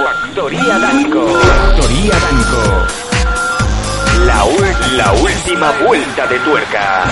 Factoría 0.00 0.78
Danco. 0.78 1.26
Factoría 1.26 2.14
Danco. 2.18 2.62
La, 4.24 4.46
la 4.96 5.12
última 5.12 5.72
vuelta 5.84 6.26
de 6.26 6.38
tuerca. 6.38 7.04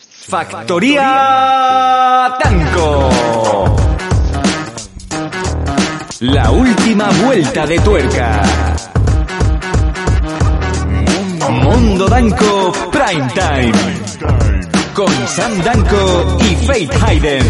Factoría 0.00 1.04
Danco. 2.42 3.10
La 6.20 6.50
última 6.50 7.08
vuelta 7.24 7.66
de 7.66 7.78
tuerca. 7.78 8.42
Mundo 11.50 12.08
Danco 12.08 12.72
Prime 12.90 13.28
Time. 13.32 14.77
Con 14.98 15.28
Sam 15.28 15.62
Danco 15.62 16.38
y 16.40 16.56
Faith 16.66 16.92
Hayden. 17.00 17.46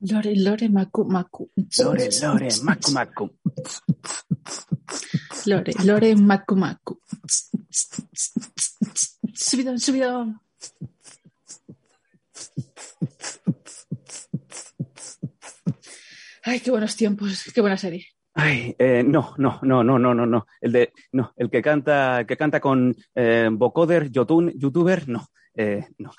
Lore, 0.00 0.34
Lore, 0.34 0.68
Macu, 0.68 1.04
Macu. 1.04 1.52
Lore, 1.78 2.08
Lore, 2.20 2.48
Macu, 2.64 2.90
Macu. 2.90 3.30
Lore, 5.46 5.72
Lore, 5.84 6.16
Macu, 6.16 6.56
Macu. 6.56 7.00
Subidón, 9.32 9.78
subidón. 9.78 10.45
Ay, 16.42 16.60
qué 16.60 16.70
buenos 16.70 16.94
tiempos, 16.94 17.50
qué 17.52 17.60
buena 17.60 17.76
serie. 17.76 18.06
Ay, 18.34 18.76
eh, 18.78 19.02
no, 19.02 19.34
no, 19.38 19.58
no, 19.62 19.82
no, 19.82 19.98
no, 19.98 20.14
no, 20.14 20.26
no. 20.26 20.46
El 20.60 20.72
de, 20.72 20.92
no, 21.12 21.32
el 21.36 21.50
que 21.50 21.62
canta, 21.62 22.20
el 22.20 22.26
que 22.26 22.36
canta 22.36 22.60
con 22.60 22.94
eh, 23.14 23.48
vocoder, 23.50 24.10
yotun, 24.10 24.52
youtuber, 24.54 25.08
no, 25.08 25.26
eh, 25.54 25.86
no. 25.98 26.12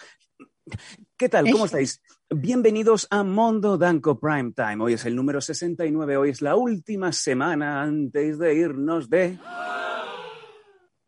¿Qué 1.16 1.30
tal? 1.30 1.50
¿Cómo 1.50 1.66
estáis? 1.66 2.02
Bienvenidos 2.30 3.08
a 3.10 3.24
Mondo 3.24 3.78
Danco 3.78 4.20
Prime 4.20 4.52
Time. 4.54 4.84
Hoy 4.84 4.94
es 4.94 5.06
el 5.06 5.16
número 5.16 5.40
69, 5.40 6.18
hoy 6.18 6.32
es 6.32 6.42
la 6.42 6.56
última 6.56 7.14
semana 7.14 7.82
antes 7.82 8.38
de 8.38 8.54
irnos 8.54 9.10
de 9.10 9.38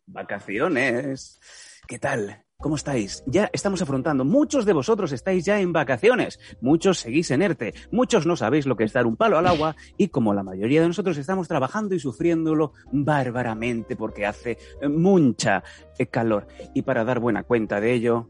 vacaciones. 0.06 1.38
¿Qué 1.86 1.98
tal? 1.98 2.42
¿Cómo 2.60 2.76
estáis? 2.76 3.24
Ya 3.26 3.48
estamos 3.54 3.80
afrontando. 3.80 4.24
Muchos 4.26 4.66
de 4.66 4.74
vosotros 4.74 5.12
estáis 5.12 5.46
ya 5.46 5.60
en 5.60 5.72
vacaciones. 5.72 6.38
Muchos 6.60 6.98
seguís 6.98 7.30
en 7.30 7.40
ERTE. 7.40 7.72
Muchos 7.90 8.26
no 8.26 8.36
sabéis 8.36 8.66
lo 8.66 8.76
que 8.76 8.84
es 8.84 8.92
dar 8.92 9.06
un 9.06 9.16
palo 9.16 9.38
al 9.38 9.46
agua. 9.46 9.76
Y 9.96 10.08
como 10.08 10.34
la 10.34 10.42
mayoría 10.42 10.82
de 10.82 10.88
nosotros 10.88 11.16
estamos 11.16 11.48
trabajando 11.48 11.94
y 11.94 12.00
sufriéndolo 12.00 12.74
bárbaramente 12.92 13.96
porque 13.96 14.26
hace 14.26 14.58
eh, 14.82 14.88
mucha 14.88 15.64
eh, 15.98 16.06
calor. 16.06 16.48
Y 16.74 16.82
para 16.82 17.04
dar 17.04 17.18
buena 17.18 17.44
cuenta 17.44 17.80
de 17.80 17.94
ello, 17.94 18.28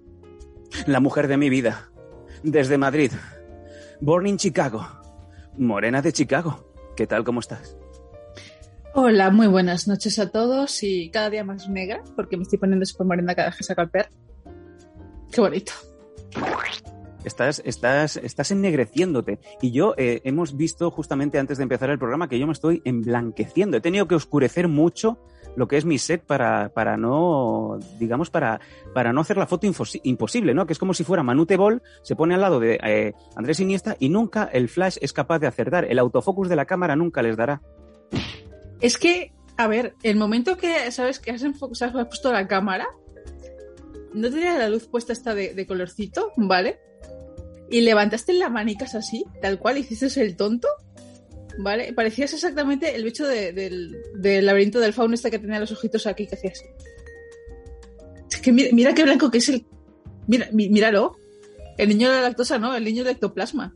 la 0.86 1.00
mujer 1.00 1.26
de 1.26 1.36
mi 1.36 1.50
vida, 1.50 1.90
desde 2.44 2.78
Madrid, 2.78 3.10
born 4.00 4.28
in 4.28 4.36
Chicago, 4.36 4.86
morena 5.58 6.02
de 6.02 6.12
Chicago. 6.12 6.72
¿Qué 6.96 7.08
tal? 7.08 7.24
¿Cómo 7.24 7.40
estás? 7.40 7.76
Hola, 8.92 9.30
muy 9.30 9.46
buenas 9.46 9.86
noches 9.86 10.18
a 10.18 10.30
todos 10.30 10.82
y 10.82 11.10
cada 11.10 11.30
día 11.30 11.44
más 11.44 11.68
negra 11.68 12.02
porque 12.16 12.36
me 12.36 12.42
estoy 12.42 12.58
poniendo 12.58 12.84
súper 12.84 13.06
morena 13.06 13.34
cada 13.34 13.50
vez 13.50 13.58
que 13.58 13.64
saco. 13.64 13.82
Qué 15.32 15.40
bonito. 15.40 15.72
Estás, 17.24 17.60
estás, 17.64 18.16
estás 18.16 18.50
ennegreciéndote. 18.50 19.38
Y 19.60 19.72
yo 19.72 19.94
eh, 19.96 20.22
hemos 20.24 20.56
visto 20.56 20.90
justamente 20.90 21.38
antes 21.38 21.58
de 21.58 21.64
empezar 21.64 21.90
el 21.90 21.98
programa 21.98 22.28
que 22.28 22.38
yo 22.38 22.46
me 22.46 22.52
estoy 22.52 22.80
emblanqueciendo. 22.84 23.76
He 23.76 23.80
tenido 23.80 24.08
que 24.08 24.14
oscurecer 24.14 24.68
mucho 24.68 25.18
lo 25.56 25.68
que 25.68 25.76
es 25.76 25.84
mi 25.84 25.98
set 25.98 26.24
para, 26.24 26.72
para 26.72 26.96
no, 26.96 27.78
digamos, 27.98 28.30
para, 28.30 28.60
para 28.94 29.12
no 29.12 29.20
hacer 29.20 29.36
la 29.36 29.46
foto 29.46 29.66
imposible, 30.02 30.54
¿no? 30.54 30.66
Que 30.66 30.72
es 30.72 30.78
como 30.78 30.94
si 30.94 31.04
fuera 31.04 31.22
Manute 31.22 31.56
Ball, 31.56 31.82
se 32.02 32.16
pone 32.16 32.34
al 32.34 32.40
lado 32.40 32.60
de 32.60 32.78
eh, 32.82 33.12
Andrés 33.36 33.60
Iniesta 33.60 33.96
y 33.98 34.08
nunca 34.08 34.48
el 34.52 34.68
flash 34.68 34.96
es 35.00 35.12
capaz 35.12 35.40
de 35.40 35.46
acertar. 35.46 35.84
El 35.84 35.98
autofocus 35.98 36.48
de 36.48 36.56
la 36.56 36.64
cámara 36.64 36.96
nunca 36.96 37.22
les 37.22 37.36
dará. 37.36 37.60
Es 38.80 38.96
que, 38.96 39.32
a 39.58 39.66
ver, 39.66 39.94
el 40.02 40.16
momento 40.16 40.56
que, 40.56 40.90
¿sabes? 40.90 41.18
Que 41.18 41.32
has, 41.32 41.42
sabes, 41.42 41.94
has 41.94 42.06
puesto 42.06 42.32
la 42.32 42.48
cámara, 42.48 42.88
no 44.14 44.30
tenías 44.30 44.58
la 44.58 44.68
luz 44.68 44.86
puesta 44.86 45.12
esta 45.12 45.34
de, 45.34 45.66
colorcito, 45.66 46.32
¿vale? 46.36 46.78
Y 47.70 47.82
levantaste 47.82 48.32
las 48.32 48.50
manicas 48.50 48.94
así, 48.94 49.24
tal 49.40 49.58
cual, 49.58 49.78
hiciste 49.78 50.20
el 50.20 50.36
tonto, 50.36 50.68
¿vale? 51.58 51.92
Parecías 51.92 52.32
exactamente 52.34 52.94
el 52.96 53.04
bicho 53.04 53.26
de- 53.26 53.52
del, 53.52 54.46
laberinto 54.46 54.80
del 54.80 54.92
fauno 54.92 55.14
este 55.14 55.30
que 55.30 55.38
tenía 55.38 55.60
los 55.60 55.70
ojitos 55.72 56.06
aquí, 56.06 56.26
que 56.26 56.34
hacías. 56.36 56.62
Es 58.30 58.40
que 58.40 58.52
mira, 58.52 58.94
qué 58.94 59.02
blanco 59.02 59.30
que 59.30 59.38
es 59.38 59.48
el... 59.48 59.64
Mira, 60.26 60.48
mi- 60.52 60.68
míralo. 60.68 61.16
El 61.78 61.88
niño 61.88 62.08
de 62.10 62.16
la 62.16 62.22
lactosa, 62.22 62.58
¿no? 62.58 62.74
El 62.74 62.84
niño 62.84 63.04
de 63.04 63.12
ectoplasma. 63.12 63.74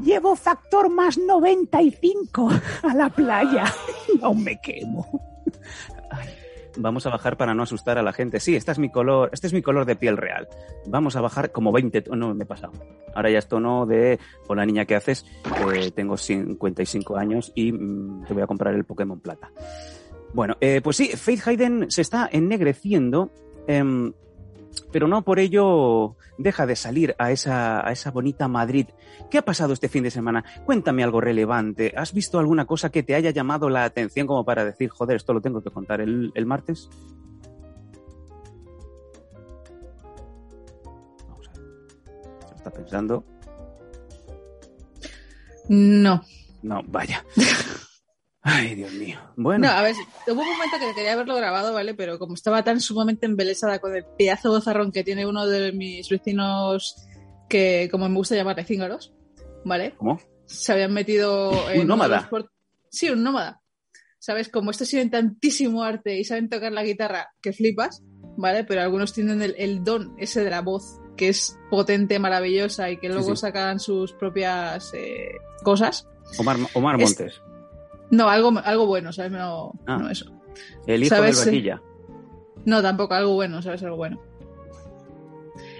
Llevo 0.00 0.36
factor 0.36 0.88
más 0.90 1.18
95 1.18 2.50
a 2.82 2.94
la 2.94 3.08
playa. 3.10 3.64
Aún 4.22 4.44
me 4.44 4.60
quemo. 4.60 5.06
Vamos 6.80 7.06
a 7.06 7.10
bajar 7.10 7.36
para 7.36 7.54
no 7.54 7.64
asustar 7.64 7.98
a 7.98 8.02
la 8.04 8.12
gente. 8.12 8.38
Sí, 8.38 8.54
este 8.54 8.70
es 8.70 8.78
mi 8.78 8.88
color, 8.88 9.30
este 9.32 9.48
es 9.48 9.52
mi 9.52 9.62
color 9.62 9.84
de 9.84 9.96
piel 9.96 10.16
real. 10.16 10.46
Vamos 10.86 11.16
a 11.16 11.20
bajar 11.20 11.50
como 11.50 11.72
20, 11.72 12.02
to- 12.02 12.14
no 12.14 12.34
me 12.34 12.44
he 12.44 12.46
pasado. 12.46 12.72
Ahora 13.14 13.30
ya 13.30 13.38
es 13.38 13.48
tono 13.48 13.84
de 13.84 14.20
hola 14.46 14.64
niña, 14.64 14.84
¿qué 14.84 14.94
haces? 14.94 15.26
Eh, 15.74 15.90
tengo 15.90 16.16
55 16.16 17.16
años 17.16 17.50
y 17.56 17.72
mm, 17.72 18.26
te 18.26 18.34
voy 18.34 18.42
a 18.44 18.46
comprar 18.46 18.74
el 18.74 18.84
Pokémon 18.84 19.18
Plata. 19.18 19.50
Bueno, 20.32 20.56
eh, 20.60 20.80
pues 20.80 20.96
sí, 20.98 21.08
Faith 21.16 21.48
Hayden 21.48 21.90
se 21.90 22.02
está 22.02 22.28
ennegreciendo, 22.30 23.32
em, 23.66 24.12
pero 24.92 25.08
no 25.08 25.22
por 25.22 25.38
ello 25.38 26.16
deja 26.38 26.66
de 26.66 26.76
salir 26.76 27.14
a 27.18 27.30
esa, 27.30 27.86
a 27.86 27.92
esa 27.92 28.10
bonita 28.10 28.48
Madrid. 28.48 28.86
¿Qué 29.30 29.38
ha 29.38 29.42
pasado 29.42 29.72
este 29.72 29.88
fin 29.88 30.02
de 30.02 30.10
semana? 30.10 30.44
Cuéntame 30.64 31.02
algo 31.02 31.20
relevante. 31.20 31.92
¿Has 31.96 32.12
visto 32.12 32.38
alguna 32.38 32.64
cosa 32.64 32.90
que 32.90 33.02
te 33.02 33.14
haya 33.14 33.30
llamado 33.30 33.68
la 33.68 33.84
atención 33.84 34.26
como 34.26 34.44
para 34.44 34.64
decir, 34.64 34.90
joder, 34.90 35.16
esto 35.16 35.32
lo 35.32 35.40
tengo 35.40 35.62
que 35.62 35.70
contar 35.70 36.00
el, 36.00 36.32
el 36.34 36.46
martes? 36.46 36.88
Vamos 41.28 41.48
a 41.48 41.58
ver. 41.58 41.66
Se 42.48 42.54
está 42.54 42.70
pensando. 42.70 43.24
No. 45.68 46.22
No, 46.62 46.82
vaya. 46.86 47.24
Ay, 48.50 48.74
Dios 48.74 48.92
mío. 48.92 49.18
Bueno, 49.36 49.66
No, 49.68 49.72
a 49.74 49.82
ver, 49.82 49.94
hubo 50.26 50.40
un 50.40 50.48
momento 50.48 50.76
que 50.80 50.94
quería 50.94 51.12
haberlo 51.12 51.36
grabado, 51.36 51.72
¿vale? 51.74 51.94
Pero 51.94 52.18
como 52.18 52.34
estaba 52.34 52.62
tan 52.64 52.80
sumamente 52.80 53.26
embelesada 53.26 53.78
con 53.78 53.94
el 53.94 54.04
pedazo 54.16 54.50
bozarrón 54.50 54.90
que 54.92 55.04
tiene 55.04 55.26
uno 55.26 55.46
de 55.46 55.72
mis 55.72 56.08
vecinos 56.08 56.96
que, 57.48 57.88
como 57.90 58.08
me 58.08 58.14
gusta 58.16 58.34
llamarle, 58.36 58.64
cíngaros, 58.64 59.12
¿vale? 59.64 59.94
¿cómo? 59.96 60.20
Se 60.46 60.72
habían 60.72 60.92
metido 60.94 61.52
en... 61.70 61.80
de 61.80 61.84
nómada. 61.84 62.28
Sí, 62.90 63.10
un 63.10 63.22
nómada. 63.22 63.60
¿Sabes? 64.18 64.48
Como 64.48 64.70
estos 64.70 64.88
tienen 64.88 65.10
tantísimo 65.10 65.82
arte 65.84 66.18
y 66.18 66.24
saben 66.24 66.48
tocar 66.48 66.72
la 66.72 66.82
guitarra 66.82 67.28
que 67.40 67.52
flipas, 67.52 68.02
¿vale? 68.36 68.64
Pero 68.64 68.80
algunos 68.82 69.12
tienen 69.12 69.42
el, 69.42 69.54
el 69.58 69.84
don 69.84 70.14
ese 70.18 70.42
de 70.42 70.50
la 70.50 70.60
voz, 70.62 70.98
que 71.16 71.28
es 71.28 71.56
potente, 71.70 72.18
maravillosa 72.18 72.90
y 72.90 72.96
que 72.98 73.08
luego 73.08 73.36
sí. 73.36 73.42
sacan 73.42 73.78
sus 73.78 74.12
propias 74.14 74.92
eh, 74.94 75.28
cosas. 75.62 76.08
Omar, 76.38 76.56
Omar 76.74 77.00
Es- 77.00 77.08
Montes, 77.18 77.40
No, 78.10 78.28
algo, 78.28 78.52
algo 78.64 78.86
bueno, 78.86 79.12
¿sabes? 79.12 79.32
No, 79.32 79.72
Ah. 79.86 79.98
no 79.98 80.10
eso. 80.10 80.26
el 80.86 81.02
hijo 81.04 81.14
¿sabes? 81.14 81.36
del 81.44 81.46
vaquilla. 81.54 81.82
No, 82.64 82.82
tampoco, 82.82 83.14
algo 83.14 83.34
bueno, 83.34 83.62
¿sabes? 83.62 83.82
Algo 83.82 83.96
bueno. 83.96 84.20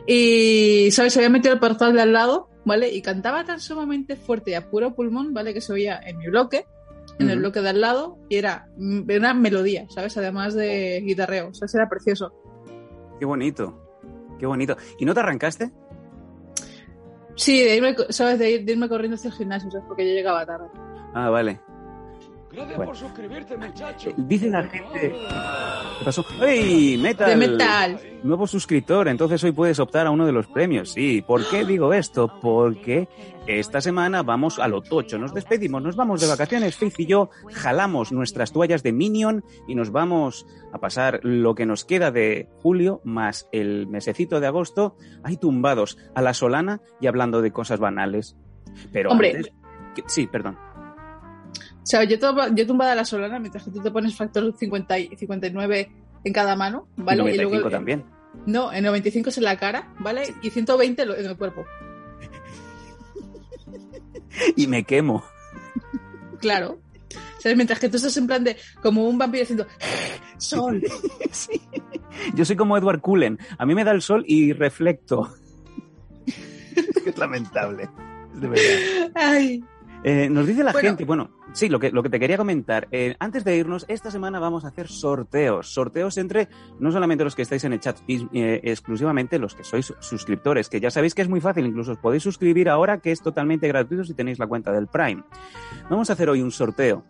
Y, 0.07 0.91
¿sabes? 0.93 1.13
Se 1.13 1.19
había 1.21 1.31
metido 1.31 1.53
el 1.55 1.61
portal 1.61 1.93
de 1.95 2.03
al 2.03 2.13
lado, 2.13 2.49
¿vale? 2.65 2.89
Y 2.95 3.03
cantaba 3.03 3.45
tan 3.45 3.61
sumamente 3.61 4.17
fuerte 4.17 4.53
y 4.53 4.55
a 4.55 4.71
puro 4.71 4.95
pulmón, 4.95 5.35
¿vale? 5.35 5.53
Que 5.53 5.61
se 5.61 5.73
oía 5.73 6.01
en 6.05 6.19
mi 6.19 6.27
bloque, 6.29 6.67
en 7.19 7.29
el 7.31 7.41
bloque 7.41 7.61
de 7.61 7.69
al 7.71 7.81
lado, 7.81 8.19
y 8.29 8.37
era 8.37 8.69
mm, 8.77 9.11
una 9.17 9.35
melodía, 9.35 9.87
¿sabes? 9.91 10.17
Además 10.17 10.55
de 10.55 11.03
guitarreo, 11.05 11.53
sea, 11.53 11.69
era 11.75 11.89
precioso. 11.89 12.33
Qué 13.19 13.25
bonito. 13.25 13.85
Qué 14.39 14.47
bonito. 14.47 14.77
¿Y 14.99 15.05
no 15.05 15.13
te 15.15 15.21
arrancaste? 15.21 15.73
Sí, 17.35 17.63
de 17.63 17.77
irme, 17.77 17.97
¿sabes? 18.11 18.39
De, 18.39 18.51
ir- 18.51 18.65
de 18.65 18.73
irme 18.73 18.89
corriendo 18.89 19.17
hacia 19.17 19.29
el 19.29 19.35
gimnasio, 19.35 19.71
¿sabes? 19.71 19.87
Porque 19.89 20.07
yo 20.09 20.15
llegaba 20.15 20.47
tarde. 20.47 20.67
Ah, 21.15 21.29
vale. 21.31 21.61
Gracias 22.59 22.77
Bueno. 22.77 22.91
por 22.93 22.97
suscribirte, 22.99 23.57
muchacho. 23.57 24.11
Eh, 24.11 24.15
Dice 24.17 24.51
la 24.51 24.63
gente... 24.65 25.15
¿Qué 25.99 26.05
pasó? 26.05 26.25
¡Ey! 26.43 26.99
Metal. 26.99 27.29
De 27.31 27.37
metal. 27.49 28.01
Nuevo 28.25 28.47
suscriptor, 28.47 29.07
entonces 29.09 29.43
hoy 29.45 29.53
puedes 29.53 29.79
optar 29.79 30.07
a 30.07 30.11
uno 30.11 30.27
de 30.27 30.33
los 30.33 30.47
premios. 30.49 30.91
Sí, 30.93 31.23
¿por 31.27 31.49
qué 31.49 31.65
digo 31.65 31.93
esto? 31.93 32.33
Porque 32.41 33.09
esta 33.47 33.81
semana 33.81 34.23
vamos 34.23 34.59
a 34.59 34.67
lo 34.69 34.83
tocho, 34.83 35.19
nos 35.19 35.33
despedimos, 35.33 35.83
nos 35.83 35.95
vamos 35.97 36.21
de 36.21 36.27
vacaciones, 36.27 36.77
Faith 36.77 36.99
y 36.99 37.07
yo 37.07 37.31
jalamos 37.55 38.11
nuestras 38.13 38.53
toallas 38.53 38.83
de 38.83 38.93
Minion 38.93 39.45
y 39.69 39.75
nos 39.75 39.91
vamos 39.93 40.47
a 40.73 40.79
pasar 40.79 41.21
lo 41.23 41.55
que 41.55 41.65
nos 41.65 41.85
queda 41.85 42.11
de 42.11 42.49
julio 42.63 43.01
más 43.05 43.49
el 43.53 43.87
mesecito 43.87 44.41
de 44.41 44.49
agosto 44.49 44.97
ahí 45.23 45.37
tumbados 45.37 45.97
a 46.15 46.21
la 46.23 46.35
solana 46.35 46.81
y 47.01 47.07
hablando 47.07 47.41
de 47.41 47.53
cosas 47.53 47.79
banales. 47.79 48.37
Pero 48.93 49.11
Hombre. 49.11 49.37
antes- 49.37 49.53
sí, 50.07 50.27
perdón. 50.27 50.59
O 51.89 51.91
sea, 51.91 52.05
yo, 52.05 52.19
to- 52.19 52.55
yo 52.55 52.67
tumbada 52.67 52.93
a 52.93 52.97
la 52.97 53.05
solana 53.07 53.39
mientras 53.39 53.65
que 53.65 53.71
tú 53.71 53.81
te 53.81 53.91
pones 53.91 54.15
factor 54.15 54.55
50 54.55 54.99
y 54.99 55.17
59 55.17 55.91
en 56.23 56.33
cada 56.35 56.55
mano, 56.55 56.87
¿vale? 56.99 57.23
y 57.23 57.25
Y 57.25 57.25
95 57.39 57.55
luego- 57.55 57.71
también. 57.71 58.05
No, 58.45 58.71
en 58.75 58.85
95 58.85 59.31
es 59.31 59.39
en 59.39 59.45
la 59.45 59.57
cara, 59.57 59.89
¿vale? 59.99 60.35
Y 60.43 60.51
120 60.51 61.07
lo- 61.07 61.17
en 61.17 61.25
el 61.25 61.37
cuerpo. 61.39 61.65
Y 64.57 64.67
me 64.67 64.85
quemo. 64.85 65.25
Claro. 66.41 66.79
¿Sabes? 67.39 67.57
Mientras 67.57 67.79
que 67.81 67.89
tú 67.89 67.97
estás 67.97 68.17
en 68.19 68.27
plan 68.27 68.45
de 68.45 68.57
como 68.83 69.09
un 69.09 69.17
vampiro 69.17 69.41
diciendo 69.43 69.67
sol. 70.39 70.83
Sí. 71.31 71.59
Yo 72.35 72.45
soy 72.45 72.57
como 72.57 72.77
Edward 72.77 73.01
Cullen. 73.01 73.39
A 73.59 73.65
mí 73.65 73.75
me 73.75 73.85
da 73.85 73.93
el 73.93 74.03
sol 74.03 74.25
y 74.27 74.53
reflecto. 74.53 75.33
es 77.07 77.17
lamentable. 77.17 77.89
De 78.35 78.47
verdad. 78.49 79.11
Ay. 79.15 79.65
Eh, 80.05 80.29
nos 80.31 80.47
dice 80.47 80.63
la 80.63 80.73
Bueno. 80.73 80.89
gente, 80.89 81.05
bueno, 81.05 81.31
sí, 81.53 81.69
lo 81.69 81.79
que, 81.81 81.91
lo 81.91 82.03
que 82.03 82.09
te 82.09 82.21
quería 82.21 82.37
comentar. 82.37 82.87
eh, 82.93 83.17
antes 83.19 83.45
de 83.45 83.57
irnos, 83.57 83.85
esta 83.89 84.11
semana 84.11 84.39
vamos 84.39 84.65
a 84.65 84.69
hacer 84.69 84.87
sorteos. 84.89 85.73
Sorteos 85.75 86.17
entre 86.19 86.49
no 86.79 86.93
solamente 86.93 87.25
los 87.25 87.35
que 87.35 87.43
estáis 87.43 87.65
en 87.65 87.73
el 87.73 87.81
chat, 87.81 87.99
y, 88.07 88.27
eh, 88.33 88.61
exclusivamente 88.65 89.39
los 89.39 89.55
que 89.55 89.65
sois 89.65 89.93
suscriptores, 89.99 90.69
que 90.69 90.81
ya 90.81 90.91
sabéis 90.91 91.15
que 91.15 91.23
es 91.23 91.29
muy 91.29 91.41
fácil, 91.41 91.67
incluso 91.67 91.93
os 91.93 91.99
podéis 91.99 92.23
suscribir 92.23 92.69
ahora, 92.69 92.99
que 92.99 93.11
es 93.11 93.21
totalmente 93.23 93.67
gratuito 93.67 94.05
si 94.05 94.15
tenéis 94.15 94.39
la 94.39 94.47
cuenta 94.47 94.73
del 94.73 94.87
Prime. 94.87 95.25
Vamos 95.91 96.11
a 96.11 96.13
hacer 96.13 96.29
hoy 96.31 96.43
un 96.43 96.53
sorteo 96.53 97.05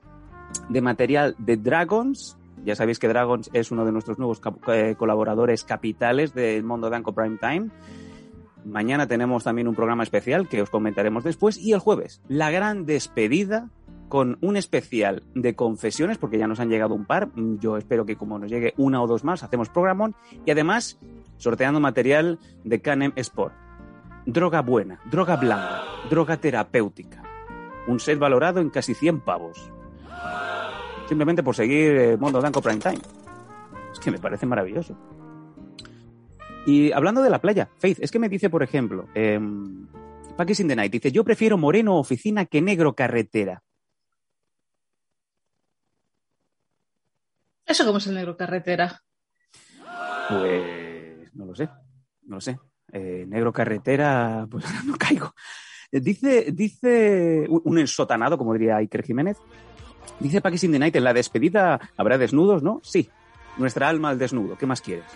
de 0.71 0.81
material 0.81 1.35
de 1.39 1.57
Dragons. 1.59 2.39
Ya 2.65 2.75
sabéis 2.75 2.99
que 2.99 3.07
Dragons 3.09 3.51
es 3.53 3.71
uno 3.71 3.85
de 3.85 3.93
nuestros 3.93 4.19
nuevos 4.19 4.41
colaboradores 4.97 5.63
capitales 5.65 6.35
del 6.35 6.65
Mundo 6.65 6.91
Danco 6.91 7.13
Prime 7.15 7.37
Time. 7.39 7.69
Mañana 8.69 9.07
tenemos 9.07 9.45
también 9.45 9.67
un 9.67 9.75
programa 9.75 10.03
especial 10.03 10.47
que 10.47 10.61
os 10.61 10.69
comentaremos 10.69 11.25
después. 11.25 11.57
Y 11.57 11.73
el 11.73 11.79
jueves, 11.79 12.21
la 12.29 12.51
gran 12.51 12.85
despedida 12.85 13.71
con 14.09 14.39
un 14.41 14.57
especial 14.57 15.23
de 15.35 15.55
confesiones, 15.55 16.19
porque 16.19 16.39
ya 16.39 16.47
nos 16.47 16.61
han 16.61 16.69
llegado 16.69 16.95
un 16.95 17.07
par. 17.07 17.31
Yo 17.35 17.79
espero 17.79 18.05
que 18.05 18.17
como 18.17 18.39
nos 18.39 18.51
llegue 18.51 18.75
una 18.77 19.03
o 19.03 19.07
dos 19.07 19.25
más, 19.25 19.43
hacemos 19.43 19.71
programón. 19.71 20.15
Y 20.45 20.51
además, 20.51 20.99
sorteando 21.39 21.81
material 21.81 22.39
de 22.65 22.81
Canem 22.81 23.13
Sport. 23.17 23.55
Droga 24.27 24.61
buena, 24.61 25.01
droga 25.11 25.37
blanca, 25.37 25.85
droga 26.11 26.37
terapéutica. 26.37 27.23
Un 27.87 28.01
set 28.01 28.19
valorado 28.19 28.61
en 28.61 28.69
casi 28.69 28.93
100 28.93 29.21
pavos. 29.21 29.71
Simplemente 31.09 31.43
por 31.43 31.57
seguir 31.57 31.97
eh, 31.97 32.17
Mundo 32.19 32.39
Blanco 32.41 32.61
Prime 32.61 32.81
Time. 32.81 33.01
Es 33.91 33.99
que 33.99 34.11
me 34.11 34.19
parece 34.19 34.45
maravilloso. 34.45 34.95
Y 36.69 36.93
hablando 36.93 37.23
de 37.23 37.31
la 37.31 37.41
playa, 37.41 37.71
Faith, 37.79 37.97
es 37.99 38.11
que 38.11 38.19
me 38.19 38.29
dice, 38.29 38.51
por 38.51 38.63
ejemplo, 38.63 39.09
eh, 39.15 39.41
Packers 40.37 40.61
in 40.61 40.69
the 40.69 40.77
Night, 40.77 40.93
dice, 40.93 41.11
yo 41.11 41.25
prefiero 41.25 41.57
moreno 41.57 41.97
oficina 41.97 42.45
que 42.45 42.61
negro 42.61 42.95
carretera. 42.95 43.63
Eso 47.65 47.87
como 47.87 47.97
es 47.97 48.07
el 48.09 48.17
negro 48.17 48.37
carretera. 48.37 49.01
Pues 50.29 51.35
no 51.35 51.47
lo 51.47 51.55
sé, 51.55 51.71
no 52.25 52.35
lo 52.35 52.41
sé. 52.43 52.59
Eh, 52.93 53.25
negro 53.27 53.51
carretera, 53.51 54.47
pues 54.51 54.67
no 54.85 54.95
caigo. 54.99 55.33
Dice, 55.91 56.53
dice 56.53 57.47
un 57.49 57.63
un 57.65 57.79
ensotanado, 57.79 58.37
como 58.37 58.53
diría 58.53 58.77
Iker 58.77 59.05
Jiménez. 59.05 59.39
Dice 60.21 60.43
Packers 60.43 60.65
in 60.65 60.73
the 60.73 60.79
Night, 60.79 60.97
en 60.97 61.05
la 61.05 61.15
despedida 61.15 61.81
habrá 61.97 62.19
desnudos, 62.19 62.63
¿no? 62.63 62.83
Sí. 62.83 63.09
Nuestra 63.57 63.89
alma 63.89 64.11
al 64.11 64.19
desnudo. 64.19 64.59
¿Qué 64.59 64.67
más 64.67 64.83
quieres? 64.83 65.07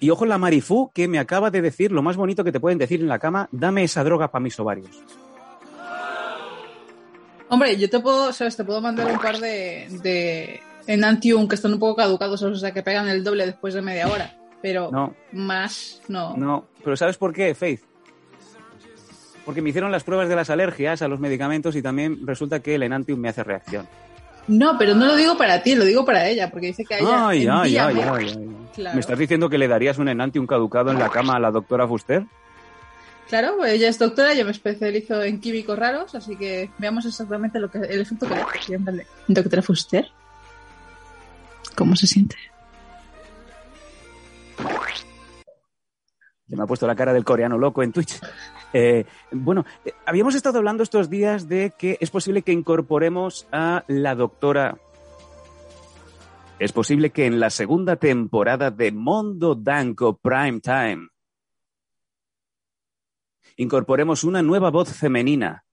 Y 0.00 0.10
ojo 0.10 0.26
la 0.26 0.38
Marifú 0.38 0.90
que 0.94 1.08
me 1.08 1.18
acaba 1.18 1.50
de 1.50 1.62
decir 1.62 1.90
lo 1.92 2.02
más 2.02 2.16
bonito 2.16 2.44
que 2.44 2.52
te 2.52 2.60
pueden 2.60 2.78
decir 2.78 3.00
en 3.00 3.08
la 3.08 3.18
cama, 3.18 3.48
dame 3.52 3.84
esa 3.84 4.04
droga 4.04 4.30
para 4.30 4.42
mis 4.42 4.58
ovarios. 4.60 4.90
Hombre, 7.48 7.76
yo 7.76 7.88
te 7.88 8.00
puedo, 8.00 8.32
¿sabes? 8.32 8.56
Te 8.56 8.64
puedo 8.64 8.80
mandar 8.80 9.10
un 9.10 9.18
par 9.18 9.38
de, 9.38 9.86
de 10.02 10.60
Enantium 10.86 11.46
que 11.46 11.54
están 11.54 11.72
un 11.72 11.78
poco 11.78 11.96
caducados, 11.96 12.42
o 12.42 12.54
sea, 12.56 12.72
que 12.72 12.82
pegan 12.82 13.08
el 13.08 13.22
doble 13.22 13.46
después 13.46 13.74
de 13.74 13.82
media 13.82 14.08
hora. 14.08 14.34
Pero 14.62 14.90
No, 14.90 15.14
más, 15.32 16.00
no. 16.08 16.36
No, 16.36 16.66
pero 16.82 16.96
¿sabes 16.96 17.16
por 17.18 17.32
qué, 17.34 17.54
Faith? 17.54 17.82
Porque 19.44 19.60
me 19.60 19.68
hicieron 19.68 19.92
las 19.92 20.04
pruebas 20.04 20.28
de 20.28 20.36
las 20.36 20.48
alergias 20.48 21.02
a 21.02 21.08
los 21.08 21.20
medicamentos 21.20 21.76
y 21.76 21.82
también 21.82 22.26
resulta 22.26 22.60
que 22.60 22.74
el 22.76 22.82
Enantium 22.82 23.20
me 23.20 23.28
hace 23.28 23.44
reacción. 23.44 23.86
No, 24.48 24.76
pero 24.78 24.94
no 24.94 25.06
lo 25.06 25.16
digo 25.16 25.36
para 25.36 25.62
ti, 25.62 25.74
lo 25.74 25.84
digo 25.84 26.04
para 26.04 26.26
ella, 26.28 26.50
porque 26.50 26.68
dice 26.68 26.84
que 26.84 26.94
a 26.94 26.98
ella 26.98 27.28
Ay, 27.28 27.46
ay, 27.46 27.76
ay, 27.76 28.00
ay. 28.00 28.48
Claro. 28.74 28.94
¿Me 28.94 29.00
estás 29.00 29.18
diciendo 29.18 29.48
que 29.48 29.58
le 29.58 29.68
darías 29.68 29.98
un 29.98 30.08
Enantium 30.08 30.46
caducado 30.46 30.90
en 30.90 30.98
la 30.98 31.10
cama 31.10 31.36
a 31.36 31.40
la 31.40 31.50
doctora 31.50 31.86
Fuster? 31.86 32.24
Claro, 33.28 33.54
pues 33.56 33.72
ella 33.72 33.88
es 33.88 33.98
doctora, 33.98 34.34
yo 34.34 34.44
me 34.44 34.50
especializo 34.50 35.22
en 35.22 35.40
químicos 35.40 35.78
raros, 35.78 36.14
así 36.14 36.36
que 36.36 36.70
veamos 36.78 37.06
exactamente 37.06 37.58
lo 37.58 37.70
que 37.70 37.78
el 37.78 38.00
efecto 38.00 38.26
que 38.26 38.34
le 38.34 38.42
hace. 38.42 39.06
Doctora 39.28 39.62
Fuster, 39.62 40.06
¿cómo 41.74 41.96
se 41.96 42.06
siente? 42.06 42.36
Ya 46.46 46.56
me 46.58 46.64
ha 46.64 46.66
puesto 46.66 46.86
la 46.86 46.94
cara 46.94 47.14
del 47.14 47.24
coreano 47.24 47.56
loco 47.56 47.82
en 47.82 47.92
Twitch. 47.92 48.20
Eh, 48.74 49.06
bueno, 49.30 49.64
eh, 49.84 49.92
habíamos 50.04 50.34
estado 50.34 50.58
hablando 50.58 50.82
estos 50.82 51.08
días 51.08 51.48
de 51.48 51.72
que 51.78 51.96
es 52.00 52.10
posible 52.10 52.42
que 52.42 52.52
incorporemos 52.52 53.46
a 53.52 53.84
la 53.86 54.14
doctora. 54.14 54.76
Es 56.58 56.72
posible 56.72 57.10
que 57.10 57.26
en 57.26 57.40
la 57.40 57.50
segunda 57.50 57.96
temporada 57.96 58.70
de 58.70 58.92
Mondo 58.92 59.56
Danko 59.56 60.16
Prime 60.18 60.60
Time 60.60 61.08
incorporemos 63.56 64.22
una 64.22 64.40
nueva 64.40 64.70
voz 64.70 64.92
femenina 64.96 65.64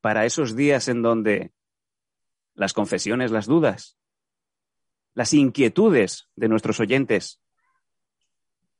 para 0.00 0.26
esos 0.26 0.56
días 0.56 0.88
en 0.88 1.02
donde 1.02 1.52
las 2.54 2.72
confesiones, 2.72 3.30
las 3.30 3.46
dudas, 3.46 3.96
las 5.14 5.32
inquietudes 5.32 6.28
de 6.34 6.48
nuestros 6.48 6.80
oyentes 6.80 7.40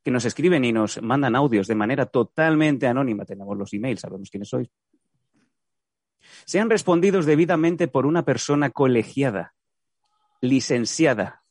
que 0.02 0.10
nos 0.10 0.24
escriben 0.24 0.64
y 0.64 0.72
nos 0.72 1.00
mandan 1.00 1.36
audios 1.36 1.68
de 1.68 1.76
manera 1.76 2.06
totalmente 2.06 2.88
anónima, 2.88 3.24
tenemos 3.24 3.56
los 3.56 3.72
emails, 3.72 4.00
sabemos 4.00 4.30
quiénes 4.30 4.48
sois, 4.48 4.68
sean 6.44 6.68
respondidos 6.68 7.24
debidamente 7.24 7.86
por 7.88 8.04
una 8.04 8.24
persona 8.24 8.70
colegiada, 8.70 9.54
licenciada, 10.44 11.42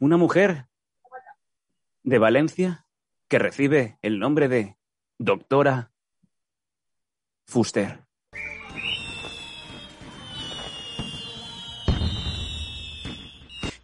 una 0.00 0.16
mujer 0.16 0.68
de 2.02 2.18
Valencia 2.18 2.86
que 3.28 3.38
recibe 3.38 3.98
el 4.00 4.18
nombre 4.18 4.48
de 4.48 4.78
doctora 5.18 5.92
Fuster. 7.44 8.06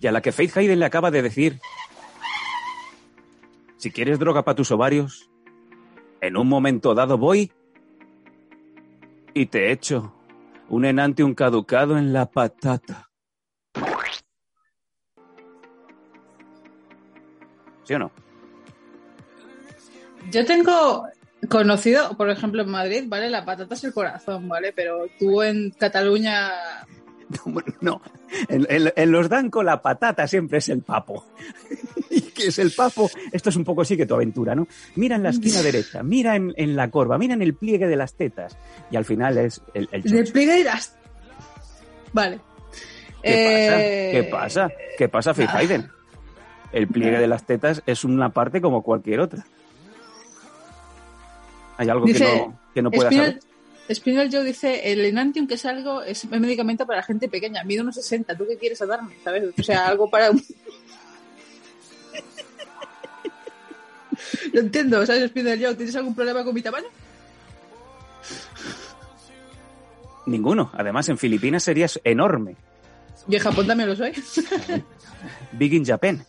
Y 0.00 0.06
a 0.06 0.12
la 0.12 0.23
que 0.23 0.32
Faith 0.32 0.56
Hayden 0.56 0.80
le 0.80 0.87
acaba 0.87 1.11
de 1.11 1.23
decir 1.23 1.61
si 3.76 3.90
quieres 3.90 4.18
droga 4.18 4.44
para 4.44 4.56
tus 4.56 4.71
ovarios, 4.71 5.30
en 6.21 6.37
un 6.37 6.49
momento 6.49 6.94
dado 6.94 7.18
voy 7.18 7.52
y 9.35 9.47
te 9.47 9.73
echo 9.73 10.14
un 10.68 10.85
enantium 10.85 11.35
caducado 11.35 11.99
en 11.99 12.12
la 12.12 12.30
patata. 12.30 13.12
¿Sí 17.93 17.97
o 17.97 17.99
no? 17.99 18.11
Yo 20.31 20.47
tengo 20.47 21.05
conocido, 21.51 22.17
por 22.17 22.31
ejemplo, 22.31 22.63
en 22.63 22.71
Madrid, 22.71 23.05
¿vale? 23.07 23.29
La 23.29 23.45
patata 23.45 23.75
es 23.75 23.85
el 23.85 23.93
corazón, 23.93 24.49
¿vale? 24.49 24.73
Pero 24.73 25.07
tú 25.19 25.43
en 25.43 25.71
Cataluña 25.73 26.51
No, 27.83 28.01
en, 28.49 28.67
en- 28.71 28.93
en 28.97 29.13
los 29.13 29.29
Danco 29.29 29.63
la 29.63 29.83
patata 29.83 30.27
siempre 30.27 30.59
es 30.59 30.69
el 30.71 30.81
papo. 30.83 31.27
¿Y 32.11 32.21
qué 32.23 32.47
es 32.47 32.59
el 32.59 32.71
papo? 32.73 33.11
Esto 33.31 33.51
es 33.51 33.57
un 33.57 33.65
poco 33.65 33.83
así 33.83 33.95
que 33.97 34.07
tu 34.07 34.15
aventura, 34.15 34.55
¿no? 34.55 34.67
Mira 34.97 35.17
en 35.17 35.23
la 35.25 35.31
esquina 35.31 35.61
derecha, 35.63 36.03
mira 36.03 36.35
en, 36.37 36.55
en 36.57 36.75
la 36.77 36.91
corva, 36.91 37.19
mira 37.19 37.35
en 37.35 37.43
el 37.43 37.53
pliegue 37.55 37.89
de 37.89 37.97
las 37.97 38.15
tetas. 38.15 38.57
Y 38.91 38.97
al 38.97 39.05
final 39.05 39.37
es 39.37 39.61
el, 39.75 39.87
el. 39.93 40.03
Despliega 40.03 40.59
y 40.59 40.65
las... 40.65 40.97
Vale. 42.15 42.41
Eh, 43.23 44.11
¿Qué 44.13 44.25
pasa? 44.25 44.71
¿Qué 44.97 45.09
pasa, 45.09 45.35
Faith 45.35 45.49
nada. 45.49 45.59
Hayden? 45.61 45.91
El 46.73 46.88
pliegue 46.88 47.19
de 47.19 47.26
las 47.26 47.45
tetas 47.45 47.83
es 47.87 48.05
una 48.05 48.31
parte 48.31 48.61
como 48.61 48.83
cualquier 48.83 49.21
otra. 49.21 49.45
Hay 51.76 51.88
algo 51.88 52.07
que 52.07 52.19
no, 52.19 52.59
que 52.75 52.83
no 52.83 52.91
pueda 52.91 53.11
Spinal, 53.11 53.26
saber. 53.26 53.43
Spinal 53.95 54.29
Joe 54.33 54.45
dice, 54.45 54.93
el 54.93 55.05
Enantium, 55.05 55.47
que 55.47 55.55
es 55.55 55.67
algo, 55.67 56.02
es 56.02 56.25
un 56.25 56.41
medicamento 56.41 56.87
para 56.87 57.02
gente 57.02 57.29
pequeña, 57.29 57.62
mide 57.64 57.83
unos 57.83 57.97
60, 57.97 58.37
¿tú 58.37 58.47
qué 58.47 58.57
quieres 58.57 58.81
a 58.83 58.87
darme? 58.87 59.14
¿Sabes? 59.23 59.52
O 59.59 59.62
sea, 59.62 59.88
algo 59.88 60.09
para... 60.09 60.31
Lo 64.52 64.61
entiendo, 64.61 65.05
¿sabes, 65.05 65.29
Spinal 65.31 65.59
Joe? 65.61 65.75
¿Tienes 65.75 65.97
algún 65.97 66.14
problema 66.14 66.45
con 66.45 66.55
mi 66.55 66.62
tamaño? 66.62 66.87
Ninguno. 70.26 70.71
Además, 70.75 71.09
en 71.09 71.19
Filipinas 71.19 71.64
serías 71.64 72.00
enorme. 72.05 72.57
Y 73.29 73.37
en 73.37 73.43
Japón 73.43 73.67
también 73.67 73.88
lo 73.88 73.97
soy. 73.97 74.12
Big 75.52 75.75
in 75.75 75.85
Japan. 75.85 76.25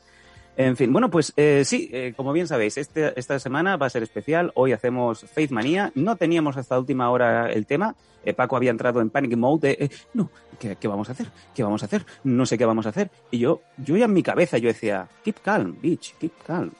En 0.55 0.77
fin, 0.77 0.91
bueno, 0.93 1.10
pues 1.10 1.33
eh, 1.36 1.63
sí, 1.65 1.89
eh, 1.91 2.13
como 2.15 2.31
bien 2.31 2.48
sabéis, 2.48 2.77
este- 2.77 3.19
esta 3.19 3.39
semana 3.39 3.75
va 3.75 3.88
a 3.88 3.89
ser 3.89 4.03
especial. 4.03 4.51
Hoy 4.53 4.72
hacemos 4.72 5.25
Faith 5.33 5.50
Manía. 5.50 5.91
No 5.95 6.15
teníamos 6.15 6.57
hasta 6.57 6.77
última 6.77 7.10
hora 7.10 7.51
el 7.51 7.65
tema. 7.65 7.95
Eh, 8.24 8.33
Paco 8.33 8.55
había 8.55 8.69
entrado 8.69 9.01
en 9.01 9.10
panic 9.10 9.36
mode 9.36 9.69
de, 9.69 9.86
eh, 9.86 9.89
no, 10.13 10.29
¿qué, 10.60 10.75
qué 10.79 10.88
vamos 10.88 11.10
a 11.10 11.13
hacer? 11.13 11.27
¿Qué 11.55 11.63
vamos 11.63 11.81
a 11.81 11.88
hacer? 11.88 12.05
No 12.24 12.45
sé 12.45 12.57
qué 12.57 12.65
vamos 12.65 12.86
a 12.86 12.89
hacer. 12.89 13.10
Y 13.31 13.39
yo, 13.39 13.62
yo 13.77 13.98
ya 13.98 14.05
en 14.05 14.13
mi 14.13 14.22
cabeza, 14.22 14.60
yo 14.60 14.67
decía, 14.67 15.07
keep 15.24 15.38
calm, 15.41 15.75
bitch, 15.81 16.13
keep 16.19 16.33
calm. 16.45 16.72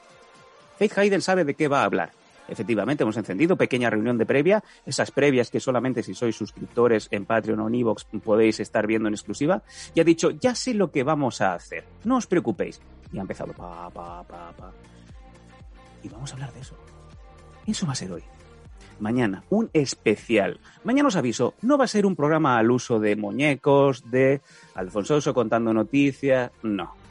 Faith 0.78 0.96
Hayden 0.96 1.20
sabe 1.20 1.44
de 1.44 1.54
qué 1.54 1.66
va 1.68 1.80
a 1.82 1.84
hablar. 1.84 2.12
Efectivamente, 2.48 3.02
hemos 3.02 3.16
encendido 3.16 3.56
pequeña 3.56 3.90
reunión 3.90 4.18
de 4.18 4.26
previa, 4.26 4.62
esas 4.84 5.10
previas 5.10 5.50
que 5.50 5.60
solamente 5.60 6.02
si 6.02 6.14
sois 6.14 6.36
suscriptores 6.36 7.08
en 7.10 7.24
Patreon 7.24 7.60
o 7.60 7.68
en 7.68 7.74
Evox 7.74 8.04
podéis 8.22 8.60
estar 8.60 8.86
viendo 8.86 9.08
en 9.08 9.14
exclusiva, 9.14 9.62
y 9.94 10.00
ha 10.00 10.04
dicho, 10.04 10.30
ya 10.30 10.54
sé 10.54 10.74
lo 10.74 10.90
que 10.90 11.02
vamos 11.02 11.40
a 11.40 11.54
hacer, 11.54 11.84
no 12.04 12.16
os 12.16 12.26
preocupéis. 12.26 12.80
Y 13.12 13.18
ha 13.18 13.22
empezado, 13.22 13.52
pa, 13.52 13.88
pa, 13.90 14.22
pa, 14.24 14.52
pa. 14.52 14.72
Y 16.02 16.08
vamos 16.08 16.30
a 16.30 16.34
hablar 16.34 16.52
de 16.52 16.60
eso. 16.60 16.76
Eso 17.66 17.86
va 17.86 17.92
a 17.92 17.96
ser 17.96 18.12
hoy. 18.12 18.22
Mañana, 19.00 19.44
un 19.50 19.70
especial. 19.72 20.60
Mañana 20.84 21.08
os 21.08 21.16
aviso, 21.16 21.54
no 21.62 21.78
va 21.78 21.84
a 21.84 21.88
ser 21.88 22.06
un 22.06 22.14
programa 22.14 22.58
al 22.58 22.70
uso 22.70 23.00
de 23.00 23.16
muñecos, 23.16 24.10
de 24.10 24.40
Alfonso 24.74 25.34
contando 25.34 25.72
noticias, 25.72 26.50
no. 26.62 27.03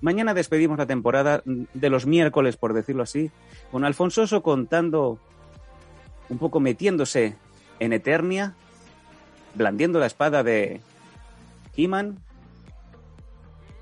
Mañana 0.00 0.32
despedimos 0.32 0.78
la 0.78 0.86
temporada 0.86 1.42
de 1.44 1.90
los 1.90 2.06
miércoles, 2.06 2.56
por 2.56 2.72
decirlo 2.72 3.02
así, 3.02 3.30
con 3.70 3.84
Alfonso 3.84 4.42
contando, 4.42 5.18
un 6.30 6.38
poco 6.38 6.58
metiéndose 6.58 7.36
en 7.80 7.92
Eternia, 7.92 8.54
blandiendo 9.54 9.98
la 9.98 10.06
espada 10.06 10.42
de 10.42 10.80
He-Man 11.76 12.18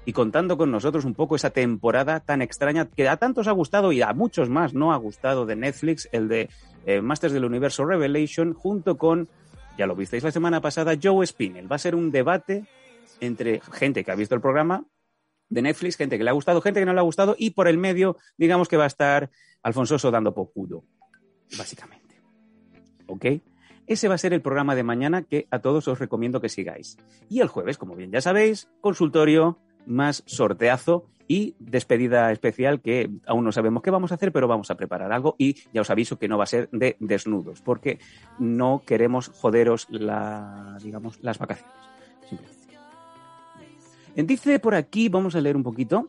y 0.04 0.12
contando 0.12 0.56
con 0.56 0.72
nosotros 0.72 1.04
un 1.04 1.14
poco 1.14 1.36
esa 1.36 1.50
temporada 1.50 2.20
tan 2.20 2.42
extraña 2.42 2.86
que 2.86 3.08
a 3.08 3.18
tantos 3.18 3.46
ha 3.46 3.52
gustado 3.52 3.92
y 3.92 4.02
a 4.02 4.12
muchos 4.12 4.48
más 4.48 4.74
no 4.74 4.92
ha 4.92 4.96
gustado 4.96 5.46
de 5.46 5.54
Netflix, 5.54 6.08
el 6.10 6.28
de 6.28 6.48
eh, 6.86 7.00
Masters 7.00 7.32
del 7.32 7.44
Universo 7.44 7.84
Revelation, 7.84 8.54
junto 8.54 8.96
con, 8.96 9.28
ya 9.76 9.86
lo 9.86 9.94
visteis 9.94 10.24
la 10.24 10.32
semana 10.32 10.60
pasada, 10.60 10.94
Joe 11.00 11.26
Spinell. 11.26 11.70
Va 11.70 11.76
a 11.76 11.80
ser 11.80 11.94
un 11.94 12.10
debate 12.10 12.64
entre 13.20 13.60
gente 13.60 14.02
que 14.02 14.10
ha 14.10 14.16
visto 14.16 14.34
el 14.34 14.40
programa 14.40 14.84
de 15.48 15.62
Netflix, 15.62 15.96
gente 15.96 16.18
que 16.18 16.24
le 16.24 16.30
ha 16.30 16.34
gustado, 16.34 16.60
gente 16.60 16.80
que 16.80 16.86
no 16.86 16.92
le 16.92 17.00
ha 17.00 17.04
gustado, 17.04 17.34
y 17.38 17.50
por 17.50 17.68
el 17.68 17.78
medio, 17.78 18.16
digamos 18.36 18.68
que 18.68 18.76
va 18.76 18.84
a 18.84 18.88
estar 18.88 19.30
Alfonso 19.62 20.10
dando 20.10 20.34
pocudo, 20.34 20.84
básicamente. 21.56 22.20
¿Ok? 23.06 23.24
Ese 23.86 24.08
va 24.08 24.14
a 24.14 24.18
ser 24.18 24.34
el 24.34 24.42
programa 24.42 24.74
de 24.74 24.82
mañana 24.82 25.22
que 25.22 25.46
a 25.50 25.60
todos 25.60 25.88
os 25.88 25.98
recomiendo 25.98 26.40
que 26.40 26.50
sigáis. 26.50 26.98
Y 27.30 27.40
el 27.40 27.48
jueves, 27.48 27.78
como 27.78 27.96
bien 27.96 28.10
ya 28.10 28.20
sabéis, 28.20 28.68
consultorio 28.80 29.58
más 29.86 30.22
sorteazo 30.26 31.06
y 31.26 31.54
despedida 31.58 32.30
especial 32.30 32.80
que 32.80 33.10
aún 33.26 33.44
no 33.44 33.52
sabemos 33.52 33.82
qué 33.82 33.90
vamos 33.90 34.12
a 34.12 34.16
hacer, 34.16 34.32
pero 34.32 34.48
vamos 34.48 34.70
a 34.70 34.76
preparar 34.76 35.12
algo 35.12 35.36
y 35.38 35.56
ya 35.72 35.80
os 35.80 35.90
aviso 35.90 36.18
que 36.18 36.28
no 36.28 36.38
va 36.38 36.44
a 36.44 36.48
ser 36.48 36.68
de 36.70 36.96
desnudos, 37.00 37.62
porque 37.62 37.98
no 38.38 38.82
queremos 38.86 39.28
joderos 39.28 39.86
la, 39.90 40.78
digamos, 40.82 41.18
las 41.22 41.38
vacaciones. 41.38 41.74
Simplemente. 42.28 42.57
Dice 44.26 44.58
por 44.58 44.74
aquí, 44.74 45.08
vamos 45.08 45.36
a 45.36 45.40
leer 45.40 45.56
un 45.56 45.62
poquito. 45.62 46.08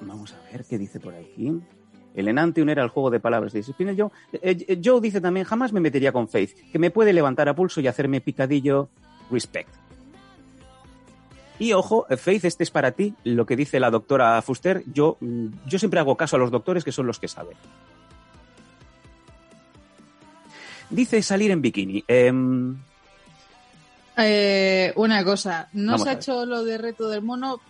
Vamos 0.00 0.32
a 0.34 0.52
ver 0.52 0.64
qué 0.64 0.78
dice 0.78 1.00
por 1.00 1.14
aquí. 1.14 1.60
El 2.14 2.28
Enantium 2.28 2.68
era 2.68 2.84
el 2.84 2.90
juego 2.90 3.10
de 3.10 3.18
palabras 3.18 3.52
de 3.52 3.62
Spinel 3.62 4.00
Joe. 4.00 4.10
Eh, 4.32 4.64
eh, 4.68 4.80
Joe 4.82 5.00
dice 5.00 5.20
también, 5.20 5.44
jamás 5.44 5.72
me 5.72 5.80
metería 5.80 6.12
con 6.12 6.28
Faith, 6.28 6.70
que 6.70 6.78
me 6.78 6.92
puede 6.92 7.12
levantar 7.12 7.48
a 7.48 7.54
pulso 7.56 7.80
y 7.80 7.88
hacerme 7.88 8.20
picadillo. 8.20 8.88
Respect. 9.30 9.70
Y 11.58 11.72
ojo, 11.72 12.06
eh, 12.08 12.16
Faith, 12.16 12.44
este 12.44 12.62
es 12.62 12.70
para 12.70 12.92
ti, 12.92 13.14
lo 13.24 13.46
que 13.46 13.56
dice 13.56 13.80
la 13.80 13.90
doctora 13.90 14.40
Fuster. 14.42 14.84
Yo, 14.92 15.16
mm, 15.20 15.46
yo 15.66 15.78
siempre 15.80 15.98
hago 15.98 16.16
caso 16.16 16.36
a 16.36 16.38
los 16.38 16.52
doctores 16.52 16.84
que 16.84 16.92
son 16.92 17.08
los 17.08 17.18
que 17.18 17.26
saben. 17.26 17.56
Dice 20.90 21.20
salir 21.22 21.50
en 21.50 21.62
bikini. 21.62 22.04
Em, 22.06 22.76
Eh, 24.16 24.92
una 24.96 25.24
cosa, 25.24 25.68
no 25.72 25.92
Vamos 25.92 26.04
se 26.04 26.10
ha 26.10 26.12
hecho 26.14 26.46
lo 26.46 26.64
de 26.64 26.78
reto 26.78 27.08
del 27.08 27.22
mono. 27.22 27.60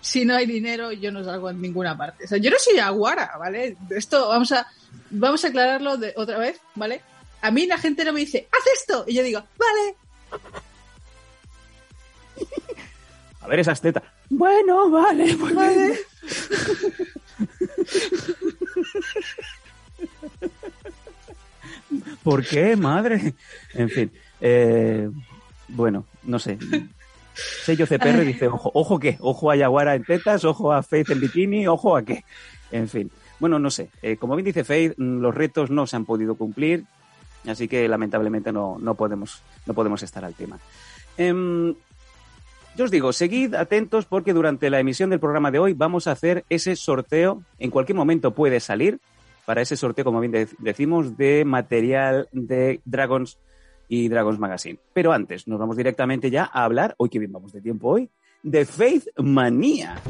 Si 0.00 0.24
no 0.24 0.34
hay 0.36 0.46
dinero, 0.46 0.92
yo 0.92 1.10
no 1.12 1.22
salgo 1.24 1.50
en 1.50 1.60
ninguna 1.60 1.96
parte. 1.96 2.24
O 2.24 2.28
sea, 2.28 2.38
yo 2.38 2.50
no 2.50 2.56
soy 2.58 2.78
aguara, 2.78 3.36
¿vale? 3.38 3.76
Esto 3.90 4.28
vamos 4.28 4.52
a 4.52 4.66
vamos 5.10 5.44
a 5.44 5.48
aclararlo 5.48 5.96
de 5.96 6.12
otra 6.16 6.38
vez, 6.38 6.60
¿vale? 6.74 7.02
A 7.42 7.50
mí 7.50 7.66
la 7.66 7.78
gente 7.78 8.04
no 8.04 8.12
me 8.12 8.20
dice, 8.20 8.48
haz 8.50 8.64
esto. 8.80 9.04
Y 9.06 9.14
yo 9.14 9.22
digo, 9.22 9.42
vale. 9.58 9.96
a 13.40 13.48
ver 13.48 13.60
esas 13.60 13.80
tetas. 13.80 14.02
Bueno, 14.30 14.90
vale, 14.90 15.36
pues 15.36 15.54
Vale. 15.54 15.98
¿Por 22.22 22.44
qué, 22.46 22.76
madre? 22.76 23.34
En 23.74 23.88
fin. 23.90 24.10
eh, 24.40 25.10
bueno, 25.68 26.04
no 26.22 26.38
sé. 26.38 26.58
Sello 27.34 27.86
CPR 27.86 28.24
dice, 28.24 28.46
ojo, 28.46 28.70
ojo 28.74 28.98
qué, 29.00 29.16
ojo 29.20 29.50
a 29.50 29.56
Yaguara 29.56 29.94
en 29.96 30.04
tetas, 30.04 30.44
ojo 30.44 30.72
a 30.72 30.82
Faith 30.82 31.10
en 31.10 31.20
bikini, 31.20 31.66
ojo 31.66 31.96
a 31.96 32.02
qué. 32.02 32.24
En 32.70 32.88
fin. 32.88 33.10
Bueno, 33.40 33.58
no 33.58 33.70
sé. 33.70 33.90
Eh, 34.02 34.16
como 34.16 34.36
bien 34.36 34.44
dice 34.46 34.62
Faith, 34.62 34.94
mm, 34.96 35.18
los 35.20 35.34
retos 35.34 35.70
no 35.70 35.86
se 35.86 35.96
han 35.96 36.04
podido 36.04 36.36
cumplir, 36.36 36.84
así 37.48 37.66
que 37.66 37.88
lamentablemente 37.88 38.52
no, 38.52 38.78
no, 38.78 38.94
podemos, 38.94 39.42
no 39.66 39.74
podemos 39.74 40.02
estar 40.04 40.24
al 40.24 40.34
tema. 40.34 40.58
Em, 41.18 41.74
yo 42.76 42.84
os 42.84 42.90
digo, 42.92 43.12
seguid 43.12 43.54
atentos 43.54 44.04
porque 44.06 44.32
durante 44.32 44.70
la 44.70 44.78
emisión 44.80 45.10
del 45.10 45.20
programa 45.20 45.50
de 45.50 45.58
hoy 45.58 45.72
vamos 45.74 46.06
a 46.06 46.12
hacer 46.12 46.44
ese 46.48 46.76
sorteo. 46.76 47.42
En 47.58 47.70
cualquier 47.70 47.96
momento 47.96 48.30
puede 48.32 48.60
salir 48.60 49.00
para 49.44 49.60
ese 49.60 49.76
sorteo, 49.76 50.04
como 50.04 50.20
bien 50.20 50.32
de- 50.32 50.48
decimos, 50.58 51.16
de 51.16 51.44
material 51.44 52.28
de 52.32 52.80
Dragons 52.84 53.38
y 53.88 54.08
Dragons 54.08 54.38
Magazine. 54.38 54.78
Pero 54.92 55.12
antes, 55.12 55.46
nos 55.48 55.58
vamos 55.58 55.76
directamente 55.76 56.30
ya 56.30 56.44
a 56.52 56.64
hablar, 56.64 56.94
hoy 56.98 57.08
que 57.10 57.18
bien 57.18 57.32
vamos 57.32 57.52
de 57.52 57.60
tiempo 57.60 57.88
hoy, 57.90 58.10
de 58.42 58.64
Faith 58.64 59.06
Manía. 59.18 60.00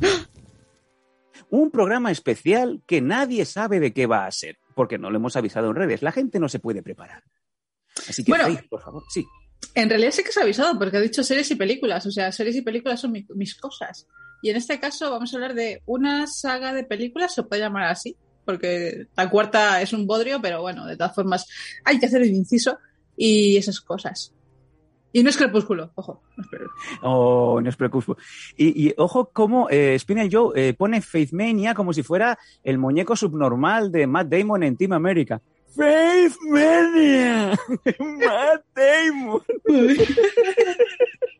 Un 1.50 1.70
programa 1.70 2.10
especial 2.10 2.82
que 2.86 3.00
nadie 3.00 3.44
sabe 3.44 3.80
de 3.80 3.92
qué 3.92 4.06
va 4.06 4.26
a 4.26 4.30
ser, 4.30 4.58
porque 4.74 4.98
no 4.98 5.10
lo 5.10 5.16
hemos 5.16 5.36
avisado 5.36 5.70
en 5.70 5.76
redes. 5.76 6.02
La 6.02 6.12
gente 6.12 6.38
no 6.38 6.48
se 6.48 6.58
puede 6.58 6.82
preparar. 6.82 7.22
Así 8.08 8.22
que, 8.24 8.32
Bueno. 8.32 8.44
Faith, 8.44 8.68
por 8.68 8.82
favor, 8.82 9.02
sí. 9.08 9.24
En 9.74 9.88
realidad 9.88 10.10
sí 10.12 10.22
que 10.22 10.32
se 10.32 10.40
ha 10.40 10.42
avisado, 10.42 10.78
porque 10.78 10.96
ha 10.98 11.00
dicho 11.00 11.22
series 11.24 11.50
y 11.50 11.54
películas. 11.56 12.04
O 12.06 12.10
sea, 12.10 12.30
series 12.32 12.56
y 12.56 12.62
películas 12.62 13.00
son 13.00 13.12
mi- 13.12 13.26
mis 13.34 13.54
cosas. 13.54 14.06
Y 14.42 14.50
en 14.50 14.56
este 14.56 14.78
caso 14.78 15.10
vamos 15.10 15.32
a 15.32 15.36
hablar 15.36 15.54
de 15.54 15.82
una 15.86 16.26
saga 16.26 16.72
de 16.72 16.84
películas, 16.84 17.34
se 17.34 17.42
puede 17.42 17.62
llamar 17.62 17.84
así, 17.84 18.16
porque 18.44 19.06
la 19.16 19.28
cuarta 19.30 19.80
es 19.82 19.92
un 19.92 20.06
bodrio, 20.06 20.40
pero 20.40 20.60
bueno, 20.62 20.86
de 20.86 20.96
todas 20.96 21.14
formas 21.14 21.46
hay 21.84 21.98
que 21.98 22.06
hacer 22.06 22.22
el 22.22 22.28
inciso 22.32 22.78
y 23.18 23.56
esas 23.56 23.80
cosas. 23.80 24.32
Y 25.12 25.22
no 25.22 25.30
es 25.30 25.36
crepúsculo, 25.36 25.90
ojo, 25.94 26.22
no 26.36 26.42
es 26.42 26.48
crepúsculo. 26.48 26.78
Oh, 27.02 27.60
no 27.60 27.68
os 27.68 27.76
preocupéis. 27.76 28.18
Y, 28.56 28.88
y 28.88 28.94
ojo 28.96 29.30
cómo 29.32 29.68
eh, 29.70 29.98
Spinel 29.98 30.28
Joe 30.30 30.52
eh, 30.54 30.74
pone 30.74 31.00
Faith 31.00 31.32
Mania 31.32 31.74
como 31.74 31.92
si 31.92 32.02
fuera 32.02 32.38
el 32.62 32.78
muñeco 32.78 33.16
subnormal 33.16 33.90
de 33.90 34.06
Matt 34.06 34.28
Damon 34.28 34.62
en 34.62 34.76
Team 34.76 34.92
America. 34.92 35.40
Faith 35.74 36.36
Mania. 36.48 37.58
Matt 37.98 38.64
Damon. 38.74 39.42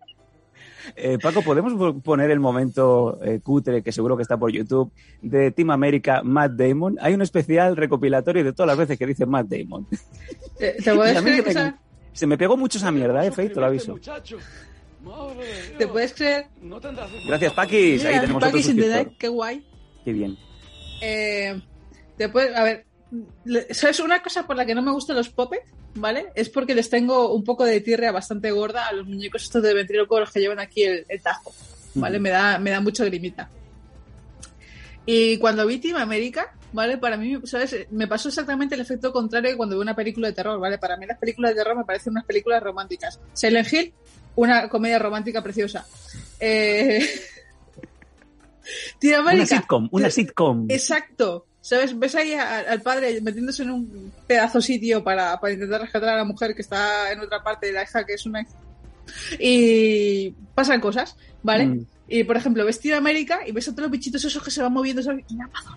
Eh, 1.00 1.18
Paco, 1.22 1.42
¿podemos 1.42 1.72
po- 1.74 2.00
poner 2.00 2.30
el 2.30 2.40
momento 2.40 3.18
eh, 3.22 3.40
cutre, 3.42 3.82
que 3.82 3.92
seguro 3.92 4.16
que 4.16 4.22
está 4.22 4.36
por 4.36 4.50
YouTube, 4.50 4.92
de 5.22 5.50
Team 5.52 5.70
America 5.70 6.22
Matt 6.24 6.52
Damon? 6.52 6.96
Hay 7.00 7.14
un 7.14 7.22
especial 7.22 7.76
recopilatorio 7.76 8.42
de 8.42 8.52
todas 8.52 8.66
las 8.68 8.78
veces 8.78 8.98
que 8.98 9.06
dice 9.06 9.24
Matt 9.26 9.46
Damon. 9.48 9.86
¿Te, 10.58 10.70
a 10.70 11.22
que 11.22 11.72
Se 12.12 12.26
me 12.26 12.36
pegó 12.36 12.56
mucho 12.56 12.78
esa 12.78 12.90
mierda, 12.90 13.24
eh, 13.24 13.30
te 13.30 13.48
lo 13.54 13.66
aviso. 13.66 13.92
Muchacho. 13.92 14.38
Madre 15.04 15.46
de 15.46 15.76
¿Te 15.78 15.86
puedes 15.86 16.12
creer? 16.12 16.46
No 16.60 16.80
tendrás 16.80 17.10
un- 17.12 17.28
Gracias, 17.28 17.52
Paquis. 17.52 18.04
Ahí 18.04 18.08
Mira, 18.08 18.20
tenemos 18.22 18.40
Paki 18.42 18.58
otro 18.58 18.62
suscriptor. 18.62 19.16
Qué 19.18 19.28
guay. 19.28 19.66
Qué 20.04 20.12
bien. 20.12 20.36
Eh, 21.00 21.62
te 22.16 22.28
puedes, 22.28 22.56
a 22.56 22.64
ver, 22.64 22.86
¿sabes 23.70 24.00
una 24.00 24.20
cosa 24.22 24.44
por 24.46 24.56
la 24.56 24.66
que 24.66 24.74
no 24.74 24.82
me 24.82 24.90
gustan 24.90 25.14
los 25.16 25.28
puppets? 25.28 25.72
¿Vale? 25.98 26.26
Es 26.34 26.48
porque 26.48 26.74
les 26.74 26.88
tengo 26.88 27.34
un 27.34 27.44
poco 27.44 27.64
de 27.64 27.80
tirria 27.80 28.12
bastante 28.12 28.50
gorda 28.50 28.86
a 28.86 28.92
los 28.92 29.06
muñecos 29.06 29.42
estos 29.44 29.62
de 29.62 29.74
ventríloco 29.74 30.20
los 30.20 30.30
que 30.30 30.40
llevan 30.40 30.60
aquí 30.60 30.84
el, 30.84 31.04
el 31.08 31.20
tajo, 31.20 31.52
¿vale? 31.94 32.18
Me 32.18 32.30
da, 32.30 32.58
me 32.58 32.70
da 32.70 32.80
mucho 32.80 33.04
grimita. 33.04 33.50
Y 35.06 35.38
cuando 35.38 35.66
vi 35.66 35.78
Team 35.78 35.96
América, 35.96 36.54
¿vale? 36.72 36.98
Para 36.98 37.16
mí, 37.16 37.38
¿sabes? 37.44 37.86
Me 37.90 38.06
pasó 38.06 38.28
exactamente 38.28 38.74
el 38.74 38.80
efecto 38.80 39.12
contrario 39.12 39.50
que 39.50 39.56
cuando 39.56 39.76
veo 39.76 39.82
una 39.82 39.96
película 39.96 40.28
de 40.28 40.34
terror, 40.34 40.60
¿vale? 40.60 40.78
Para 40.78 40.96
mí 40.96 41.06
las 41.06 41.18
películas 41.18 41.52
de 41.52 41.56
terror 41.56 41.76
me 41.76 41.84
parecen 41.84 42.12
unas 42.12 42.24
películas 42.24 42.62
románticas. 42.62 43.18
Silent 43.32 43.72
Hill, 43.72 43.94
una 44.36 44.68
comedia 44.68 44.98
romántica 44.98 45.42
preciosa. 45.42 45.86
Eh... 46.38 47.04
Team 49.00 49.24
Una 49.24 49.46
sitcom, 49.46 49.88
una 49.90 50.10
sitcom. 50.10 50.66
Exacto. 50.68 51.46
¿Sabes? 51.68 51.98
Ves 51.98 52.14
ahí 52.14 52.32
a- 52.32 52.60
al 52.60 52.80
padre 52.80 53.20
metiéndose 53.20 53.62
en 53.62 53.70
un 53.72 54.12
pedazo 54.26 54.58
sitio 54.62 55.04
para, 55.04 55.38
para 55.38 55.52
intentar 55.52 55.82
rescatar 55.82 56.08
a 56.08 56.16
la 56.16 56.24
mujer 56.24 56.54
que 56.54 56.62
está 56.62 57.12
en 57.12 57.20
otra 57.20 57.42
parte 57.42 57.66
de 57.66 57.72
la 57.74 57.82
hija 57.82 58.06
que 58.06 58.14
es 58.14 58.24
una... 58.24 58.46
Y 59.38 60.30
pasan 60.54 60.80
cosas, 60.80 61.14
¿vale? 61.42 61.66
Mm. 61.66 61.86
Y 62.08 62.24
por 62.24 62.38
ejemplo, 62.38 62.64
ves 62.64 62.80
Team 62.80 62.96
América 62.96 63.40
y 63.46 63.52
ves 63.52 63.68
a 63.68 63.72
todos 63.72 63.82
los 63.82 63.90
bichitos 63.90 64.24
esos 64.24 64.42
que 64.42 64.50
se 64.50 64.62
van 64.62 64.72
moviendo. 64.72 65.02
¿sabes? 65.02 65.26
Y 65.28 65.34
Amazon. 65.40 65.74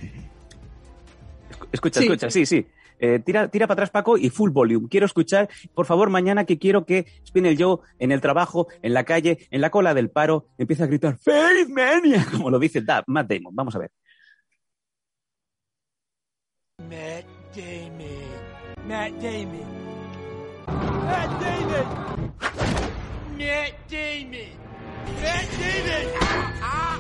Escucha, 1.74 2.00
Sí. 2.00 2.06
escucha, 2.06 2.30
sí, 2.30 2.46
sí. 2.46 2.66
Eh, 3.00 3.20
tira, 3.20 3.48
tira 3.50 3.66
para 3.68 3.74
atrás, 3.80 3.90
Paco, 3.90 4.18
y 4.18 4.30
full 4.30 4.52
volume. 4.52 4.88
Quiero 4.88 5.08
escuchar, 5.08 5.50
por 5.74 5.86
favor, 5.88 6.10
mañana 6.10 6.46
que 6.46 6.60
quiero 6.60 6.86
que 6.86 7.06
Spinel 7.28 7.58
Joe 7.62 7.80
en 8.00 8.12
el 8.12 8.22
trabajo, 8.22 8.68
en 8.82 8.94
la 8.94 9.04
calle, 9.06 9.48
en 9.50 9.60
la 9.60 9.72
cola 9.72 9.94
del 9.94 10.10
paro, 10.10 10.48
empiece 10.58 10.84
a 10.84 10.88
gritar 10.88 11.18
Faith 11.18 11.68
Mania, 11.68 12.26
como 12.32 12.50
lo 12.50 12.60
dice 12.60 12.82
Da- 12.82 13.04
Matt 13.08 13.28
Damon. 13.30 13.56
Vamos 13.56 13.76
a 13.76 13.80
ver. 13.80 13.92
Matt 16.92 17.24
Damon. 17.56 18.28
Matt 18.86 19.14
Damon. 19.22 19.66
Matt 21.08 21.32
Damon. 21.40 21.88
Matt 23.38 23.74
Damon. 23.88 24.52
Matt 25.22 25.48
Damon. 25.56 26.06
Ah. 26.62 27.00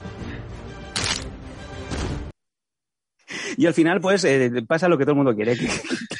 Y 3.58 3.66
al 3.66 3.74
final, 3.74 4.00
pues, 4.00 4.24
eh, 4.24 4.50
pasa 4.66 4.88
lo 4.88 4.98
que 4.98 5.04
todo 5.04 5.12
el 5.12 5.18
mundo 5.18 5.36
quiere, 5.36 5.58
que, 5.58 5.68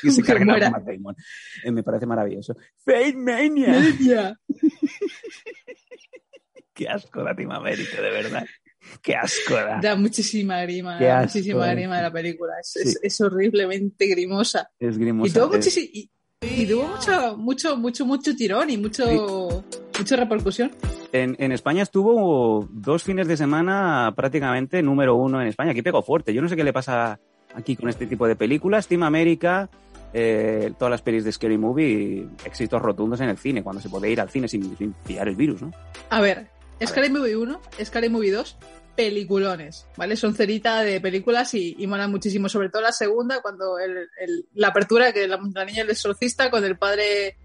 que 0.02 0.12
se 0.12 0.22
Que 0.26 0.28
carguen 0.28 0.52
a. 0.52 0.70
Matt 0.70 0.84
Damon. 0.84 1.16
Eh, 1.64 1.72
me 1.72 1.82
parece 1.82 2.06
maravilloso. 2.06 2.54
Faith 2.84 3.16
Mania. 3.16 3.74
Ya. 4.02 4.36
Qué 6.74 6.90
asco 6.90 7.24
da 7.24 7.34
Team 7.34 7.52
América, 7.52 8.02
de 8.02 8.12
verdad. 8.12 8.46
Qué 9.02 9.16
asco 9.16 9.56
da. 9.56 9.80
Da 9.82 9.96
muchísima 9.96 10.62
grima, 10.62 10.98
Qué 10.98 11.06
da 11.06 11.20
asco, 11.20 11.38
muchísima 11.38 11.72
eh. 11.72 11.76
grima 11.76 11.98
de 11.98 12.04
la 12.04 12.12
película. 12.12 12.54
Es, 12.62 12.72
Sí. 12.72 12.80
es- 12.90 13.00
es 13.02 13.22
horriblemente 13.22 14.06
grimosa. 14.08 14.70
Es 14.80 14.98
grimosa. 14.98 15.30
Y 15.30 15.34
tuvo, 15.34 15.48
muchísimo, 15.54 15.88
y, 15.94 16.10
y 16.42 16.66
tuvo 16.66 16.88
mucho, 16.88 17.38
mucho, 17.38 17.78
mucho, 17.78 18.06
mucho 18.06 18.36
tirón 18.36 18.70
y 18.70 18.78
mucho, 18.78 19.64
mucha 19.98 20.16
repercusión. 20.16 20.72
En, 21.14 21.36
en 21.40 21.52
España 21.52 21.84
estuvo 21.84 22.68
dos 22.72 23.04
fines 23.04 23.28
de 23.28 23.36
semana 23.38 24.14
prácticamente 24.16 24.82
número 24.82 25.16
uno 25.16 25.42
en 25.42 25.48
España. 25.48 25.72
Aquí 25.72 25.82
pegó 25.82 26.02
fuerte. 26.02 26.34
Yo 26.34 26.42
no 26.42 26.48
sé 26.50 26.56
qué 26.56 26.64
le 26.64 26.74
pasa 26.74 27.20
aquí 27.54 27.76
con 27.76 27.90
este 27.90 28.08
tipo 28.08 28.28
de 28.28 28.36
películas. 28.38 28.88
Team 28.88 29.04
América, 29.04 29.70
eh, 30.14 30.72
todas 30.80 30.90
las 30.92 31.02
pelis 31.02 31.24
de 31.26 31.32
Scary 31.34 31.58
Movie, 31.58 32.28
éxitos 32.46 32.82
rotundos 32.82 33.20
en 33.22 33.28
el 33.30 33.38
cine, 33.38 33.62
cuando 33.62 33.82
se 33.82 33.90
puede 33.90 34.10
ir 34.10 34.22
al 34.22 34.30
cine 34.30 34.48
sin, 34.48 34.76
sin 34.78 34.94
pillar 35.06 35.28
el 35.28 35.36
virus, 35.36 35.62
¿no? 35.62 35.72
A 36.10 36.22
ver, 36.22 36.48
Scary 36.86 37.10
Movie 37.10 37.36
1, 37.36 37.62
Scary 37.84 38.10
Movie 38.10 38.32
2, 38.32 38.58
peliculones, 38.96 39.88
¿vale? 39.98 40.16
Son 40.16 40.34
cerita 40.36 40.84
de 40.84 41.00
películas 41.02 41.54
y, 41.54 41.76
y 41.80 41.88
molan 41.88 42.12
muchísimo, 42.12 42.50
sobre 42.50 42.70
todo 42.70 42.82
la 42.82 42.92
segunda, 42.92 43.42
cuando 43.42 43.80
el- 43.80 44.10
el- 44.20 44.46
la 44.56 44.68
apertura, 44.70 45.14
que 45.14 45.28
la, 45.28 45.40
la 45.54 45.66
niña 45.66 45.80
es 45.80 45.84
el 45.86 45.90
exorcista 45.92 46.50
con 46.52 46.64
el 46.66 46.78
padre 46.78 47.38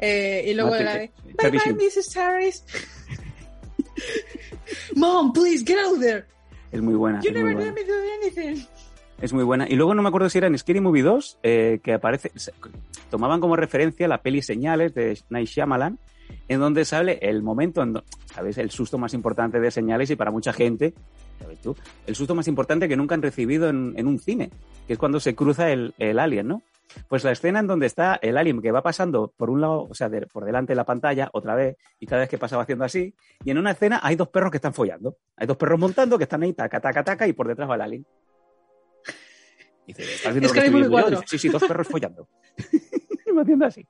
eh, 0.00 0.44
y 0.46 0.54
luego 0.54 0.70
Mate- 0.70 0.84
la 0.84 0.94
de 0.94 1.04
eh, 1.04 1.12
Bye 1.36 1.50
bye. 1.50 1.72
Mrs. 1.74 2.16
Harris. 2.16 2.64
Mom, 4.96 5.32
please 5.32 5.62
get 5.64 5.78
out 5.78 6.00
there. 6.00 6.24
Es 6.72 6.80
muy 6.80 6.94
buena. 6.94 7.20
You 7.20 7.30
es 7.30 7.34
muy 7.36 7.54
never 7.54 7.64
let 7.66 7.72
me 7.72 7.84
do 7.84 7.94
anything. 8.22 8.64
Es 9.20 9.32
muy 9.32 9.44
buena. 9.44 9.68
Y 9.68 9.76
luego 9.76 9.94
no 9.94 10.02
me 10.02 10.08
acuerdo 10.08 10.28
si 10.28 10.38
era 10.38 10.48
en 10.48 10.58
Scary 10.58 10.80
Movie 10.80 11.02
2, 11.02 11.38
eh, 11.42 11.80
que 11.82 11.92
aparece, 11.92 12.32
se- 12.34 12.52
tomaban 13.10 13.40
como 13.40 13.56
referencia 13.56 14.08
la 14.08 14.22
peli 14.22 14.42
Señales 14.42 14.94
de 14.94 15.18
Night 15.30 15.48
Shyamalan, 15.48 15.98
en 16.48 16.60
donde 16.60 16.84
sale 16.84 17.18
el 17.22 17.42
momento, 17.42 17.82
en 17.82 17.94
do- 17.94 18.04
¿sabes? 18.32 18.58
El 18.58 18.70
susto 18.70 18.98
más 18.98 19.14
importante 19.14 19.60
de 19.60 19.70
Señales 19.70 20.10
y 20.10 20.16
para 20.16 20.30
mucha 20.30 20.52
gente, 20.52 20.94
¿sabes 21.40 21.60
tú? 21.60 21.76
El 22.06 22.14
susto 22.14 22.34
más 22.34 22.48
importante 22.48 22.88
que 22.88 22.96
nunca 22.96 23.14
han 23.14 23.22
recibido 23.22 23.68
en, 23.68 23.94
en 23.96 24.06
un 24.06 24.18
cine, 24.18 24.50
que 24.86 24.92
es 24.94 24.98
cuando 24.98 25.20
se 25.20 25.34
cruza 25.34 25.70
el, 25.70 25.94
el 25.98 26.18
alien, 26.18 26.48
¿no? 26.48 26.62
Pues 27.08 27.24
la 27.24 27.32
escena 27.32 27.58
en 27.60 27.66
donde 27.66 27.86
está 27.86 28.16
el 28.22 28.36
alien 28.36 28.60
que 28.60 28.70
va 28.70 28.82
pasando 28.82 29.32
por 29.36 29.50
un 29.50 29.60
lado, 29.60 29.86
o 29.90 29.94
sea, 29.94 30.08
de- 30.08 30.26
por 30.26 30.44
delante 30.44 30.72
de 30.72 30.76
la 30.76 30.84
pantalla, 30.84 31.30
otra 31.32 31.54
vez, 31.54 31.76
y 31.98 32.06
cada 32.06 32.20
vez 32.20 32.28
que 32.28 32.38
pasaba 32.38 32.62
haciendo 32.62 32.84
así, 32.84 33.14
y 33.44 33.50
en 33.50 33.58
una 33.58 33.70
escena 33.72 34.00
hay 34.02 34.14
dos 34.16 34.28
perros 34.28 34.50
que 34.50 34.58
están 34.58 34.74
follando. 34.74 35.16
Hay 35.36 35.46
dos 35.46 35.56
perros 35.56 35.80
montando 35.80 36.18
que 36.18 36.24
están 36.24 36.42
ahí, 36.42 36.52
taca, 36.52 36.80
taca, 36.80 37.02
taca, 37.02 37.26
y 37.26 37.32
por 37.32 37.48
detrás 37.48 37.68
va 37.68 37.74
el 37.76 37.80
alien. 37.80 38.06
Y 39.86 39.92
dice, 39.92 40.02
¿estás 40.14 40.32
viendo 40.34 40.46
Es 40.48 40.54
lo 40.54 40.60
que 40.60 40.66
estoy 40.66 40.80
viendo. 40.80 41.10
Dice, 41.10 41.22
sí, 41.26 41.38
sí, 41.38 41.48
dos 41.48 41.64
perros 41.64 41.88
follando. 41.88 42.28
y 43.26 43.30
va 43.36 43.42
haciendo 43.42 43.66
así. 43.66 43.86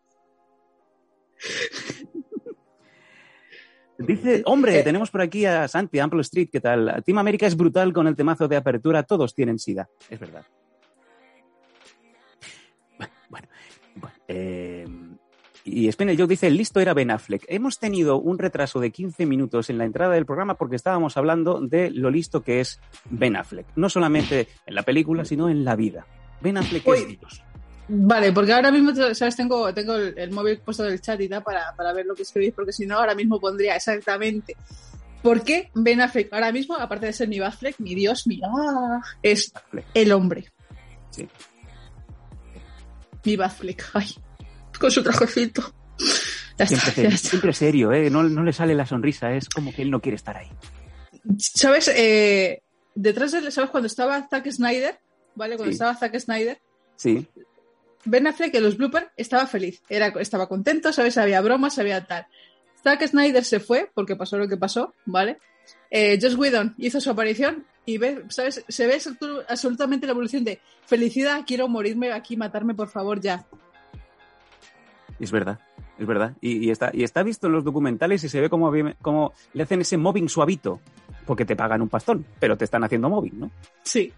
Dice, 3.99 4.43
hombre, 4.47 4.81
Eh. 4.81 4.83
tenemos 4.83 5.11
por 5.11 5.21
aquí 5.23 5.45
a 5.47 5.69
Santi, 5.69 5.99
Ample 6.01 6.21
Street, 6.23 6.49
¿qué 6.51 6.61
tal? 6.61 7.03
Team 7.05 7.19
América 7.19 7.47
es 7.47 7.57
brutal 7.57 7.93
con 7.93 8.07
el 8.07 8.17
temazo 8.17 8.49
de 8.49 8.57
apertura, 8.57 9.03
todos 9.05 9.35
tienen 9.35 9.59
sida. 9.59 9.89
Es 10.11 10.19
verdad. 10.19 10.45
Bueno, 12.99 13.49
bueno, 14.01 14.17
eh, 14.29 14.87
y 15.65 15.91
Spinel 15.91 16.17
Joe 16.19 16.27
dice, 16.27 16.51
listo 16.51 16.79
era 16.81 16.93
Ben 16.95 17.11
Affleck. 17.11 17.45
Hemos 17.49 17.79
tenido 17.79 18.19
un 18.19 18.39
retraso 18.39 18.81
de 18.81 18.91
15 18.91 19.27
minutos 19.27 19.71
en 19.71 19.79
la 19.79 19.85
entrada 19.85 20.15
del 20.15 20.27
programa 20.27 20.55
porque 20.57 20.77
estábamos 20.77 21.17
hablando 21.17 21.61
de 21.61 21.91
lo 21.91 22.11
listo 22.11 22.43
que 22.43 22.61
es 22.61 22.81
Ben 23.09 23.37
Affleck. 23.37 23.67
No 23.77 23.89
solamente 23.89 24.49
en 24.67 24.75
la 24.75 24.83
película, 24.83 25.25
sino 25.25 25.49
en 25.49 25.65
la 25.65 25.75
vida. 25.75 26.07
Ben 26.41 26.59
Affleck 26.59 26.87
es 26.89 27.01
Uy. 27.07 27.17
Dios. 27.17 27.43
Vale, 27.87 28.33
porque 28.33 28.53
ahora 28.53 28.71
mismo, 28.71 28.95
¿sabes? 29.15 29.37
Tengo, 29.37 29.73
tengo 29.75 29.95
el, 29.97 30.19
el 30.19 30.31
móvil 30.31 30.59
puesto 30.59 30.85
del 30.85 31.01
chat 31.01 31.21
y 31.21 31.29
tal 31.29 31.43
para, 31.43 31.75
para 31.77 31.93
ver 31.93 32.07
lo 32.07 32.15
que 32.15 32.23
escribís, 32.23 32.55
porque 32.55 32.73
si 32.73 32.87
no, 32.87 32.99
ahora 32.99 33.15
mismo 33.15 33.39
pondría 33.39 33.77
exactamente 33.77 34.57
por 35.23 35.43
qué 35.43 35.71
Ben 35.75 36.01
Affleck, 36.01 36.33
ahora 36.33 36.53
mismo, 36.53 36.77
aparte 36.77 37.07
de 37.07 37.13
ser 37.13 37.29
mi 37.29 37.41
Affleck, 37.41 37.79
mi 37.79 37.95
Dios, 37.95 38.27
mi 38.27 38.41
ah, 38.45 39.01
es 39.23 39.53
el 39.95 40.13
hombre. 40.13 40.47
Sí. 41.11 41.29
Mi 43.25 43.35
Affleck, 43.35 43.85
ay, 43.95 44.07
con 44.79 44.91
su 44.91 45.03
trajecito. 45.03 45.63
Ya 46.59 46.67
Siempre, 46.67 46.89
está, 46.89 47.17
serio, 47.51 47.91
siempre 47.91 48.07
¿eh? 48.07 48.11
No, 48.11 48.23
no 48.23 48.45
le 48.45 48.53
sale 48.53 48.75
la 48.75 48.87
sonrisa, 48.87 49.35
es 49.35 49.49
como 49.49 49.73
que 49.73 49.83
él 49.83 49.91
no 49.91 50.01
quiere 50.01 50.17
estar 50.17 50.37
ahí. 50.37 50.49
¿Sabes? 51.39 51.89
Eh, 51.89 52.63
detrás 52.95 53.33
de, 53.33 53.51
¿sabes? 53.51 53.71
Cuando 53.71 53.87
estaba 53.89 54.29
Zack 54.29 54.51
Snyder, 54.51 54.99
¿vale? 55.35 55.57
Cuando 55.57 55.73
Sí. 55.73 55.77
estaba 55.77 55.97
Zack 55.97 56.19
Snyder, 56.19 56.61
Sí, 56.97 57.27
Ben 58.05 58.27
Affleck 58.27 58.55
en 58.55 58.63
los 58.63 58.77
bloopers 58.77 59.07
estaba 59.17 59.47
feliz, 59.47 59.83
era, 59.89 60.09
estaba 60.21 60.49
contento, 60.49 60.93
¿sabes? 60.93 61.17
Había 61.19 61.41
bromas, 61.41 61.79
había 61.79 62.05
tal. 62.07 62.27
Zack 62.83 63.07
Snyder 63.07 63.45
se 63.45 63.61
fue 63.61 63.91
porque 63.95 64.15
pasó 64.17 64.37
lo 64.39 64.47
que 64.49 64.57
pasó, 64.57 64.95
¿vale? 65.07 65.39
Eh, 65.91 66.19
Josh 66.21 66.35
Whedon 66.37 66.75
hizo 66.77 67.01
su 67.01 67.11
aparición 67.11 67.65
y 67.87 67.97
ve, 67.99 68.25
¿sabes? 68.29 68.65
Se 68.69 68.87
ve 68.87 68.97
absolu- 68.97 69.45
absolutamente 69.49 70.07
la 70.07 70.13
evolución 70.13 70.45
de 70.45 70.61
felicidad, 70.87 71.43
quiero 71.47 71.69
morirme 71.69 72.13
aquí, 72.13 72.37
matarme 72.37 72.75
por 72.75 72.89
favor 72.89 73.21
ya. 73.21 73.47
es 75.19 75.31
verdad, 75.31 75.59
es 75.99 76.07
verdad. 76.07 76.35
Y, 76.41 76.67
y 76.67 76.71
está, 76.71 76.91
y 76.93 77.05
está 77.05 77.23
visto 77.23 77.47
en 77.47 77.55
los 77.55 77.65
documentales 77.65 78.23
y 78.25 78.29
se 78.29 78.41
ve 78.41 78.51
como, 78.51 78.71
como 79.01 79.33
le 79.55 79.63
hacen 79.63 79.81
ese 79.81 79.97
mobbing 79.97 80.29
suavito, 80.29 80.81
porque 81.25 81.45
te 81.47 81.57
pagan 81.57 81.81
un 81.81 81.89
pastón, 81.89 82.27
pero 82.39 82.57
te 82.59 82.65
están 82.65 82.85
haciendo 82.85 83.09
mobbing, 83.09 83.41
¿no? 83.41 83.51
Sí. 83.83 84.13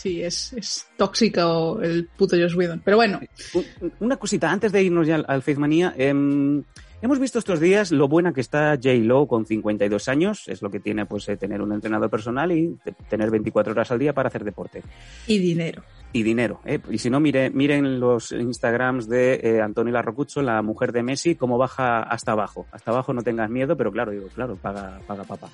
Sí, 0.00 0.22
es, 0.22 0.52
es 0.54 0.88
tóxico 0.96 1.78
el 1.82 2.08
puto 2.16 2.34
Josh 2.36 2.56
Whedon. 2.56 2.80
Pero 2.84 2.96
bueno, 2.96 3.20
Un- 3.52 3.92
Una 4.00 4.16
cosita, 4.16 4.50
antes 4.50 4.72
de 4.72 4.82
irnos 4.82 5.06
ya 5.06 5.16
al, 5.16 5.42
Faith 5.42 5.58
Manía, 5.58 5.92
em, 5.98 6.62
hemos 7.02 7.18
visto 7.18 7.38
estos 7.38 7.60
días 7.60 7.92
lo 7.92 8.08
buena 8.08 8.32
que 8.32 8.40
está 8.40 8.76
J-Lo 8.82 9.26
con 9.26 9.44
52 9.44 10.08
años, 10.08 10.48
es 10.48 10.62
lo 10.62 10.70
que 10.70 10.80
tiene 10.80 11.04
pues 11.04 11.28
eh, 11.28 11.36
tener 11.36 11.60
un 11.60 11.72
entrenador 11.74 12.08
personal 12.08 12.50
y 12.50 12.78
te- 12.82 12.92
tener 13.10 13.30
24 13.30 13.72
horas 13.72 13.90
al 13.90 13.98
día 13.98 14.14
para 14.14 14.28
hacer 14.28 14.42
deporte. 14.44 14.82
y 15.26 15.38
dinero. 15.38 15.82
Y 16.12 16.22
dinero, 16.24 16.60
¿eh? 16.64 16.80
Y 16.90 16.98
si 16.98 17.08
no, 17.10 17.20
mire, 17.20 17.50
miren 17.50 18.00
los 18.00 18.32
Instagrams 18.32 19.06
de 19.08 19.34
eh, 19.44 19.60
Antonio 19.60 19.92
Larrocucho, 19.92 20.42
la 20.42 20.60
mujer 20.62 20.90
de 20.92 21.02
Messi, 21.04 21.36
cómo 21.36 21.56
baja 21.58 22.02
hasta 22.02 22.32
abajo. 22.32 22.66
Hasta 22.72 22.90
abajo 22.90 23.12
no 23.12 23.22
tengas 23.22 23.48
miedo, 23.50 23.76
pero 23.76 23.92
claro, 23.92 24.10
digo, 24.10 24.26
claro, 24.34 24.56
paga, 24.56 24.98
paga 25.06 25.22
papá. 25.24 25.48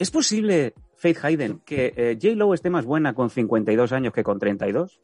¿Es 0.00 0.10
posible, 0.10 0.72
Faith 0.96 1.18
Hayden, 1.22 1.60
que 1.64 1.92
eh, 1.94 2.18
J-Lo 2.20 2.54
esté 2.54 2.70
más 2.70 2.86
buena 2.86 3.12
con 3.14 3.28
52 3.28 3.92
años 3.92 4.14
que 4.14 4.24
con 4.24 4.38
32? 4.38 4.98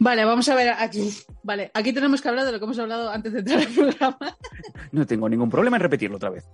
Vale, 0.00 0.24
vamos 0.24 0.48
a 0.48 0.56
ver 0.56 0.70
aquí. 0.76 1.10
Vale, 1.44 1.70
aquí 1.72 1.92
tenemos 1.92 2.20
que 2.20 2.28
hablar 2.28 2.44
de 2.44 2.50
lo 2.50 2.58
que 2.58 2.64
hemos 2.64 2.78
hablado 2.80 3.08
antes 3.08 3.32
de 3.32 3.38
entrar 3.38 3.60
al 3.60 3.68
programa. 3.68 4.18
No 4.92 5.06
tengo 5.06 5.28
ningún 5.28 5.48
problema 5.48 5.76
en 5.76 5.82
repetirlo 5.82 6.16
otra 6.16 6.30
vez. 6.30 6.44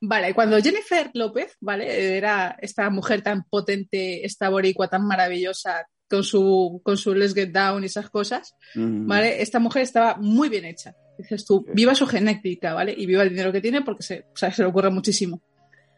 Vale, 0.00 0.34
cuando 0.34 0.60
Jennifer 0.60 1.10
López, 1.14 1.56
¿vale? 1.60 2.16
Era 2.16 2.56
esta 2.60 2.90
mujer 2.90 3.22
tan 3.22 3.44
potente, 3.44 4.26
esta 4.26 4.48
boricua 4.48 4.88
tan 4.88 5.06
maravillosa, 5.06 5.86
con 6.10 6.24
su, 6.24 6.80
con 6.84 6.96
su 6.96 7.14
Let's 7.14 7.34
Get 7.34 7.52
Down 7.52 7.84
y 7.84 7.86
esas 7.86 8.10
cosas, 8.10 8.56
Mm. 8.74 9.06
¿vale? 9.06 9.42
Esta 9.42 9.60
mujer 9.60 9.82
estaba 9.82 10.16
muy 10.16 10.48
bien 10.48 10.64
hecha. 10.64 10.94
Dices 11.22 11.44
tú, 11.44 11.64
viva 11.72 11.94
su 11.94 12.06
genética, 12.06 12.74
¿vale? 12.74 12.94
Y 12.96 13.06
viva 13.06 13.22
el 13.22 13.30
dinero 13.30 13.52
que 13.52 13.60
tiene 13.60 13.82
porque 13.82 14.02
se, 14.02 14.26
o 14.32 14.36
sea, 14.36 14.50
se 14.52 14.62
le 14.62 14.68
ocurre 14.68 14.90
muchísimo. 14.90 15.36
Un 15.36 15.42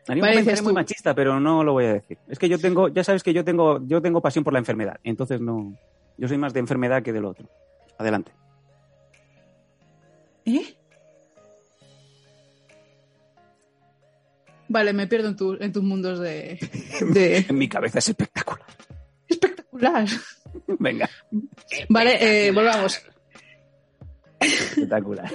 Vale, 0.06 0.20
comentario 0.20 0.50
dices 0.50 0.62
muy 0.62 0.72
machista, 0.74 1.14
pero 1.14 1.40
no 1.40 1.64
lo 1.64 1.72
voy 1.72 1.87
a 1.87 1.94
decir. 1.94 2.18
Es 2.28 2.38
que 2.38 2.48
yo 2.48 2.58
tengo, 2.58 2.88
ya 2.88 3.02
sabes 3.02 3.22
que 3.22 3.32
yo 3.32 3.42
tengo, 3.44 3.80
yo 3.87 4.02
tengo 4.02 4.20
pasión 4.20 4.44
por 4.44 4.52
la 4.52 4.58
enfermedad, 4.58 4.98
entonces 5.02 5.40
no, 5.40 5.76
yo 6.18 6.28
soy 6.28 6.37
más 6.38 6.52
de 6.52 6.60
enfermedad 6.60 7.02
que 7.02 7.12
del 7.12 7.24
otro. 7.24 7.48
Adelante. 7.98 8.32
¿Eh? 10.44 10.74
Vale, 14.68 14.92
me 14.92 15.06
pierdo 15.06 15.28
en, 15.28 15.37
tu- 15.37 15.56
en 15.60 15.72
tus 15.72 15.82
mundos 15.82 16.18
de, 16.18 16.58
de 17.12 17.38
En 17.48 17.58
mi 17.58 17.68
cabeza 17.68 17.98
es 17.98 18.08
espectacular. 18.08 18.66
espectacular. 19.28 20.06
Venga, 20.78 21.08
Vale, 21.88 22.46
eh, 22.48 22.50
volvamos. 22.52 23.00
Espectacular. 24.46 25.30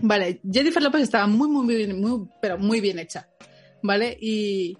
Vale, 0.00 0.40
Jennifer 0.50 0.82
López 0.82 1.02
estaba 1.02 1.26
muy, 1.26 1.48
muy, 1.48 1.74
bien, 1.74 2.00
muy, 2.00 2.28
pero 2.40 2.58
muy 2.58 2.80
bien 2.80 2.98
hecha. 2.98 3.28
¿Vale? 3.82 4.16
Y 4.20 4.76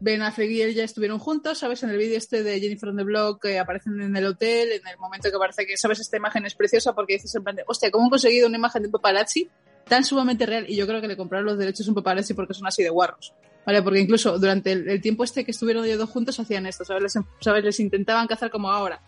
Ben 0.00 0.22
Affleck 0.22 0.50
y 0.50 0.62
él 0.62 0.74
ya 0.74 0.84
estuvieron 0.84 1.18
juntos, 1.18 1.58
¿sabes? 1.58 1.82
En 1.82 1.90
el 1.90 1.98
vídeo 1.98 2.16
este 2.16 2.42
de 2.42 2.58
Jennifer 2.58 2.88
on 2.88 2.96
the 2.96 3.04
Block 3.04 3.42
que 3.42 3.58
aparecen 3.58 4.00
en 4.00 4.16
el 4.16 4.26
hotel, 4.26 4.72
en 4.72 4.86
el 4.88 4.96
momento 4.98 5.30
que 5.30 5.36
parece 5.36 5.66
que, 5.66 5.76
¿sabes? 5.76 6.00
Esta 6.00 6.16
imagen 6.16 6.46
es 6.46 6.54
preciosa 6.54 6.94
porque 6.94 7.14
dices 7.14 7.34
en 7.34 7.44
plan 7.44 7.56
de, 7.56 7.64
hostia, 7.66 7.90
¿cómo 7.90 8.04
han 8.04 8.10
conseguido 8.10 8.48
una 8.48 8.56
imagen 8.56 8.82
de 8.82 8.88
un 8.88 8.92
paparazzi 8.92 9.50
tan 9.86 10.04
sumamente 10.04 10.46
real? 10.46 10.64
Y 10.68 10.76
yo 10.76 10.86
creo 10.86 11.02
que 11.02 11.08
le 11.08 11.18
compraron 11.18 11.46
los 11.46 11.58
derechos 11.58 11.86
a 11.86 11.90
un 11.90 11.94
paparazzi 11.94 12.32
porque 12.32 12.54
son 12.54 12.66
así 12.66 12.82
de 12.82 12.88
guarros. 12.88 13.34
¿Vale? 13.66 13.82
Porque 13.82 14.00
incluso 14.00 14.38
durante 14.38 14.72
el, 14.72 15.02
tiempo 15.02 15.22
este 15.22 15.44
que 15.44 15.50
estuvieron 15.50 15.84
ellos 15.84 15.98
dos 15.98 16.08
juntos 16.08 16.40
hacían 16.40 16.64
esto, 16.64 16.82
¿sabes? 16.86 17.02
Les, 17.02 17.24
¿sabes? 17.40 17.62
Les 17.62 17.78
intentaban 17.78 18.26
cazar 18.26 18.50
como 18.50 18.70
ahora. 18.70 19.02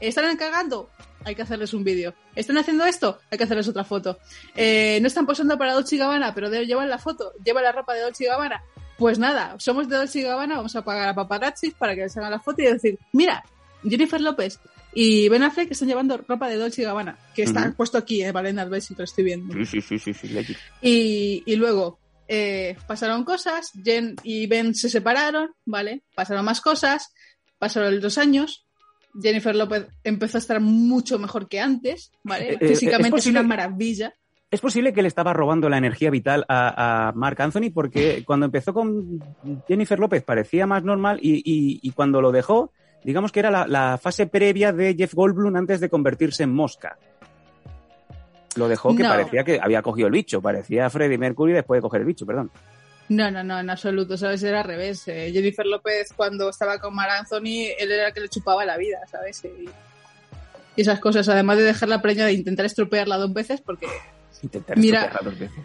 ¿Están 0.00 0.36
cagando? 0.36 0.90
Hay 1.26 1.34
que 1.34 1.42
hacerles 1.42 1.74
un 1.74 1.82
vídeo. 1.82 2.14
¿Están 2.36 2.56
haciendo 2.56 2.84
esto? 2.86 3.18
Hay 3.32 3.36
que 3.36 3.42
hacerles 3.42 3.66
otra 3.66 3.82
foto. 3.82 4.16
Eh, 4.54 5.00
¿No 5.02 5.08
están 5.08 5.26
posando 5.26 5.58
para 5.58 5.74
Dolce 5.74 5.96
y 5.96 5.98
Gabbana, 5.98 6.32
pero 6.32 6.48
llevan 6.48 6.88
la 6.88 6.98
foto? 6.98 7.32
¿Llevan 7.44 7.64
la 7.64 7.72
ropa 7.72 7.94
de 7.94 8.02
Dolce 8.02 8.22
y 8.22 8.26
Gabbana? 8.28 8.62
Pues 8.96 9.18
nada, 9.18 9.56
somos 9.58 9.88
de 9.88 9.96
Dolce 9.96 10.20
y 10.20 10.22
Gabbana, 10.22 10.54
vamos 10.56 10.76
a 10.76 10.84
pagar 10.84 11.08
a 11.08 11.14
paparazzis 11.16 11.74
para 11.74 11.96
que 11.96 12.02
les 12.02 12.16
hagan 12.16 12.30
la 12.30 12.38
foto 12.38 12.62
y 12.62 12.66
decir, 12.66 12.96
mira, 13.12 13.44
Jennifer 13.82 14.20
López 14.20 14.60
y 14.94 15.28
Ben 15.28 15.42
Affleck 15.42 15.72
están 15.72 15.88
llevando 15.88 16.16
ropa 16.16 16.48
de 16.48 16.56
Dolce 16.58 16.82
y 16.82 16.84
Gabbana, 16.84 17.18
que 17.34 17.42
está 17.42 17.62
Ujú. 17.62 17.74
puesto 17.74 17.98
aquí, 17.98 18.22
eh, 18.22 18.30
vale, 18.30 18.50
en 18.50 18.60
el 18.60 18.70
lo 18.70 18.76
estoy 18.76 19.24
viendo. 19.24 19.52
Sí, 19.52 19.66
sí, 19.66 19.98
sí, 19.98 19.98
sí, 19.98 20.14
sí. 20.14 20.56
Y, 20.80 21.42
y 21.44 21.56
luego 21.56 21.98
eh, 22.28 22.76
pasaron 22.86 23.24
cosas, 23.24 23.72
Jen 23.84 24.14
y 24.22 24.46
Ben 24.46 24.76
se 24.76 24.88
separaron, 24.88 25.50
¿vale? 25.64 26.04
Pasaron 26.14 26.44
más 26.44 26.60
cosas, 26.60 27.12
pasaron 27.58 28.00
los 28.00 28.16
años. 28.16 28.65
Jennifer 29.20 29.54
López 29.56 29.86
empezó 30.04 30.38
a 30.38 30.40
estar 30.40 30.60
mucho 30.60 31.18
mejor 31.18 31.48
que 31.48 31.60
antes, 31.60 32.12
¿vale? 32.22 32.52
Eh, 32.54 32.58
eh, 32.60 32.68
Físicamente 32.68 33.18
¿es 33.18 33.26
es, 33.26 33.30
una 33.30 33.42
maravilla. 33.42 34.14
Es 34.50 34.60
posible 34.60 34.92
que 34.92 35.02
le 35.02 35.08
estaba 35.08 35.32
robando 35.32 35.68
la 35.68 35.78
energía 35.78 36.10
vital 36.10 36.44
a, 36.48 37.08
a 37.08 37.12
Mark 37.12 37.40
Anthony 37.42 37.70
porque 37.74 38.22
cuando 38.26 38.46
empezó 38.46 38.72
con 38.72 39.18
Jennifer 39.66 39.98
López 39.98 40.22
parecía 40.22 40.66
más 40.66 40.84
normal 40.84 41.18
y, 41.20 41.36
y- 41.44 41.80
y 41.82 41.90
cuando 41.92 42.20
lo 42.20 42.30
dejó, 42.32 42.72
digamos 43.04 43.32
que 43.32 43.40
era 43.40 43.50
la, 43.50 43.66
la 43.66 43.98
fase 44.00 44.26
previa 44.26 44.72
de 44.72 44.94
Jeff 44.94 45.14
Goldblum 45.14 45.56
antes 45.56 45.80
de 45.80 45.88
convertirse 45.88 46.42
en 46.44 46.52
mosca. 46.54 46.96
Lo 48.56 48.68
dejó 48.68 48.96
que 48.96 49.02
No. 49.02 49.10
parecía 49.10 49.44
que 49.44 49.60
había 49.60 49.82
cogido 49.82 50.06
el 50.06 50.14
bicho, 50.14 50.40
parecía 50.40 50.88
Freddie 50.88 51.18
Mercury 51.18 51.52
después 51.52 51.78
de 51.78 51.82
coger 51.82 52.00
el 52.00 52.06
bicho, 52.06 52.24
perdón. 52.24 52.50
No, 53.08 53.30
no, 53.30 53.44
no, 53.44 53.58
en 53.60 53.70
absoluto, 53.70 54.16
¿sabes? 54.18 54.42
Era 54.42 54.60
al 54.60 54.66
revés. 54.66 55.06
Eh, 55.06 55.30
Jennifer 55.32 55.64
López, 55.66 56.12
cuando 56.16 56.48
estaba 56.50 56.78
con 56.78 56.94
Mar 56.94 57.08
Anthony, 57.10 57.70
él 57.78 57.92
era 57.92 58.08
el 58.08 58.12
que 58.14 58.20
le 58.20 58.28
chupaba 58.28 58.64
la 58.64 58.76
vida, 58.76 58.98
¿sabes? 59.10 59.44
Y, 59.44 59.68
y 60.76 60.80
esas 60.80 60.98
cosas, 60.98 61.28
además 61.28 61.56
de 61.58 61.64
dejar 61.64 61.88
la 61.88 62.02
preña 62.02 62.26
de 62.26 62.32
intentar 62.32 62.66
estropearla 62.66 63.16
dos 63.16 63.32
veces, 63.32 63.60
porque 63.60 63.86
Intentar 64.42 64.76
Mira. 64.76 65.02
estropearla 65.04 65.30
dos 65.30 65.38
veces. 65.38 65.64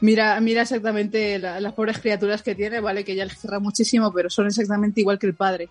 mira, 0.00 0.38
mira 0.40 0.62
exactamente 0.62 1.38
la- 1.38 1.58
las 1.60 1.72
pobres 1.72 1.98
criaturas 1.98 2.42
que 2.42 2.54
tiene, 2.54 2.80
¿vale? 2.80 3.02
Que 3.04 3.12
ella 3.12 3.24
les 3.24 3.38
querrá 3.38 3.58
muchísimo, 3.58 4.12
pero 4.12 4.28
son 4.30 4.46
exactamente 4.46 5.00
igual 5.00 5.18
que 5.18 5.26
el 5.26 5.34
padre. 5.34 5.68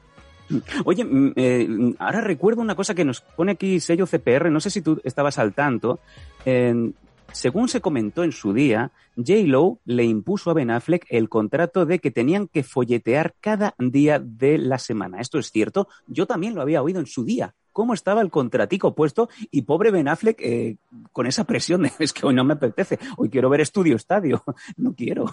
Oye, 0.85 1.05
mm, 1.05 1.33
eh, 1.35 1.67
ahora 1.99 2.21
recuerdo 2.21 2.61
una 2.61 2.75
cosa 2.75 2.95
que 2.95 3.05
nos 3.05 3.21
pone 3.21 3.51
aquí 3.53 3.79
sello 3.79 4.05
CPR, 4.07 4.49
no 4.49 4.59
sé 4.59 4.69
si 4.71 4.81
tú 4.81 4.99
estabas 5.03 5.37
al 5.37 5.53
tanto. 5.53 5.99
Eh, 6.45 6.91
según 7.33 7.67
se 7.67 7.81
comentó 7.81 8.23
en 8.23 8.31
su 8.31 8.53
día, 8.53 8.91
J-Lo 9.17 9.79
le 9.85 10.03
impuso 10.05 10.49
a 10.49 10.53
Ben 10.53 10.71
Affleck 10.71 11.05
el 11.09 11.29
contrato 11.29 11.85
de 11.85 11.99
que 11.99 12.11
tenían 12.11 12.47
que 12.47 12.63
folletear 12.63 13.35
cada 13.41 13.75
día 13.77 14.19
de 14.19 14.57
la 14.57 14.79
semana. 14.79 15.19
¿Esto 15.19 15.39
es 15.39 15.51
cierto? 15.51 15.87
Yo 16.07 16.25
también 16.25 16.55
lo 16.55 16.61
había 16.61 16.81
oído 16.81 16.99
en 16.99 17.05
su 17.07 17.23
día. 17.25 17.53
¿Cómo 17.71 17.93
estaba 17.95 18.21
el 18.21 18.29
contratico 18.29 18.93
puesto? 18.95 19.29
Y 19.51 19.63
pobre 19.63 19.89
Ben 19.91 20.07
Affleck 20.07 20.39
eh, 20.41 20.77
con 21.11 21.25
esa 21.25 21.43
presión 21.43 21.81
de 21.83 21.91
es 21.99 22.13
que 22.13 22.25
hoy 22.25 22.35
no 22.35 22.43
me 22.43 22.53
apetece, 22.53 22.99
hoy 23.17 23.29
quiero 23.29 23.49
ver 23.49 23.61
Estudio 23.61 23.95
Estadio. 23.95 24.43
No 24.77 24.93
quiero. 24.93 25.25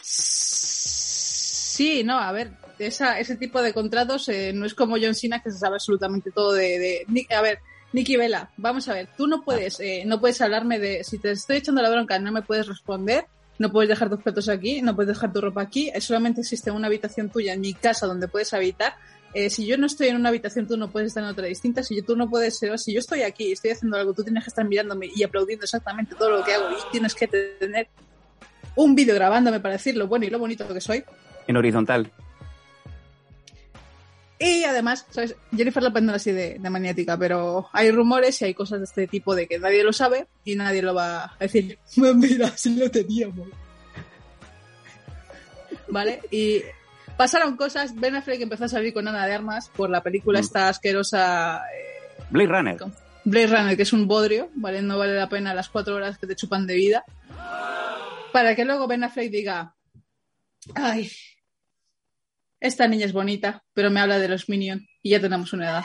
Sí, 0.00 2.02
no, 2.04 2.18
a 2.18 2.32
ver, 2.32 2.52
ese 2.78 3.36
tipo 3.36 3.60
de 3.60 3.74
contratos 3.74 4.28
eh, 4.28 4.52
no 4.54 4.64
es 4.64 4.74
como 4.74 4.96
John 5.00 5.14
Cena 5.14 5.42
que 5.42 5.50
se 5.50 5.58
sabe 5.58 5.74
absolutamente 5.74 6.30
todo 6.30 6.52
de, 6.52 7.04
de- 7.08 7.34
a 7.34 7.42
ver, 7.42 7.58
Nicky 7.96 8.18
Vela, 8.18 8.50
vamos 8.58 8.86
a 8.90 8.92
ver, 8.92 9.08
tú 9.16 9.26
no 9.26 9.42
puedes, 9.42 9.80
eh, 9.80 10.02
no 10.04 10.20
puedes 10.20 10.38
hablarme 10.42 10.78
de, 10.78 11.02
si 11.02 11.16
te 11.18 11.30
estoy 11.30 11.56
echando 11.56 11.80
la 11.80 11.88
bronca, 11.88 12.18
no 12.18 12.30
me 12.30 12.42
puedes 12.42 12.66
responder, 12.66 13.24
no 13.58 13.72
puedes 13.72 13.88
dejar 13.88 14.10
tus 14.10 14.22
platos 14.22 14.50
aquí, 14.50 14.82
no 14.82 14.94
puedes 14.94 15.14
dejar 15.14 15.32
tu 15.32 15.40
ropa 15.40 15.62
aquí, 15.62 15.90
eh, 15.94 16.02
solamente 16.02 16.42
existe 16.42 16.70
una 16.70 16.88
habitación 16.88 17.30
tuya 17.30 17.54
en 17.54 17.62
mi 17.62 17.72
casa 17.72 18.06
donde 18.06 18.28
puedes 18.28 18.52
habitar. 18.52 18.96
Eh, 19.32 19.48
si 19.48 19.64
yo 19.64 19.78
no 19.78 19.86
estoy 19.86 20.08
en 20.08 20.16
una 20.16 20.28
habitación, 20.28 20.66
tú 20.66 20.76
no 20.76 20.90
puedes 20.90 21.06
estar 21.08 21.24
en 21.24 21.30
otra 21.30 21.46
distinta. 21.46 21.82
Si 21.82 21.96
yo, 21.96 22.04
tú 22.04 22.16
no 22.16 22.28
puedes 22.28 22.58
ser, 22.58 22.78
si 22.78 22.92
yo 22.92 22.98
estoy 22.98 23.22
aquí 23.22 23.44
y 23.44 23.52
estoy 23.52 23.70
haciendo 23.70 23.96
algo, 23.96 24.12
tú 24.12 24.22
tienes 24.22 24.44
que 24.44 24.48
estar 24.48 24.66
mirándome 24.66 25.08
y 25.16 25.22
aplaudiendo 25.22 25.64
exactamente 25.64 26.14
todo 26.16 26.36
lo 26.36 26.44
que 26.44 26.52
hago 26.52 26.70
y 26.70 26.92
tienes 26.92 27.14
que 27.14 27.26
tener 27.26 27.88
un 28.74 28.94
vídeo 28.94 29.14
grabándome 29.14 29.58
para 29.60 29.76
decir 29.76 29.96
lo 29.96 30.06
bueno 30.06 30.26
y 30.26 30.28
lo 30.28 30.38
bonito 30.38 30.68
que 30.68 30.82
soy. 30.82 31.02
En 31.46 31.56
horizontal. 31.56 32.12
Y 34.38 34.64
además, 34.64 35.06
¿sabes? 35.10 35.34
Jennifer 35.56 35.82
López 35.82 36.02
no 36.02 36.12
así 36.12 36.30
de, 36.32 36.58
de 36.58 36.70
maniática, 36.70 37.16
pero 37.16 37.68
hay 37.72 37.90
rumores 37.90 38.40
y 38.42 38.46
hay 38.46 38.54
cosas 38.54 38.80
de 38.80 38.84
este 38.84 39.06
tipo 39.06 39.34
de 39.34 39.46
que 39.46 39.58
nadie 39.58 39.82
lo 39.82 39.92
sabe 39.94 40.26
y 40.44 40.56
nadie 40.56 40.82
lo 40.82 40.94
va 40.94 41.24
a 41.24 41.36
decir. 41.40 41.78
Mira, 41.96 42.48
si 42.56 42.76
lo 42.76 42.90
teníamos. 42.90 43.48
¿Vale? 45.88 46.20
Y 46.30 46.62
pasaron 47.16 47.56
cosas. 47.56 47.94
Ben 47.94 48.14
Affleck 48.16 48.40
empezó 48.40 48.64
a 48.64 48.68
salir 48.68 48.92
con 48.92 49.06
Ana 49.08 49.26
de 49.26 49.34
Armas 49.34 49.70
por 49.74 49.88
la 49.90 50.02
película 50.02 50.40
Mm. 50.40 50.42
esta 50.44 50.68
asquerosa 50.68 51.62
eh, 51.74 52.22
Blade 52.30 52.48
Runner. 52.48 52.76
Blade 53.24 53.46
Runner, 53.46 53.76
que 53.76 53.82
es 53.84 53.92
un 53.92 54.06
bodrio, 54.06 54.50
¿vale? 54.54 54.82
No 54.82 54.98
vale 54.98 55.14
la 55.14 55.28
pena 55.28 55.54
las 55.54 55.68
cuatro 55.68 55.94
horas 55.96 56.18
que 56.18 56.26
te 56.26 56.36
chupan 56.36 56.66
de 56.66 56.74
vida. 56.74 57.04
Para 58.32 58.54
que 58.54 58.64
luego 58.64 58.86
Ben 58.86 59.02
Affleck 59.04 59.30
diga, 59.30 59.74
ay, 60.74 61.10
esta 62.60 62.88
niña 62.88 63.06
es 63.06 63.12
bonita, 63.12 63.62
pero 63.72 63.90
me 63.90 64.00
habla 64.00 64.18
de 64.18 64.28
los 64.28 64.48
Minions 64.48 64.82
y 65.02 65.10
ya 65.10 65.20
tenemos 65.20 65.52
una 65.52 65.70
edad. 65.70 65.84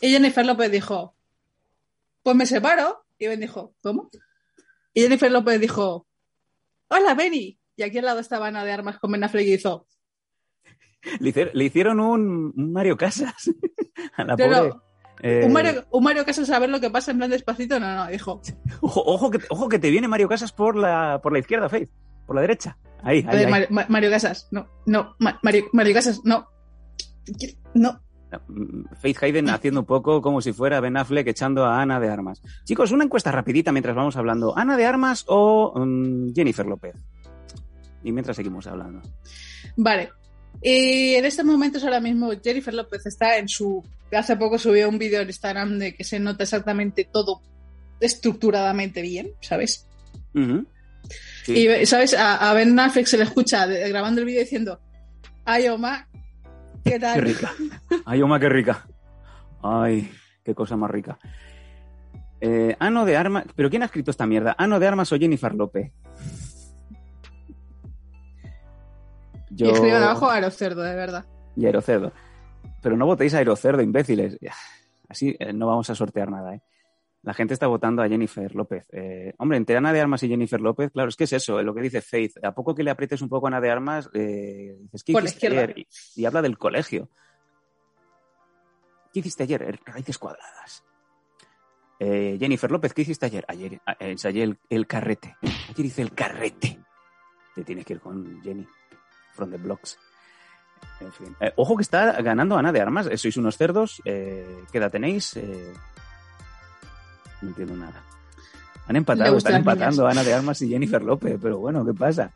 Y 0.00 0.10
Jennifer 0.10 0.44
López 0.44 0.70
dijo, 0.70 1.14
pues 2.22 2.36
me 2.36 2.46
separo. 2.46 3.04
Y 3.18 3.26
Ben 3.28 3.40
dijo, 3.40 3.74
¿cómo? 3.82 4.10
Y 4.94 5.02
Jennifer 5.02 5.30
López 5.30 5.60
dijo, 5.60 6.06
hola 6.88 7.14
Benny. 7.14 7.58
Y 7.76 7.82
aquí 7.82 7.98
al 7.98 8.04
lado 8.04 8.20
estaba 8.20 8.48
Ana 8.48 8.64
de 8.64 8.72
Armas 8.72 8.98
con 8.98 9.12
Ben 9.12 9.24
Affleck 9.24 9.46
y 9.46 9.54
hizo, 9.54 9.86
Le, 11.20 11.64
hicieron 11.64 12.00
un, 12.00 12.52
un 12.56 12.72
Mario 12.72 12.96
Casas 12.96 13.50
a 14.16 14.24
la 14.24 14.36
pobre. 14.36 14.72
eh, 15.22 15.42
un 15.44 15.52
Mario, 15.52 15.86
un 15.90 16.02
Mario 16.04 16.24
Casas 16.24 16.50
a 16.50 16.58
ver 16.58 16.68
lo 16.70 16.80
que 16.80 16.90
pasa 16.90 17.10
en 17.12 17.18
plan 17.18 17.30
despacito. 17.30 17.78
No, 17.80 17.94
no, 17.94 18.06
dijo, 18.08 18.40
Ojo, 18.80 19.02
ojo, 19.06 19.30
que, 19.30 19.38
ojo 19.50 19.68
que 19.68 19.78
te 19.78 19.90
viene 19.90 20.08
Mario 20.08 20.28
Casas 20.28 20.52
por 20.52 20.76
la, 20.76 21.20
por 21.22 21.32
la 21.32 21.38
izquierda, 21.38 21.68
Faith. 21.68 21.90
Por 22.32 22.36
la 22.36 22.40
derecha. 22.42 22.78
Ahí, 23.02 23.24
ahí, 23.28 23.44
ahí. 23.44 23.50
Mario, 23.50 23.66
Ma- 23.70 23.86
Mario 23.90 24.10
Casas, 24.10 24.48
no, 24.52 24.66
no, 24.86 25.14
Ma- 25.18 25.38
Mario, 25.42 25.64
Mario 25.74 25.92
Casas, 25.92 26.22
no. 26.24 26.48
No. 27.74 28.00
Faith 29.02 29.22
Hayden 29.22 29.50
haciendo 29.50 29.80
un 29.80 29.86
poco 29.86 30.22
como 30.22 30.40
si 30.40 30.54
fuera 30.54 30.80
Ben 30.80 30.96
Affleck 30.96 31.26
echando 31.26 31.66
a 31.66 31.82
Ana 31.82 32.00
de 32.00 32.08
Armas. 32.08 32.40
Chicos, 32.64 32.90
una 32.90 33.04
encuesta 33.04 33.30
rapidita 33.30 33.70
mientras 33.70 33.94
vamos 33.94 34.16
hablando. 34.16 34.56
¿Ana 34.56 34.78
de 34.78 34.86
Armas 34.86 35.24
o 35.28 35.74
mm, 35.76 36.32
Jennifer 36.34 36.64
López? 36.64 36.94
Y 38.02 38.12
mientras 38.12 38.36
seguimos 38.36 38.66
hablando. 38.66 39.02
Vale. 39.76 40.08
Y 40.62 41.14
en 41.16 41.24
estos 41.26 41.44
momentos 41.44 41.84
ahora 41.84 42.00
mismo 42.00 42.30
Jennifer 42.42 42.72
López 42.72 43.04
está 43.04 43.36
en 43.36 43.48
su... 43.48 43.84
Hace 44.10 44.36
poco 44.36 44.58
subió 44.58 44.88
un 44.88 44.98
vídeo 44.98 45.20
en 45.20 45.28
Instagram 45.28 45.78
de 45.78 45.94
que 45.94 46.04
se 46.04 46.18
nota 46.18 46.44
exactamente 46.44 47.04
todo 47.12 47.42
estructuradamente 48.00 49.02
bien, 49.02 49.32
¿sabes? 49.40 49.86
Sí. 51.44 51.68
Y, 51.68 51.86
¿sabes? 51.86 52.14
A, 52.14 52.50
a 52.50 52.54
Ben 52.54 52.78
Affleck 52.78 53.06
se 53.06 53.18
le 53.18 53.24
escucha 53.24 53.66
de- 53.66 53.88
grabando 53.88 54.20
el 54.20 54.26
vídeo 54.26 54.40
diciendo, 54.40 54.80
ay, 55.44 55.68
Oma, 55.68 56.08
¿qué 56.84 56.98
tal? 57.00 57.14
Qué 57.14 57.20
rica. 57.20 57.52
Ay, 58.04 58.22
Oma, 58.22 58.38
qué 58.40 58.48
rica. 58.48 58.86
Ay, 59.62 60.10
qué 60.44 60.54
cosa 60.54 60.76
más 60.76 60.90
rica. 60.90 61.18
Eh, 62.40 62.76
Ano 62.80 63.04
de 63.04 63.16
Armas. 63.16 63.44
¿Pero 63.54 63.70
quién 63.70 63.82
ha 63.82 63.86
escrito 63.86 64.10
esta 64.10 64.26
mierda? 64.26 64.54
¿Ano 64.58 64.80
de 64.80 64.86
Armas 64.88 65.12
o 65.12 65.16
Jennifer 65.16 65.54
López? 65.54 65.92
Y 69.54 69.68
escriban 69.68 70.02
abajo 70.02 70.30
a 70.30 70.40
los 70.40 70.56
cerdos, 70.56 70.84
de 70.84 70.94
verdad. 70.94 71.24
y 71.56 71.66
Aerocerdo. 71.66 72.12
Pero 72.82 72.96
no 72.96 73.06
votéis 73.06 73.34
a 73.34 73.38
Aerocerdo, 73.38 73.82
imbéciles. 73.82 74.38
Así 75.08 75.36
eh, 75.38 75.52
no 75.52 75.66
vamos 75.66 75.88
a 75.90 75.94
sortear 75.94 76.30
nada, 76.30 76.54
¿eh? 76.54 76.62
La 77.22 77.34
gente 77.34 77.54
está 77.54 77.68
votando 77.68 78.02
a 78.02 78.08
Jennifer 78.08 78.52
López. 78.54 78.84
Eh, 78.90 79.32
hombre, 79.38 79.56
entre 79.56 79.76
Ana 79.76 79.92
de 79.92 80.00
Armas 80.00 80.22
y 80.24 80.28
Jennifer 80.28 80.60
López, 80.60 80.90
claro, 80.90 81.08
es 81.08 81.16
que 81.16 81.24
es 81.24 81.32
eso, 81.32 81.62
lo 81.62 81.72
que 81.74 81.80
dice 81.80 82.00
Faith. 82.00 82.44
A 82.44 82.52
poco 82.52 82.74
que 82.74 82.82
le 82.82 82.90
aprietes 82.90 83.22
un 83.22 83.28
poco 83.28 83.46
a 83.46 83.48
Ana 83.48 83.60
de 83.60 83.70
Armas, 83.70 84.10
eh, 84.12 84.76
dices, 84.80 85.04
¿qué 85.04 85.12
hiciste 85.12 85.46
ayer? 85.46 85.78
Y, 85.78 85.86
y 86.16 86.24
habla 86.24 86.42
del 86.42 86.58
colegio. 86.58 87.08
¿Qué 89.12 89.20
hiciste 89.20 89.44
ayer? 89.44 89.62
Eh, 89.62 89.78
Raíces 89.84 90.18
cuadradas. 90.18 90.84
Eh, 92.00 92.36
Jennifer 92.40 92.70
López, 92.70 92.92
¿qué 92.92 93.02
hiciste 93.02 93.26
ayer? 93.26 93.44
Ayer 93.46 93.80
ensayé 94.00 94.42
el, 94.42 94.58
el 94.68 94.88
carrete. 94.88 95.36
Ayer 95.70 95.86
hice 95.86 96.02
el 96.02 96.12
carrete. 96.12 96.80
Te 97.54 97.62
tienes 97.62 97.84
que 97.84 97.92
ir 97.92 98.00
con 98.00 98.42
Jenny. 98.42 98.66
From 99.34 99.50
the 99.50 99.58
blocks. 99.58 99.98
En 101.00 101.12
fin. 101.12 101.36
Eh, 101.40 101.52
ojo 101.56 101.76
que 101.76 101.82
está 101.82 102.20
ganando 102.20 102.56
Ana 102.56 102.72
de 102.72 102.80
Armas. 102.80 103.06
Eh, 103.06 103.16
sois 103.16 103.36
unos 103.36 103.56
cerdos. 103.56 104.02
Eh, 104.04 104.64
¿Qué 104.72 104.78
edad 104.78 104.90
tenéis? 104.90 105.38
Eh, 107.42 107.44
no 107.44 107.48
entiendo 107.48 107.76
nada. 107.76 108.02
Han 108.88 108.96
empatado, 108.96 109.36
están 109.36 109.56
empatando 109.56 110.06
Ana 110.06 110.22
de 110.24 110.34
Armas 110.34 110.60
y 110.62 110.68
Jennifer 110.68 111.02
López. 111.02 111.38
Pero 111.40 111.58
bueno, 111.58 111.84
¿qué 111.84 111.94
pasa? 111.94 112.30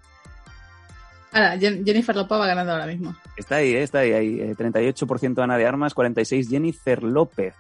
Ahora, 1.33 1.57
Jen- 1.57 1.85
Jennifer 1.85 2.15
Lopez 2.17 2.39
va 2.39 2.47
ganando 2.47 2.73
ahora 2.73 2.87
mismo. 2.87 3.15
Está 3.37 3.57
ahí, 3.57 3.75
eh, 3.75 3.83
está 3.83 3.99
ahí. 3.99 4.13
ahí. 4.13 4.41
Eh, 4.41 4.55
38% 4.57 5.43
Ana 5.43 5.59
de 5.59 5.67
Armas, 5.67 5.95
46% 5.95 6.49
Jennifer 6.49 7.03
López. 7.03 7.55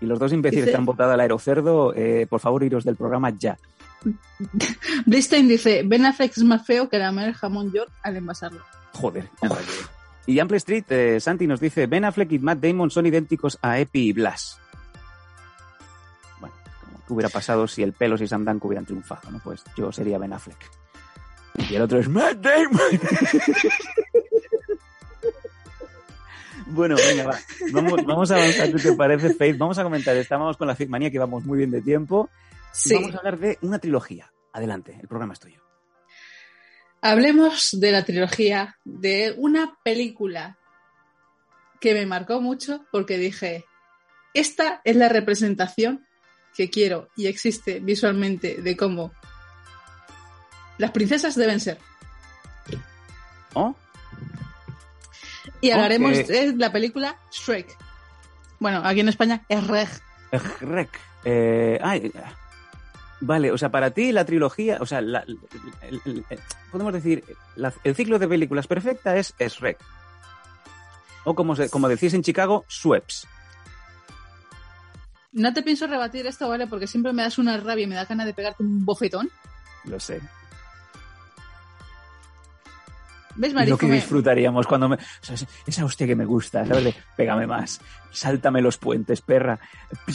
Y 0.00 0.06
los 0.06 0.18
dos 0.18 0.32
imbéciles 0.32 0.70
que 0.70 0.76
han 0.76 0.84
votado 0.84 1.12
al 1.12 1.20
aerocerdo, 1.20 1.92
eh, 1.94 2.26
por 2.28 2.40
favor, 2.40 2.62
iros 2.62 2.84
del 2.84 2.96
programa 2.96 3.30
ya. 3.30 3.58
Blistein 5.06 5.48
dice, 5.48 5.82
Ben 5.84 6.06
Affleck 6.06 6.32
es 6.36 6.42
más 6.44 6.64
feo 6.66 6.88
que 6.88 6.98
la 6.98 7.08
el 7.08 7.34
jamón 7.34 7.72
York 7.72 7.90
al 8.02 8.16
envasarlo. 8.16 8.62
Joder. 8.92 9.28
rayé. 9.42 9.56
Y 10.26 10.38
Ample 10.38 10.56
Street, 10.58 10.84
eh, 10.90 11.20
Santi 11.20 11.46
nos 11.46 11.60
dice, 11.60 11.86
Ben 11.86 12.04
Affleck 12.04 12.32
y 12.32 12.38
Matt 12.38 12.60
Damon 12.60 12.90
son 12.90 13.06
idénticos 13.06 13.58
a 13.62 13.78
Epi 13.78 14.08
y 14.08 14.12
Blas. 14.12 14.58
Hubiera 17.08 17.28
pasado 17.28 17.66
si 17.68 17.82
el 17.82 17.92
Pelos 17.92 18.20
y 18.20 18.26
Sam 18.26 18.44
Danko 18.44 18.68
hubieran 18.68 18.86
triunfado, 18.86 19.30
¿no? 19.30 19.38
Pues 19.42 19.62
yo 19.76 19.92
sería 19.92 20.18
Ben 20.18 20.32
Affleck. 20.32 20.70
Y 21.70 21.74
el 21.76 21.82
otro 21.82 21.98
es 21.98 22.08
Matt 22.08 22.38
Damon. 22.38 22.80
bueno, 26.66 26.96
venga, 26.96 27.24
va. 27.26 27.38
Vamos, 27.72 28.04
vamos 28.04 28.30
a 28.30 28.36
avanzar, 28.36 28.72
¿qué 28.72 28.78
te 28.78 28.92
parece, 28.94 29.34
Faith? 29.34 29.58
Vamos 29.58 29.78
a 29.78 29.82
comentar, 29.82 30.16
estábamos 30.16 30.56
con 30.56 30.66
la 30.66 30.76
manía 30.88 31.10
que 31.10 31.18
vamos 31.18 31.44
muy 31.44 31.58
bien 31.58 31.70
de 31.70 31.82
tiempo. 31.82 32.28
Y 32.72 32.76
Sí. 32.76 32.94
vamos 32.94 33.14
a 33.14 33.18
hablar 33.18 33.38
de 33.38 33.58
una 33.62 33.78
trilogía. 33.78 34.32
Adelante, 34.52 34.98
el 35.00 35.08
programa 35.08 35.34
es 35.34 35.40
tuyo. 35.40 35.62
Hablemos 37.00 37.70
de 37.72 37.92
la 37.92 38.04
trilogía 38.04 38.78
de 38.84 39.34
una 39.36 39.76
película 39.84 40.58
que 41.80 41.92
me 41.92 42.06
marcó 42.06 42.40
mucho 42.40 42.86
porque 42.90 43.18
dije, 43.18 43.64
esta 44.32 44.80
es 44.84 44.96
la 44.96 45.10
representación 45.10 46.06
que 46.56 46.70
quiero 46.70 47.08
y 47.16 47.26
existe 47.26 47.80
visualmente 47.80 48.60
de 48.62 48.76
cómo 48.76 49.12
las 50.78 50.90
princesas 50.92 51.34
deben 51.34 51.60
ser. 51.60 51.78
¿Oh? 53.54 53.74
Y 55.60 55.70
hablaremos 55.70 56.26
de 56.26 56.54
la 56.56 56.72
película 56.72 57.16
Shrek. 57.30 57.76
Bueno, 58.58 58.82
aquí 58.84 59.00
en 59.00 59.08
España 59.08 59.44
es 59.48 59.66
Reg. 59.66 59.88
Rec. 60.60 60.88
Eh, 61.24 61.78
ay, 61.82 62.12
vale, 63.20 63.50
o 63.52 63.58
sea, 63.58 63.70
para 63.70 63.90
ti 63.90 64.12
la 64.12 64.24
trilogía, 64.24 64.78
o 64.80 64.86
sea, 64.86 65.00
la- 65.00 65.20
el- 65.20 65.38
el- 66.04 66.24
el- 66.28 66.40
podemos 66.70 66.92
decir, 66.92 67.24
la- 67.56 67.72
el 67.84 67.94
ciclo 67.94 68.18
de 68.18 68.28
películas 68.28 68.66
perfecta 68.66 69.16
es, 69.16 69.34
es 69.38 69.60
Rec. 69.60 69.78
O 71.24 71.34
como, 71.34 71.56
se- 71.56 71.70
como 71.70 71.88
decís 71.88 72.12
en 72.14 72.22
Chicago, 72.22 72.64
Sweps. 72.68 73.26
No 75.34 75.52
te 75.52 75.62
pienso 75.62 75.86
rebatir 75.86 76.26
esto, 76.26 76.48
¿vale? 76.48 76.66
Porque 76.66 76.86
siempre 76.86 77.12
me 77.12 77.22
das 77.22 77.36
una 77.38 77.56
rabia 77.58 77.84
y 77.84 77.86
me 77.86 77.94
da 77.96 78.04
ganas 78.06 78.24
de 78.26 78.32
pegarte 78.34 78.62
un 78.62 78.84
bofetón. 78.84 79.28
Lo 79.84 80.00
sé. 80.00 80.20
¿Ves, 83.36 83.52
Y 83.52 83.66
lo 83.66 83.76
que 83.76 83.86
Me- 83.86 83.96
disfrutaríamos 83.96 84.64
cuando 84.66 84.88
me... 84.88 84.94
O 84.94 84.98
sea, 85.20 85.34
es- 85.34 85.46
esa 85.66 85.84
hostia 85.84 86.06
que 86.06 86.14
me 86.14 86.24
gusta, 86.24 86.64
¿sabes? 86.64 86.84
De, 86.84 86.94
pégame 87.16 87.48
más, 87.48 87.80
sáltame 88.12 88.62
los 88.62 88.78
puentes, 88.78 89.20
perra. 89.20 89.58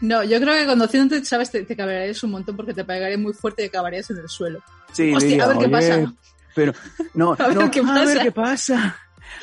No, 0.00 0.22
yo 0.22 0.38
creo 0.40 0.54
que 0.58 0.66
conduciéndote, 0.66 1.24
sabes, 1.24 1.50
te, 1.50 1.62
te 1.64 1.76
cabrearías 1.76 2.22
un 2.24 2.32
montón 2.32 2.56
porque 2.56 2.74
te 2.74 2.84
pegaría 2.84 3.16
muy 3.16 3.32
fuerte 3.32 3.62
y 3.62 3.66
acabarías 3.66 4.10
en 4.10 4.18
el 4.18 4.28
suelo. 4.28 4.60
Sí, 4.92 5.12
Hostia, 5.14 5.28
diría, 5.28 5.44
a 5.44 5.48
ver 5.48 5.56
qué 5.58 5.64
"Oye, 5.64 5.70
pasa. 5.72 6.12
Pero, 6.54 6.72
no, 7.14 7.32
A 7.38 7.46
ver 7.48 7.56
no, 7.56 7.70
qué 7.70 7.80
a 7.80 7.82
ver 7.82 8.04
pasa. 8.18 8.22
qué 8.22 8.32
pasa. 8.32 8.96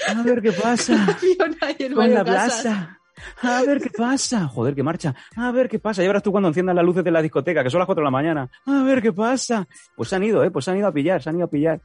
A 0.08 0.22
ver 0.24 0.42
qué 0.42 0.52
pasa. 0.52 1.18
Con 1.96 2.14
la 2.14 2.24
plaza. 2.24 3.00
A 3.42 3.62
ver 3.64 3.82
qué 3.82 3.90
pasa. 3.90 4.48
Joder, 4.48 4.76
que 4.76 4.84
marcha. 4.84 5.14
A 5.36 5.52
ver 5.52 5.70
qué 5.70 5.80
pasa. 5.80 6.02
Ya 6.02 6.08
verás 6.08 6.24
tú 6.24 6.32
cuando 6.32 6.50
enciendan 6.50 6.76
las 6.76 6.86
luces 6.86 7.04
de 7.04 7.12
la 7.12 7.22
discoteca, 7.22 7.64
que 7.64 7.70
son 7.70 7.80
las 7.80 7.86
4 7.86 8.02
de 8.02 8.06
la 8.06 8.12
mañana. 8.12 8.50
A 8.66 8.84
ver 8.84 9.02
qué 9.02 9.14
pasa. 9.14 9.68
Pues 9.96 10.10
se 10.10 10.16
han 10.16 10.24
ido, 10.24 10.44
¿eh? 10.44 10.52
Pues 10.52 10.66
se 10.66 10.72
han 10.72 10.78
ido 10.78 10.88
a 10.88 10.92
pillar, 10.92 11.22
se 11.22 11.30
han 11.30 11.36
ido 11.36 11.46
a 11.46 11.50
pillar. 11.50 11.82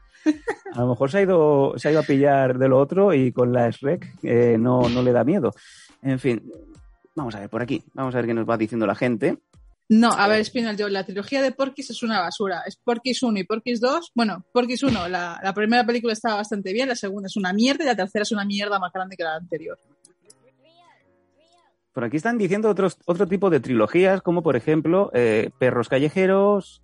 A 0.74 0.80
lo 0.80 0.88
mejor 0.88 1.10
se 1.10 1.18
ha 1.18 1.22
ido, 1.22 1.74
se 1.76 1.88
ha 1.88 1.90
ido 1.92 2.00
a 2.00 2.04
pillar 2.04 2.58
de 2.58 2.68
lo 2.68 2.78
otro 2.78 3.14
y 3.14 3.32
con 3.32 3.52
la 3.52 3.70
SREC 3.70 4.14
eh, 4.22 4.56
no, 4.58 4.88
no 4.88 5.02
le 5.02 5.12
da 5.12 5.24
miedo. 5.24 5.52
En 6.02 6.18
fin, 6.18 6.50
vamos 7.14 7.34
a 7.34 7.40
ver 7.40 7.48
por 7.48 7.62
aquí. 7.62 7.82
Vamos 7.94 8.14
a 8.14 8.18
ver 8.18 8.26
qué 8.26 8.34
nos 8.34 8.48
va 8.48 8.56
diciendo 8.56 8.86
la 8.86 8.94
gente. 8.94 9.38
No, 9.88 10.10
a 10.12 10.26
ver, 10.26 10.44
Spinal 10.44 10.76
Joe, 10.78 10.90
la 10.90 11.04
trilogía 11.04 11.40
de 11.42 11.52
Porky's 11.52 11.90
es 11.90 12.02
una 12.02 12.20
basura. 12.20 12.62
Es 12.66 12.76
Porky's 12.76 13.22
1 13.22 13.38
y 13.38 13.44
Porky's 13.44 13.80
2. 13.80 14.10
Bueno, 14.14 14.44
Porky's 14.52 14.82
1, 14.82 15.08
la, 15.08 15.38
la 15.42 15.54
primera 15.54 15.84
película 15.86 16.12
estaba 16.12 16.34
bastante 16.36 16.72
bien, 16.72 16.88
la 16.88 16.96
segunda 16.96 17.28
es 17.28 17.36
una 17.36 17.52
mierda 17.52 17.84
y 17.84 17.86
la 17.86 17.94
tercera 17.94 18.22
es 18.24 18.32
una 18.32 18.44
mierda 18.44 18.78
más 18.80 18.92
grande 18.92 19.16
que 19.16 19.22
la 19.22 19.36
anterior. 19.36 19.78
Por 21.92 22.04
aquí 22.04 22.16
están 22.18 22.36
diciendo 22.36 22.68
otros, 22.68 22.98
otro 23.06 23.26
tipo 23.26 23.48
de 23.48 23.60
trilogías, 23.60 24.20
como 24.22 24.42
por 24.42 24.56
ejemplo 24.56 25.10
eh, 25.14 25.50
Perros 25.58 25.88
Callejeros. 25.88 26.82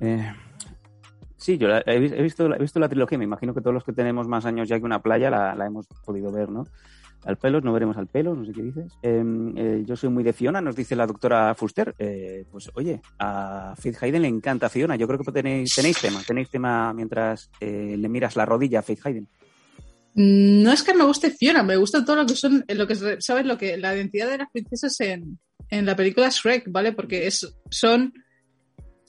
Eh, 0.00 0.32
sí, 1.36 1.58
yo 1.58 1.66
la- 1.68 1.82
he, 1.86 1.98
vis- 1.98 2.12
he 2.12 2.22
visto, 2.22 2.54
he 2.54 2.58
visto 2.58 2.78
la 2.78 2.88
trilogía, 2.88 3.18
me 3.18 3.24
imagino 3.24 3.52
que 3.54 3.60
todos 3.60 3.74
los 3.74 3.84
que 3.84 3.92
tenemos 3.92 4.28
más 4.28 4.44
años 4.44 4.68
ya 4.68 4.78
que 4.78 4.84
una 4.84 5.02
playa 5.02 5.28
la, 5.30 5.54
la 5.56 5.66
hemos 5.66 5.86
podido 6.04 6.30
ver, 6.30 6.50
¿no? 6.50 6.66
Al 7.24 7.36
pelos, 7.38 7.64
no 7.64 7.72
veremos 7.72 7.96
al 7.96 8.06
pelo, 8.06 8.34
no 8.34 8.44
sé 8.44 8.52
qué 8.52 8.62
dices. 8.62 8.92
Eh, 9.02 9.24
eh, 9.56 9.82
yo 9.86 9.96
soy 9.96 10.10
muy 10.10 10.22
de 10.22 10.32
Fiona, 10.32 10.60
nos 10.60 10.76
dice 10.76 10.94
la 10.94 11.06
doctora 11.06 11.54
Fuster. 11.54 11.94
Eh, 11.98 12.44
pues 12.50 12.70
oye, 12.74 13.00
a 13.18 13.74
Faith 13.78 13.96
Hayden 14.02 14.22
le 14.22 14.28
encanta 14.28 14.68
Fiona. 14.68 14.96
Yo 14.96 15.06
creo 15.06 15.18
que 15.18 15.32
tenéis, 15.32 15.74
tenéis 15.74 16.00
tema, 16.00 16.20
tenéis 16.26 16.50
tema 16.50 16.92
mientras 16.92 17.50
eh, 17.60 17.96
le 17.98 18.08
miras 18.08 18.36
la 18.36 18.44
rodilla 18.44 18.80
a 18.80 18.82
Faith 18.82 19.00
Hayden. 19.06 19.28
Mm, 20.14 20.62
No 20.62 20.72
es 20.72 20.82
que 20.82 20.94
me 20.94 21.04
guste 21.04 21.30
Fiona, 21.30 21.62
me 21.62 21.76
gusta 21.76 22.04
todo 22.04 22.16
lo 22.16 22.26
que 22.26 22.36
son, 22.36 22.64
lo 22.68 22.86
que 22.86 22.92
es- 22.92 23.24
sabes 23.24 23.46
lo 23.46 23.56
que 23.58 23.76
la 23.76 23.94
identidad 23.96 24.28
de 24.30 24.38
las 24.38 24.50
princesas 24.50 25.00
en, 25.00 25.38
en 25.70 25.86
la 25.86 25.96
película 25.96 26.28
Shrek, 26.28 26.64
¿vale? 26.70 26.92
Porque 26.92 27.26
es, 27.26 27.56
son, 27.70 28.12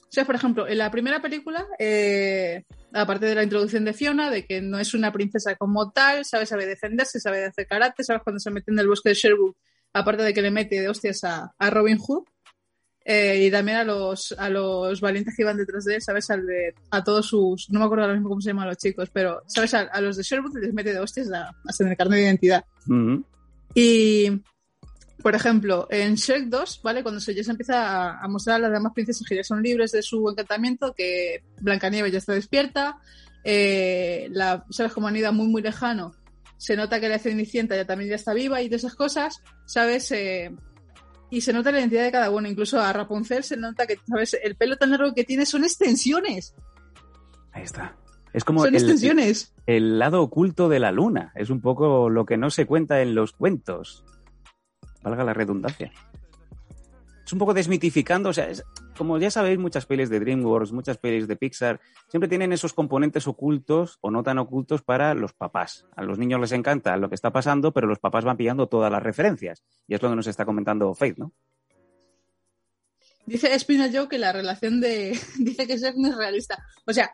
o 0.08 0.12
sea, 0.16 0.24
por 0.24 0.34
ejemplo, 0.34 0.66
en 0.68 0.78
la 0.78 0.90
primera 0.90 1.20
película, 1.20 1.66
eh, 1.78 2.64
aparte 2.92 3.26
de 3.26 3.34
la 3.34 3.42
introducción 3.42 3.84
de 3.84 3.92
Fiona, 3.92 4.30
de 4.30 4.46
que 4.46 4.60
no 4.62 4.78
es 4.78 4.94
una 4.94 5.12
princesa 5.12 5.56
como 5.56 5.90
tal, 5.90 6.24
sabe, 6.24 6.46
sabe 6.46 6.64
defenderse, 6.66 7.20
sabe 7.20 7.44
hacer 7.44 7.66
karate, 7.66 8.02
sabes 8.04 8.22
cuando 8.22 8.40
se 8.40 8.50
mete 8.50 8.70
en 8.70 8.78
el 8.78 8.88
bosque 8.88 9.10
de 9.10 9.14
Sherwood, 9.16 9.54
aparte 9.92 10.22
de 10.22 10.32
que 10.32 10.42
le 10.42 10.50
mete 10.50 10.80
de 10.80 10.88
hostias 10.88 11.22
a, 11.24 11.52
a 11.58 11.70
Robin 11.70 11.98
Hood. 11.98 12.24
eh, 13.08 13.44
y 13.46 13.50
también 13.52 13.76
a 13.78 13.84
los, 13.84 14.32
a 14.36 14.48
los 14.50 15.00
valientes 15.00 15.34
que 15.36 15.42
iban 15.42 15.56
detrás 15.56 15.84
de 15.84 15.94
él, 15.96 16.02
¿sabes? 16.02 16.28
Al 16.30 16.44
de- 16.44 16.74
a 16.90 17.04
todos 17.04 17.26
sus. 17.26 17.70
No 17.70 17.78
me 17.78 17.84
acuerdo 17.84 18.02
ahora 18.04 18.14
mismo 18.14 18.28
cómo 18.30 18.40
se 18.40 18.48
llaman 18.50 18.66
los 18.68 18.78
chicos, 18.78 19.10
pero, 19.12 19.42
¿sabes? 19.46 19.74
A, 19.74 19.80
a 19.82 20.00
los 20.00 20.16
de 20.16 20.22
Sherwood 20.24 20.56
les 20.58 20.72
mete 20.74 20.92
de 20.92 20.98
hostias 20.98 21.30
a, 21.32 21.50
hasta 21.66 21.84
en 21.84 21.90
el 21.90 21.96
carnet 21.96 22.18
de 22.18 22.24
identidad. 22.24 22.64
Ujú. 22.88 23.24
Y, 23.74 24.42
por 25.26 25.34
ejemplo, 25.34 25.88
en 25.90 26.14
Shrek 26.14 26.44
2, 26.44 26.82
¿vale? 26.84 27.02
Cuando 27.02 27.20
se, 27.20 27.34
ya 27.34 27.42
se 27.42 27.50
empieza 27.50 27.82
a, 27.82 28.20
a 28.20 28.28
mostrar 28.28 28.58
a 28.58 28.58
las 28.60 28.70
demás 28.70 28.92
princesas 28.92 29.26
que 29.28 29.34
ya 29.34 29.42
son 29.42 29.60
libres 29.60 29.90
de 29.90 30.00
su 30.00 30.30
encantamiento, 30.30 30.94
que 30.96 31.42
Blancanieves 31.60 32.12
ya 32.12 32.18
está 32.18 32.32
despierta, 32.32 33.00
eh, 33.42 34.28
la, 34.30 34.64
¿sabes? 34.70 34.92
Como 34.92 35.08
han 35.08 35.16
ido 35.16 35.32
muy, 35.32 35.48
muy 35.48 35.62
lejano, 35.62 36.14
se 36.58 36.76
nota 36.76 37.00
que 37.00 37.08
la 37.08 37.18
Cenicienta 37.18 37.74
ya 37.74 37.84
también 37.84 38.10
ya 38.10 38.14
está 38.14 38.34
viva 38.34 38.62
y 38.62 38.68
de 38.68 38.76
esas 38.76 38.94
cosas, 38.94 39.42
¿sabes? 39.64 40.12
Eh, 40.12 40.54
y 41.28 41.40
se 41.40 41.52
nota 41.52 41.72
la 41.72 41.80
identidad 41.80 42.04
de 42.04 42.12
cada 42.12 42.30
uno. 42.30 42.46
Incluso 42.46 42.80
a 42.80 42.92
Rapunzel 42.92 43.42
se 43.42 43.56
nota 43.56 43.84
que, 43.88 43.98
¿sabes? 44.08 44.38
El 44.40 44.54
pelo 44.54 44.76
tan 44.76 44.92
largo 44.92 45.12
que 45.12 45.24
tiene 45.24 45.44
son 45.44 45.64
extensiones. 45.64 46.54
Ahí 47.50 47.64
está. 47.64 47.96
Es 48.32 48.44
como 48.44 48.60
son 48.60 48.68
el, 48.68 48.76
extensiones. 48.76 49.52
el 49.66 49.98
lado 49.98 50.22
oculto 50.22 50.68
de 50.68 50.78
la 50.78 50.92
luna. 50.92 51.32
Es 51.34 51.50
un 51.50 51.60
poco 51.60 52.10
lo 52.10 52.26
que 52.26 52.36
no 52.36 52.50
se 52.50 52.64
cuenta 52.64 53.02
en 53.02 53.16
los 53.16 53.32
cuentos. 53.32 54.04
Valga 55.06 55.22
la 55.22 55.34
redundancia. 55.34 55.92
Es 57.24 57.32
un 57.32 57.38
poco 57.38 57.54
desmitificando, 57.54 58.30
o 58.30 58.32
sea, 58.32 58.48
es- 58.48 58.64
como 58.98 59.18
ya 59.18 59.30
sabéis, 59.30 59.56
muchas 59.58 59.86
pelis 59.86 60.10
de 60.10 60.18
DreamWorks, 60.18 60.72
muchas 60.72 60.98
pelis 60.98 61.28
de 61.28 61.36
Pixar, 61.36 61.80
siempre 62.08 62.28
tienen 62.28 62.52
esos 62.52 62.72
componentes 62.72 63.28
ocultos 63.28 63.98
o 64.00 64.10
no 64.10 64.24
tan 64.24 64.38
ocultos 64.38 64.82
para 64.82 65.14
los 65.14 65.32
papás. 65.32 65.86
A 65.94 66.02
los 66.02 66.18
niños 66.18 66.40
les 66.40 66.50
encanta 66.50 66.96
lo 66.96 67.08
que 67.08 67.14
está 67.14 67.32
pasando, 67.32 67.72
pero 67.72 67.86
los 67.86 68.00
papás 68.00 68.24
van 68.24 68.36
pillando 68.36 68.68
todas 68.68 68.90
las 68.90 69.02
referencias. 69.02 69.62
Y 69.86 69.94
es 69.94 70.02
lo 70.02 70.10
que 70.10 70.16
nos 70.16 70.26
está 70.26 70.44
comentando 70.44 70.92
Faith, 70.94 71.18
¿no? 71.18 71.32
Dice 73.26 73.56
Spinal 73.58 73.90
Joe 73.94 74.08
que 74.08 74.18
la 74.18 74.32
relación 74.32 74.80
de. 74.80 75.18
Dice 75.38 75.66
que 75.68 75.74
es 75.74 75.82
realista. 76.16 76.64
O 76.84 76.92
sea, 76.92 77.12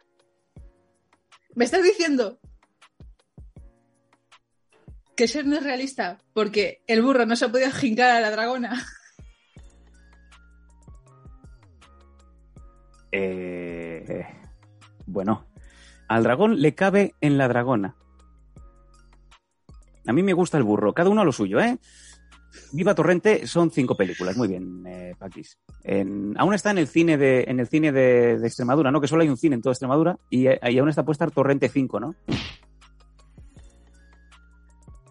¿Me 1.54 1.66
estás 1.66 1.82
diciendo 1.82 2.38
que 5.16 5.26
Shrek 5.26 5.46
no 5.46 5.56
es 5.56 5.64
realista 5.64 6.18
porque 6.32 6.82
el 6.86 7.02
burro 7.02 7.26
no 7.26 7.36
se 7.36 7.44
ha 7.44 7.52
podido 7.52 7.70
jincar 7.70 8.10
a 8.10 8.20
la 8.20 8.30
dragona? 8.30 8.84
Eh, 13.12 14.24
bueno, 15.06 15.46
al 16.08 16.22
dragón 16.22 16.60
le 16.60 16.74
cabe 16.74 17.14
en 17.20 17.38
la 17.38 17.48
dragona. 17.48 17.94
A 20.06 20.12
mí 20.12 20.22
me 20.22 20.32
gusta 20.32 20.56
el 20.58 20.64
burro, 20.64 20.94
cada 20.94 21.10
uno 21.10 21.20
a 21.20 21.24
lo 21.24 21.32
suyo, 21.32 21.60
¿eh? 21.60 21.78
Viva 22.72 22.94
Torrente 22.94 23.46
son 23.46 23.70
cinco 23.70 23.96
películas, 23.96 24.36
muy 24.36 24.48
bien, 24.48 24.82
eh, 24.86 25.14
Paquis. 25.18 25.58
En- 25.84 26.34
aún 26.38 26.54
está 26.54 26.70
en 26.70 26.78
el 26.78 26.86
cine 26.88 27.16
de, 27.16 27.44
en 27.46 27.60
el 27.60 27.68
cine 27.68 27.92
de, 27.92 28.34
Extremadura, 28.44 28.90
¿no? 28.90 29.00
Que 29.00 29.08
solo 29.08 29.22
hay 29.22 29.28
un 29.28 29.36
cine 29.36 29.56
en 29.56 29.62
toda 29.62 29.72
Extremadura 29.72 30.18
y, 30.28 30.46
eh, 30.48 30.58
aún 30.78 30.88
está 30.88 31.04
puesta 31.04 31.26
Torrente 31.28 31.68
5, 31.68 32.00
¿no? 32.00 32.14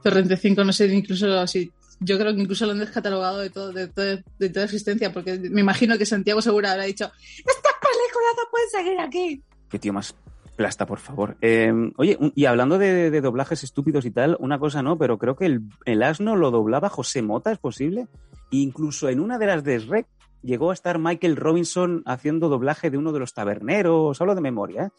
Torrente 0.04 0.38
5, 0.38 0.64
no 0.64 0.74
sé, 0.74 0.88
incluso 0.88 1.40
así. 1.40 1.72
Yo 2.00 2.18
creo 2.18 2.34
que 2.34 2.42
incluso 2.42 2.66
lo 2.66 2.72
han 2.72 2.80
descatalogado 2.80 3.38
de, 3.40 3.50
todo, 3.52 3.72
de, 3.72 3.88
todo- 3.88 4.20
de 4.40 4.50
toda 4.50 4.66
existencia, 4.66 5.14
porque 5.14 5.38
me 5.38 5.62
imagino 5.62 5.98
que 5.98 6.06
Santiago 6.06 6.42
Segura 6.42 6.72
habrá 6.72 6.84
dicho: 6.86 7.06
¡Estas 7.06 7.74
películas 7.80 8.34
no 8.38 8.44
pueden 8.50 8.70
seguir 8.70 9.00
aquí! 9.00 9.44
Qué 9.70 9.78
tío 9.80 9.94
más 9.94 10.16
plasta, 10.56 10.86
por 10.86 11.00
favor. 11.00 11.38
Eh, 11.42 11.72
oye, 11.98 12.18
y 12.36 12.46
hablando 12.46 12.78
de, 12.78 13.22
doblajes 13.22 13.64
estúpidos 13.64 14.06
y 14.06 14.12
tal, 14.12 14.36
una 14.40 14.60
cosa 14.60 14.82
no, 14.84 14.98
pero 14.98 15.18
creo 15.18 15.36
que 15.36 15.46
el, 15.46 15.62
el 15.86 16.04
asno 16.04 16.36
lo 16.36 16.50
doblaba 16.52 16.90
José 16.90 17.22
Mota, 17.22 17.52
¿es 17.52 17.58
posible? 17.60 18.08
E 18.52 18.58
incluso 18.58 19.08
en 19.10 19.20
una 19.20 19.38
de 19.38 19.46
las 19.46 19.64
de 19.64 19.80
Shrek 19.80 20.08
llegó 20.44 20.72
a 20.72 20.74
estar 20.74 20.98
Michael 21.00 21.36
Robinson 21.36 22.02
haciendo 22.06 22.50
doblaje 22.50 22.90
de 22.90 22.98
uno 22.98 23.12
de 23.12 23.20
los 23.20 23.34
taberneros, 23.34 24.20
hablo 24.20 24.34
de 24.36 24.42
memoria. 24.42 24.86
¿eh? 24.86 24.90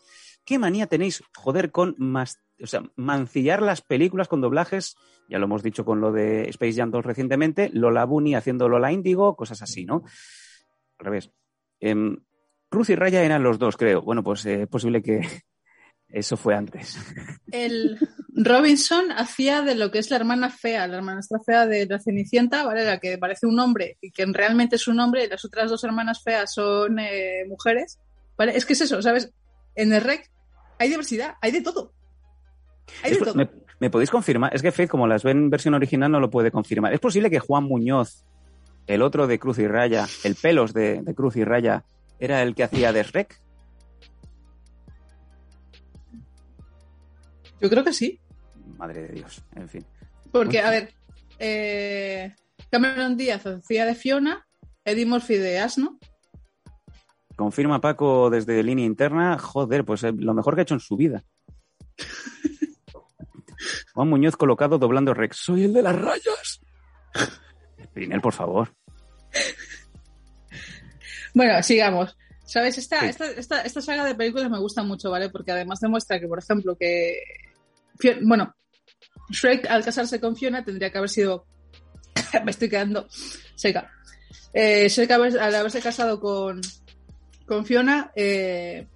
¿Qué 0.44 0.58
manía 0.58 0.86
tenéis, 0.86 1.22
joder, 1.36 1.70
con 1.70 1.96
o 1.98 2.66
sea, 2.66 2.82
mancillar 2.96 3.62
las 3.62 3.80
películas 3.80 4.28
con 4.28 4.40
doblajes? 4.40 4.96
Ya 5.28 5.38
lo 5.38 5.44
hemos 5.44 5.62
dicho 5.62 5.84
con 5.84 6.00
lo 6.00 6.12
de 6.12 6.48
Space 6.50 6.74
Jam 6.74 6.90
2 6.90 7.04
recientemente, 7.04 7.70
Lola 7.72 8.04
Bunny 8.04 8.34
haciendo 8.34 8.68
Lola 8.68 8.92
Índigo, 8.92 9.36
cosas 9.36 9.62
así, 9.62 9.84
¿no? 9.84 10.04
Al 10.98 11.06
revés. 11.06 11.30
Em, 11.80 12.16
Cruz 12.68 12.90
y 12.90 12.96
Raya 12.96 13.22
eran 13.22 13.42
los 13.42 13.58
dos, 13.58 13.76
creo. 13.76 14.02
Bueno, 14.02 14.24
pues 14.24 14.46
eh, 14.46 14.62
es 14.62 14.68
posible 14.68 15.02
que 15.02 15.20
eso 16.08 16.36
fue 16.36 16.54
antes. 16.54 16.98
El 17.50 17.98
Robinson 18.34 19.12
hacía 19.12 19.62
de 19.62 19.74
lo 19.74 19.90
que 19.90 19.98
es 19.98 20.10
la 20.10 20.16
hermana 20.16 20.48
fea, 20.48 20.86
la 20.86 20.96
hermanastra 20.96 21.38
fea 21.44 21.66
de 21.66 21.86
la 21.86 21.98
Cenicienta, 21.98 22.64
¿vale? 22.64 22.84
La 22.84 22.98
que 22.98 23.18
parece 23.18 23.46
un 23.46 23.60
hombre 23.60 23.98
y 24.00 24.10
que 24.10 24.24
realmente 24.26 24.76
es 24.76 24.88
un 24.88 25.00
hombre, 25.00 25.24
y 25.24 25.28
las 25.28 25.44
otras 25.44 25.70
dos 25.70 25.84
hermanas 25.84 26.22
feas 26.22 26.54
son 26.54 26.98
eh, 26.98 27.44
mujeres, 27.46 27.98
¿vale? 28.38 28.56
Es 28.56 28.64
que 28.64 28.72
es 28.72 28.80
eso, 28.80 29.02
¿sabes? 29.02 29.32
En 29.74 29.92
el 29.92 30.00
REC 30.00 30.30
hay 30.78 30.88
diversidad, 30.88 31.36
hay 31.40 31.52
de 31.52 31.62
todo. 31.62 31.92
Hay 33.02 33.12
de 33.12 33.18
todo. 33.18 33.34
¿Me, 33.34 33.48
me 33.80 33.90
podéis 33.90 34.10
confirmar? 34.10 34.54
Es 34.54 34.62
que 34.62 34.72
Faith, 34.72 34.90
como 34.90 35.06
las 35.06 35.22
ven 35.22 35.38
en 35.38 35.50
versión 35.50 35.74
original, 35.74 36.10
no 36.10 36.20
lo 36.20 36.30
puede 36.30 36.50
confirmar. 36.50 36.92
¿Es 36.92 37.00
posible 37.00 37.30
que 37.30 37.38
Juan 37.38 37.64
Muñoz, 37.64 38.24
el 38.86 39.02
otro 39.02 39.26
de 39.26 39.38
Cruz 39.38 39.58
y 39.58 39.66
Raya, 39.66 40.06
el 40.24 40.34
pelos 40.34 40.72
de, 40.72 41.02
de 41.02 41.14
Cruz 41.14 41.36
y 41.36 41.44
Raya, 41.44 41.84
era 42.18 42.42
el 42.42 42.54
que 42.54 42.64
hacía 42.64 42.92
de 42.92 43.02
Shrek? 43.02 43.40
Yo 47.60 47.70
creo 47.70 47.84
que 47.84 47.92
sí. 47.92 48.20
Madre 48.76 49.02
de 49.02 49.14
Dios, 49.14 49.42
en 49.54 49.68
fin. 49.68 49.86
Porque, 50.32 50.58
Mucho. 50.58 50.66
a 50.66 50.70
ver, 50.70 50.94
eh, 51.38 52.34
Cameron 52.70 53.16
Díaz 53.16 53.46
hacía 53.46 53.86
de 53.86 53.94
Fiona, 53.94 54.46
Eddie 54.84 55.06
Murphy 55.06 55.36
de 55.36 55.58
Asno. 55.60 55.98
Confirma 57.36 57.80
Paco 57.80 58.30
desde 58.30 58.62
línea 58.62 58.84
interna, 58.84 59.38
joder, 59.38 59.84
pues 59.84 60.04
eh, 60.04 60.12
lo 60.12 60.34
mejor 60.34 60.54
que 60.54 60.60
ha 60.60 60.62
hecho 60.62 60.74
en 60.74 60.80
su 60.80 60.96
vida. 60.96 61.24
Juan 63.94 64.08
Muñoz 64.08 64.36
colocado 64.36 64.78
doblando 64.78 65.14
Rex. 65.14 65.36
Soy 65.36 65.64
el 65.64 65.72
de 65.72 65.82
las 65.82 65.96
rayas. 66.00 66.60
Pinel, 67.94 68.20
por 68.20 68.32
favor. 68.32 68.74
Bueno, 71.34 71.62
sigamos. 71.62 72.16
¿Sabes? 72.44 72.76
Esta, 72.78 73.00
Sí. 73.00 73.06
esta, 73.06 73.26
esta, 73.30 73.62
esta 73.62 73.80
saga 73.80 74.04
de 74.04 74.14
películas 74.14 74.50
me 74.50 74.58
gusta 74.58 74.82
mucho, 74.82 75.10
¿vale? 75.10 75.30
Porque 75.30 75.52
además 75.52 75.80
demuestra 75.80 76.20
que, 76.20 76.28
por 76.28 76.38
ejemplo, 76.38 76.76
que. 76.76 77.18
Bueno, 78.22 78.54
Shrek 79.30 79.66
al 79.70 79.84
casarse 79.84 80.20
con 80.20 80.36
Fiona 80.36 80.64
tendría 80.64 80.90
que 80.90 80.98
haber 80.98 81.10
sido. 81.10 81.46
me 82.44 82.50
estoy 82.50 82.68
quedando 82.68 83.06
seca. 83.54 83.90
Eh, 84.52 84.88
Shrek 84.88 85.10
al 85.12 85.54
haberse 85.54 85.80
casado 85.80 86.20
con, 86.20 86.60
con 87.46 87.64
Fiona 87.66 88.10
eh, 88.16 88.86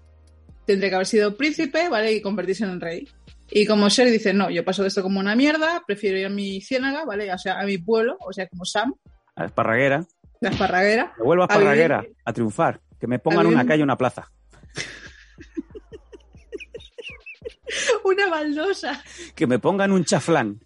tendría 0.66 0.88
que 0.90 0.94
haber 0.96 1.06
sido 1.06 1.36
príncipe, 1.36 1.88
¿vale? 1.88 2.12
Y 2.12 2.20
convertirse 2.22 2.64
en 2.64 2.80
rey. 2.80 3.08
Y 3.50 3.66
como 3.66 3.88
Shrek 3.88 4.10
dice, 4.10 4.32
no, 4.34 4.50
yo 4.50 4.64
paso 4.64 4.82
de 4.82 4.88
esto 4.88 5.02
como 5.02 5.20
una 5.20 5.36
mierda, 5.36 5.82
prefiero 5.86 6.18
ir 6.18 6.26
a 6.26 6.30
mi 6.30 6.60
ciénaga, 6.60 7.04
¿vale? 7.04 7.32
O 7.32 7.38
sea, 7.38 7.60
a 7.60 7.64
mi 7.64 7.78
pueblo, 7.78 8.16
o 8.20 8.32
sea, 8.32 8.48
como 8.48 8.64
Sam, 8.64 8.92
A 9.36 9.40
la 9.42 9.46
esparraguera. 9.46 10.04
la 10.40 10.50
esparraguera. 10.50 11.14
Me 11.18 11.24
vuelvo 11.24 11.44
a 11.44 11.46
A 11.46 11.48
vivir- 11.50 11.58
esparraguera, 11.62 12.04
a 12.24 12.32
triunfar. 12.32 12.80
Que 12.98 13.06
me 13.06 13.18
pongan 13.20 13.40
a 13.40 13.42
vivir- 13.44 13.54
una 13.54 13.66
calle, 13.66 13.82
una 13.82 13.96
plaza. 13.96 14.30
Una 18.04 18.28
baldosa. 18.28 19.02
Que 19.34 19.46
me 19.46 19.58
pongan 19.58 19.92
un 19.92 20.04
chaflán. 20.04 20.60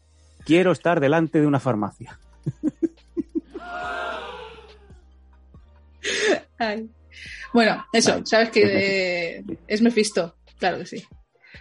Quiero 0.44 0.72
estar 0.72 1.00
delante 1.00 1.40
de 1.40 1.46
una 1.46 1.58
farmacia. 1.58 2.18
Ay. 6.58 6.90
Bueno, 7.52 7.84
eso, 7.92 8.12
Vale. 8.12 8.26
sabes 8.26 8.50
que 8.50 8.62
eh, 9.38 9.44
es 9.66 9.82
Mephisto, 9.82 10.36
claro 10.58 10.78
que 10.78 10.86
sí. 10.86 11.04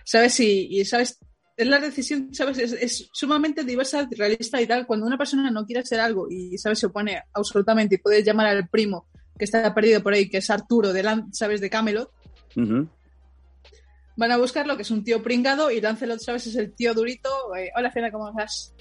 Sabes 0.03 0.39
y, 0.39 0.67
y 0.69 0.85
sabes, 0.85 1.19
es 1.57 1.67
la 1.67 1.79
decisión, 1.79 2.33
sabes, 2.33 2.57
es, 2.59 2.73
es 2.73 3.09
sumamente 3.11 3.63
diversa, 3.63 4.07
realista 4.11 4.61
y 4.61 4.67
tal. 4.67 4.85
Cuando 4.85 5.05
una 5.07 5.17
persona 5.17 5.49
no 5.51 5.65
quiere 5.65 5.81
hacer 5.81 5.99
algo 5.99 6.27
y 6.29 6.57
sabes 6.57 6.79
se 6.79 6.85
opone 6.85 7.21
absolutamente 7.33 7.95
y 7.95 7.97
puedes 7.97 8.23
llamar 8.23 8.47
al 8.47 8.69
primo 8.69 9.07
que 9.37 9.45
está 9.45 9.73
perdido 9.73 10.03
por 10.03 10.13
ahí, 10.13 10.29
que 10.29 10.37
es 10.37 10.49
Arturo 10.49 10.93
de 10.93 11.03
sabes 11.31 11.61
de 11.61 11.69
Camelot, 11.69 12.11
van 12.55 14.31
a 14.31 14.37
buscarlo, 14.37 14.75
que 14.75 14.81
es 14.81 14.91
un 14.91 15.03
tío 15.03 15.23
pringado, 15.23 15.71
y 15.71 15.79
Lancelot, 15.79 16.19
sabes, 16.19 16.45
es 16.47 16.55
el 16.57 16.73
tío 16.75 16.93
durito. 16.93 17.29
eh, 17.55 17.71
Hola, 17.75 17.89
Fiona, 17.89 18.11
¿cómo 18.11 18.29
estás? 18.29 18.73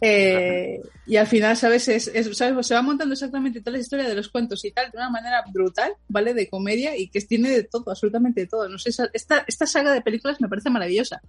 Eh, 0.00 0.80
y 1.06 1.16
al 1.16 1.26
final, 1.26 1.56
¿sabes? 1.56 1.88
Es, 1.88 2.08
es- 2.08 2.36
¿sabes? 2.36 2.66
Se 2.66 2.74
va 2.74 2.82
montando 2.82 3.12
exactamente 3.14 3.60
toda 3.60 3.72
la 3.72 3.78
historia 3.82 4.08
de 4.08 4.14
los 4.14 4.28
cuentos 4.28 4.64
y 4.64 4.70
tal, 4.70 4.90
de 4.90 4.96
una 4.98 5.10
manera 5.10 5.42
brutal, 5.52 5.92
¿vale? 6.08 6.34
De 6.34 6.48
comedia 6.48 6.96
y 6.96 7.08
que 7.08 7.20
tiene 7.22 7.50
de 7.50 7.64
todo, 7.64 7.84
absolutamente 7.90 8.42
de 8.42 8.46
todo. 8.46 8.68
No 8.68 8.78
sé, 8.78 8.90
esta, 9.12 9.44
esta 9.46 9.66
saga 9.66 9.92
de 9.92 10.00
películas 10.02 10.40
me 10.40 10.48
parece 10.48 10.70
maravillosa. 10.70 11.20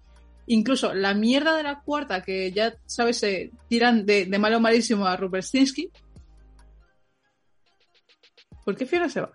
Incluso 0.47 0.93
la 0.93 1.13
mierda 1.13 1.55
de 1.57 1.63
la 1.63 1.81
cuarta, 1.81 2.21
que 2.23 2.51
ya, 2.51 2.73
¿sabes? 2.85 3.17
Se 3.17 3.51
tiran 3.67 4.05
de, 4.05 4.25
de 4.25 4.39
malo 4.39 4.59
malísimo 4.59 5.05
a 5.05 5.15
Rupert 5.17 5.45
Stinsky. 5.45 5.89
¿Por 8.65 8.75
qué 8.75 8.85
Fiona 8.85 9.09
se 9.09 9.21
va? 9.21 9.31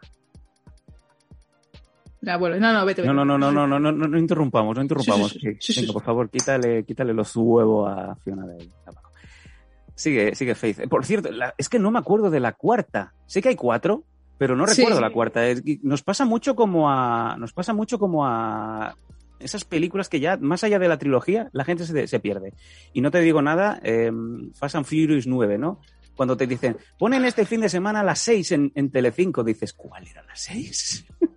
Bueno, 2.38 2.56
no, 2.58 2.72
no, 2.72 2.86
vete, 2.86 3.02
vete. 3.02 3.12
No, 3.12 3.24
no, 3.24 3.36
no, 3.36 3.52
no, 3.52 3.66
no, 3.66 3.78
no, 3.78 3.92
no, 3.92 4.08
no 4.08 4.18
interrumpamos, 4.18 4.74
no 4.76 4.82
interrumpamos. 4.82 5.32
Sí, 5.32 5.38
sí, 5.40 5.46
sí. 5.50 5.56
Sí, 5.60 5.72
sí, 5.74 5.80
Venga, 5.80 5.88
sí. 5.88 5.92
por 5.92 6.04
favor, 6.04 6.30
quítale, 6.30 6.84
quítale 6.84 7.12
los 7.12 7.36
huevos 7.36 7.90
a 7.92 8.14
Fiona 8.16 8.46
de 8.46 8.62
ahí 8.62 8.70
abajo. 8.86 9.12
Sigue, 9.94 10.34
sigue 10.34 10.54
Faith. 10.54 10.80
Eh, 10.80 10.88
Por 10.88 11.04
cierto, 11.04 11.30
la- 11.30 11.54
es 11.56 11.68
que 11.68 11.78
no 11.78 11.90
me 11.90 11.98
acuerdo 11.98 12.30
de 12.30 12.40
la 12.40 12.52
cuarta. 12.52 13.14
Sé 13.26 13.40
que 13.42 13.50
hay 13.50 13.56
cuatro, 13.56 14.04
pero 14.38 14.56
no 14.56 14.66
Sí. 14.66 14.80
recuerdo 14.82 15.00
la 15.00 15.12
cuarta. 15.12 15.46
Es 15.46 15.62
nos 15.82 16.02
pasa 16.02 16.24
mucho 16.24 16.56
como 16.56 16.90
a. 16.90 17.36
Nos 17.38 17.52
pasa 17.52 17.72
mucho 17.72 17.98
como 17.98 18.26
a 18.26 18.96
esas 19.38 19.64
películas 19.64 20.08
que 20.08 20.20
ya, 20.20 20.36
más 20.36 20.64
allá 20.64 20.78
de 20.78 20.88
la 20.88 20.98
trilogía, 20.98 21.48
la 21.52 21.64
gente 21.64 21.84
se, 21.86 22.06
se 22.06 22.20
pierde. 22.20 22.54
Y 22.92 23.00
no 23.02 23.10
te 23.10 23.20
digo 23.20 23.42
nada, 23.42 23.78
eh, 23.82 24.10
Fast 24.54 24.74
and 24.76 24.86
Furious 24.86 25.26
9, 25.26 25.58
¿no? 25.58 25.80
Cuando 26.16 26.36
te 26.36 26.46
dicen, 26.46 26.76
ponen 26.98 27.24
este 27.24 27.44
fin 27.44 27.60
de 27.60 27.68
semana 27.68 28.00
a 28.00 28.04
las 28.04 28.20
6 28.20 28.52
en, 28.52 28.72
en 28.74 28.90
Telecinco, 28.90 29.42
dices, 29.44 29.72
¿cuál 29.74 30.06
era 30.06 30.22
las 30.22 30.40
6? 30.40 31.04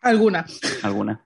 Alguna. 0.00 0.44
Alguna. 0.82 1.24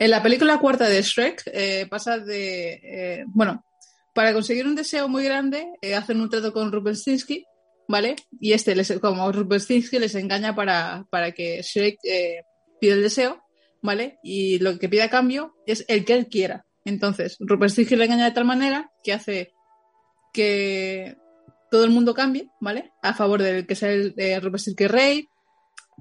En 0.00 0.10
la 0.10 0.22
película 0.22 0.58
cuarta 0.58 0.88
de 0.88 1.02
Shrek 1.02 1.42
eh, 1.52 1.86
pasa 1.90 2.18
de. 2.18 2.80
eh, 2.82 3.24
bueno, 3.26 3.66
para 4.14 4.32
conseguir 4.32 4.66
un 4.66 4.74
deseo 4.74 5.08
muy 5.08 5.24
grande, 5.24 5.68
eh, 5.82 5.94
hacen 5.94 6.22
un 6.22 6.30
trato 6.30 6.54
con 6.54 6.72
Rubenstinsky, 6.72 7.44
¿vale? 7.86 8.16
Y 8.40 8.54
este, 8.54 8.74
les, 8.74 8.98
como 8.98 9.30
Rubenstinsky, 9.30 9.98
les 9.98 10.14
engaña 10.14 10.54
para, 10.54 11.06
para 11.10 11.32
que 11.32 11.60
Shrek 11.60 11.98
pida 12.80 12.94
el 12.94 13.02
deseo, 13.02 13.42
¿vale? 13.82 14.18
Y 14.24 14.58
lo 14.60 14.78
que 14.78 14.88
pide 14.88 15.02
a 15.02 15.10
cambio 15.10 15.54
es 15.66 15.84
el 15.86 16.06
que 16.06 16.14
él 16.14 16.28
quiera. 16.28 16.64
Entonces, 16.86 17.36
Rubenstinsky 17.38 17.94
le 17.94 18.06
engaña 18.06 18.24
de 18.24 18.32
tal 18.32 18.46
manera 18.46 18.90
que 19.04 19.12
hace 19.12 19.52
que 20.32 21.14
todo 21.70 21.84
el 21.84 21.90
mundo 21.90 22.14
cambie, 22.14 22.48
¿vale? 22.58 22.92
A 23.02 23.12
favor 23.12 23.42
del 23.42 23.66
que 23.66 23.74
sea 23.74 23.92
el 23.92 24.14
eh, 24.16 24.40
rey, 24.88 25.28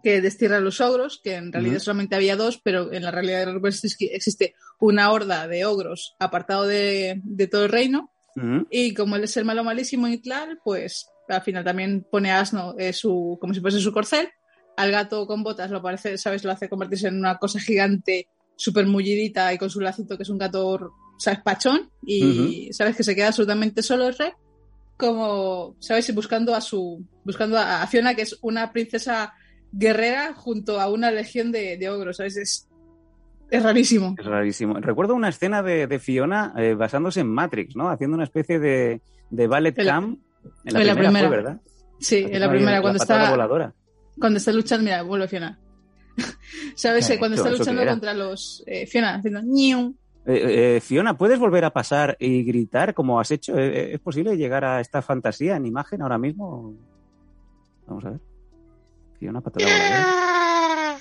que 0.03 0.21
destierra 0.21 0.57
a 0.57 0.61
los 0.61 0.81
ogros, 0.81 1.19
que 1.23 1.35
en 1.35 1.51
realidad 1.51 1.79
solamente 1.79 2.15
había 2.15 2.35
dos, 2.35 2.59
pero 2.63 2.91
en 2.91 3.03
la 3.03 3.11
realidad 3.11 3.45
de 3.45 3.53
Rubenstinsky 3.53 4.05
existe 4.05 4.55
una 4.79 5.11
horda 5.11 5.47
de 5.47 5.65
ogros 5.65 6.15
apartado 6.19 6.65
de, 6.65 7.21
de 7.23 7.47
todo 7.47 7.65
el 7.65 7.71
reino. 7.71 8.11
Y 8.69 8.93
como 8.93 9.17
él 9.17 9.25
es 9.25 9.35
el 9.35 9.43
malo 9.43 9.65
malísimo 9.65 10.07
y 10.07 10.17
tal, 10.21 10.59
pues 10.63 11.09
al 11.27 11.41
final 11.41 11.65
también 11.65 12.07
pone 12.09 12.31
a 12.31 12.39
Asno 12.39 12.73
eh, 12.77 12.93
su, 12.93 13.37
como 13.41 13.53
si 13.53 13.59
fuese 13.59 13.81
su 13.81 13.91
corcel, 13.91 14.29
al 14.79 14.91
gato 14.91 15.27
con 15.27 15.43
botas 15.43 15.71
lo 15.71 15.81
parece, 15.81 16.17
¿sabes? 16.17 16.45
Lo 16.45 16.51
hace 16.51 16.69
convertirse 16.69 17.09
en 17.09 17.17
una 17.17 17.37
cosa 17.37 17.59
gigante, 17.59 18.29
súper 18.55 18.85
mullidita 18.85 19.53
y 19.53 19.57
con 19.57 19.69
su 19.69 19.81
lacito, 19.81 20.15
que 20.15 20.23
es 20.23 20.29
un 20.29 20.37
gato, 20.37 20.93
¿sabes? 21.17 21.41
Pachón. 21.43 21.91
Y 22.05 22.69
sabes 22.71 22.95
que 22.95 23.03
se 23.03 23.13
queda 23.13 23.27
absolutamente 23.27 23.83
solo 23.83 24.07
el 24.07 24.17
rey. 24.17 24.31
Como, 24.95 25.75
¿sabes? 25.79 26.07
Y 26.07 26.13
buscando 26.13 26.55
a 26.55 26.61
su. 26.61 27.05
Buscando 27.25 27.57
a 27.57 27.85
Fiona, 27.87 28.15
que 28.15 28.21
es 28.21 28.37
una 28.41 28.71
princesa 28.71 29.33
guerrera 29.71 30.33
junto 30.33 30.79
a 30.79 30.89
una 30.89 31.11
legión 31.11 31.51
de, 31.51 31.77
de 31.77 31.89
ogros, 31.89 32.17
¿sabes? 32.17 32.37
Es, 32.37 32.67
es 33.51 33.63
rarísimo. 33.63 34.15
Es 34.17 34.25
rarísimo. 34.25 34.75
Recuerdo 34.79 35.15
una 35.15 35.29
escena 35.29 35.61
de, 35.63 35.87
de 35.87 35.99
Fiona 35.99 36.53
eh, 36.57 36.73
basándose 36.75 37.21
en 37.21 37.27
Matrix, 37.33 37.75
¿no? 37.75 37.89
Haciendo 37.89 38.15
una 38.15 38.23
especie 38.23 38.59
de, 38.59 39.01
de 39.29 39.47
ballet 39.47 39.77
En 39.77 39.85
la- 39.85 39.91
cam. 39.93 40.17
En 40.65 40.73
la 40.73 40.81
en 40.81 40.87
la 40.87 40.93
primera, 40.95 41.27
fue, 41.27 41.37
¿verdad? 41.37 41.61
Sí, 41.99 42.25
en 42.29 42.39
la 42.39 42.49
primera, 42.49 42.81
cuando 42.81 43.01
está, 43.01 43.29
voladora. 43.29 43.73
cuando 44.19 44.37
está 44.37 44.51
luchando, 44.53 44.83
mira, 44.85 45.01
vuelve 45.03 45.27
Fiona. 45.27 45.59
¿Sabes? 46.75 47.07
¿Qué 47.07 47.13
Eh, 47.15 47.19
Cuando 47.19 47.35
está 47.35 47.49
¿Eso 47.49 47.57
qué 47.57 47.59
luchando 47.71 47.85
contra 47.85 48.13
los. 48.13 48.63
eh, 48.67 48.85
Fiona, 48.87 49.15
haciendo. 49.15 49.41
Eh, 50.25 50.79
Fiona, 50.81 51.17
¿puedes 51.17 51.39
volver 51.39 51.65
a 51.65 51.71
pasar 51.73 52.15
y 52.19 52.43
gritar 52.43 52.93
como 52.93 53.19
has 53.19 53.31
hecho? 53.31 53.57
¿Es 53.57 53.99
posible 53.99 54.37
llegar 54.37 54.63
a 54.63 54.79
esta 54.79 55.01
fantasía 55.01 55.55
en 55.55 55.65
imagen 55.65 56.01
ahora 56.01 56.17
mismo? 56.17 56.75
Vamos 57.87 58.05
a 58.05 58.11
ver. 58.11 58.19
Fiona, 59.19 59.41
patada 59.41 59.65
voladora. 59.65 60.97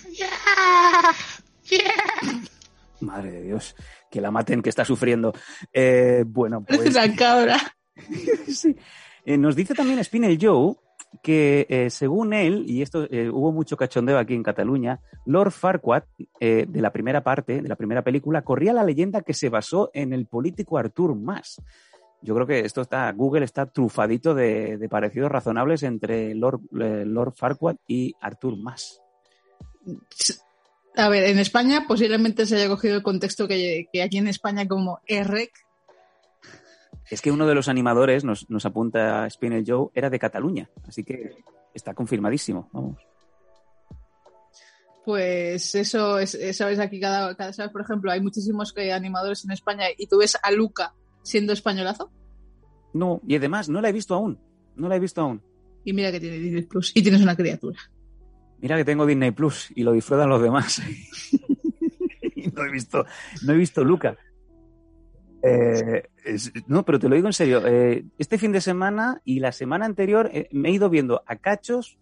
Madre 3.00 3.30
de 3.30 3.42
Dios, 3.42 3.76
que 4.10 4.20
la 4.20 4.32
maten, 4.32 4.60
que 4.60 4.70
está 4.70 4.84
sufriendo. 4.84 5.32
Eh, 5.72 6.24
bueno, 6.26 6.64
pues... 6.66 6.78
Parece 6.78 6.98
una 6.98 7.16
cabra. 7.16 7.56
Sí. 8.46 8.76
Eh, 9.24 9.36
nos 9.36 9.56
dice 9.56 9.74
también 9.74 10.02
Spinel 10.02 10.38
Joe 10.40 10.76
que 11.22 11.66
eh, 11.68 11.90
según 11.90 12.32
él, 12.32 12.64
y 12.66 12.82
esto 12.82 13.06
eh, 13.10 13.28
hubo 13.30 13.52
mucho 13.52 13.76
cachondeo 13.76 14.18
aquí 14.18 14.34
en 14.34 14.42
Cataluña, 14.42 15.00
Lord 15.26 15.52
Farquaad, 15.52 16.04
eh, 16.40 16.66
de 16.68 16.80
la 16.80 16.92
primera 16.92 17.22
parte, 17.22 17.62
de 17.62 17.68
la 17.68 17.76
primera 17.76 18.02
película, 18.02 18.42
corría 18.42 18.72
la 18.72 18.84
leyenda 18.84 19.22
que 19.22 19.34
se 19.34 19.48
basó 19.48 19.90
en 19.94 20.12
el 20.12 20.26
político 20.26 20.78
Artur 20.78 21.14
Mas. 21.14 21.62
Yo 22.20 22.34
creo 22.34 22.46
que 22.46 22.60
esto 22.60 22.80
está, 22.80 23.12
Google 23.12 23.44
está 23.44 23.66
trufadito 23.66 24.34
de, 24.34 24.76
de 24.76 24.88
parecidos 24.88 25.30
razonables 25.30 25.82
entre 25.84 26.34
Lord, 26.34 26.60
eh, 26.80 27.04
Lord 27.06 27.34
Farquaad 27.36 27.76
y 27.86 28.14
Artur 28.20 28.56
Mas. 28.56 29.00
A 30.96 31.08
ver, 31.08 31.24
en 31.24 31.38
España 31.38 31.84
posiblemente 31.86 32.44
se 32.44 32.56
haya 32.56 32.68
cogido 32.68 32.96
el 32.96 33.02
contexto 33.02 33.46
que, 33.46 33.86
que 33.92 34.02
aquí 34.02 34.18
en 34.18 34.26
España 34.26 34.66
como 34.66 35.00
EREC. 35.06 35.52
Es 37.08 37.22
que 37.22 37.30
uno 37.30 37.46
de 37.46 37.54
los 37.54 37.68
animadores, 37.68 38.24
nos, 38.24 38.50
nos 38.50 38.66
apunta 38.66 39.30
Spinel 39.30 39.64
Joe, 39.66 39.88
era 39.94 40.10
de 40.10 40.18
Cataluña, 40.18 40.68
así 40.86 41.04
que 41.04 41.36
está 41.72 41.94
confirmadísimo. 41.94 42.68
Vamos. 42.72 43.00
Pues 45.04 45.74
eso 45.74 46.18
es, 46.18 46.34
es, 46.34 46.56
sabes, 46.56 46.78
aquí 46.80 47.00
cada, 47.00 47.34
cada, 47.34 47.52
sabes, 47.52 47.72
por 47.72 47.80
ejemplo, 47.80 48.10
hay 48.10 48.20
muchísimos 48.20 48.74
eh, 48.76 48.92
animadores 48.92 49.44
en 49.44 49.52
España 49.52 49.86
y 49.96 50.06
tú 50.06 50.18
ves 50.18 50.36
a 50.42 50.50
Luca 50.50 50.94
siendo 51.28 51.52
españolazo 51.52 52.10
No, 52.92 53.20
y 53.26 53.36
además 53.36 53.68
no 53.68 53.80
la 53.80 53.88
he 53.90 53.92
visto 53.92 54.14
aún. 54.14 54.38
No 54.76 54.88
la 54.88 54.96
he 54.96 55.00
visto 55.00 55.20
aún. 55.20 55.42
y 55.84 55.92
mira 55.92 56.10
que 56.12 56.20
tiene 56.20 56.38
Disney 56.38 56.62
Plus 56.62 56.92
y 56.96 57.02
tienes 57.02 57.20
una 57.22 57.36
criatura. 57.36 57.78
Mira 58.60 58.76
que 58.76 58.84
tengo 58.84 59.06
Disney 59.06 59.30
Plus 59.30 59.70
y 59.76 59.82
lo 59.84 59.92
disfrutan 59.92 60.28
los 60.28 60.42
demás. 60.42 60.80
y 62.34 62.48
no 62.48 62.64
he 62.64 62.70
visto, 62.72 63.04
no 63.44 63.52
he 63.52 63.56
visto 63.56 63.84
Luca. 63.84 64.16
Eh, 65.42 66.02
es- 66.24 66.52
no, 66.66 66.84
pero 66.84 66.98
te 66.98 67.08
lo 67.08 67.14
digo 67.14 67.28
en 67.28 67.32
serio. 67.32 67.62
eh, 67.66 68.04
este 68.18 68.38
fin 68.38 68.52
de 68.52 68.60
semana 68.60 69.20
y 69.24 69.38
la 69.40 69.52
semana 69.52 69.86
anterior 69.86 70.30
eh, 70.32 70.48
me 70.52 70.68
he 70.68 70.72
ido 70.72 70.90
viendo 70.90 71.22
a 71.26 71.36
cachos 71.36 71.98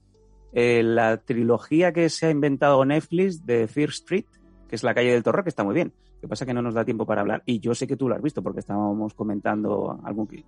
eh, 0.54 0.82
la 0.82 1.18
trilogía 1.18 1.92
que 1.92 2.08
se 2.08 2.26
ha 2.26 2.30
inventado 2.30 2.82
Netflix 2.84 3.44
de 3.44 3.68
Fear 3.68 3.90
Street, 3.90 4.24
que 4.68 4.76
es 4.76 4.82
la 4.82 4.94
calle 4.94 5.12
del 5.12 5.22
terror, 5.22 5.42
que 5.42 5.50
está 5.50 5.64
muy 5.64 5.74
bien. 5.74 5.92
Lo 6.16 6.20
que 6.22 6.28
pasa 6.28 6.44
es 6.44 6.46
que 6.46 6.54
no 6.54 6.62
nos 6.62 6.74
da 6.74 6.84
tiempo 6.84 7.06
para 7.06 7.20
hablar. 7.20 7.42
Y 7.46 7.60
yo 7.60 7.74
sé 7.74 7.86
que 7.86 7.96
tú 7.96 8.08
lo 8.08 8.14
has 8.14 8.22
visto 8.22 8.42
porque 8.42 8.60
estábamos 8.60 9.14
comentando 9.14 10.00
algún 10.04 10.26
que, 10.26 10.44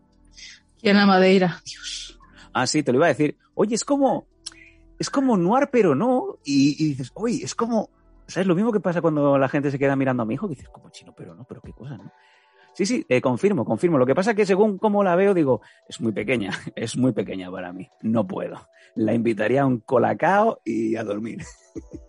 Y 0.82 0.88
en 0.88 0.96
la 0.96 1.06
Madeira. 1.06 1.60
Dios. 1.64 2.18
Ah, 2.52 2.66
sí, 2.66 2.82
te 2.82 2.92
lo 2.92 2.98
iba 2.98 3.06
a 3.06 3.10
decir. 3.10 3.36
Oye, 3.54 3.74
es 3.74 3.84
como. 3.84 4.26
Es 4.98 5.10
como 5.10 5.36
noir, 5.36 5.68
pero 5.70 5.94
no. 5.94 6.38
Y, 6.44 6.82
y 6.82 6.88
dices, 6.88 7.10
oye, 7.14 7.44
es 7.44 7.54
como. 7.54 7.90
¿Sabes? 8.26 8.46
Lo 8.46 8.54
mismo 8.54 8.72
que 8.72 8.80
pasa 8.80 9.00
cuando 9.00 9.38
la 9.38 9.48
gente 9.48 9.70
se 9.70 9.78
queda 9.78 9.96
mirando 9.96 10.22
a 10.22 10.26
mi 10.26 10.34
hijo, 10.34 10.48
que 10.48 10.54
dices, 10.54 10.68
como 10.68 10.90
chino, 10.90 11.14
pero 11.16 11.34
no, 11.34 11.44
pero 11.44 11.62
qué 11.62 11.72
cosa, 11.72 11.96
¿no? 11.96 12.12
Sí, 12.78 12.86
sí, 12.86 13.04
eh, 13.08 13.20
confirmo, 13.20 13.64
confirmo. 13.64 13.98
Lo 13.98 14.06
que 14.06 14.14
pasa 14.14 14.30
es 14.30 14.36
que 14.36 14.46
según 14.46 14.78
cómo 14.78 15.02
la 15.02 15.16
veo, 15.16 15.34
digo, 15.34 15.62
es 15.88 16.00
muy 16.00 16.12
pequeña, 16.12 16.50
es 16.76 16.96
muy 16.96 17.10
pequeña 17.10 17.50
para 17.50 17.72
mí. 17.72 17.90
No 18.02 18.24
puedo. 18.24 18.68
La 18.94 19.14
invitaría 19.14 19.62
a 19.62 19.66
un 19.66 19.80
colacao 19.80 20.60
y 20.64 20.94
a 20.94 21.02
dormir. 21.02 21.42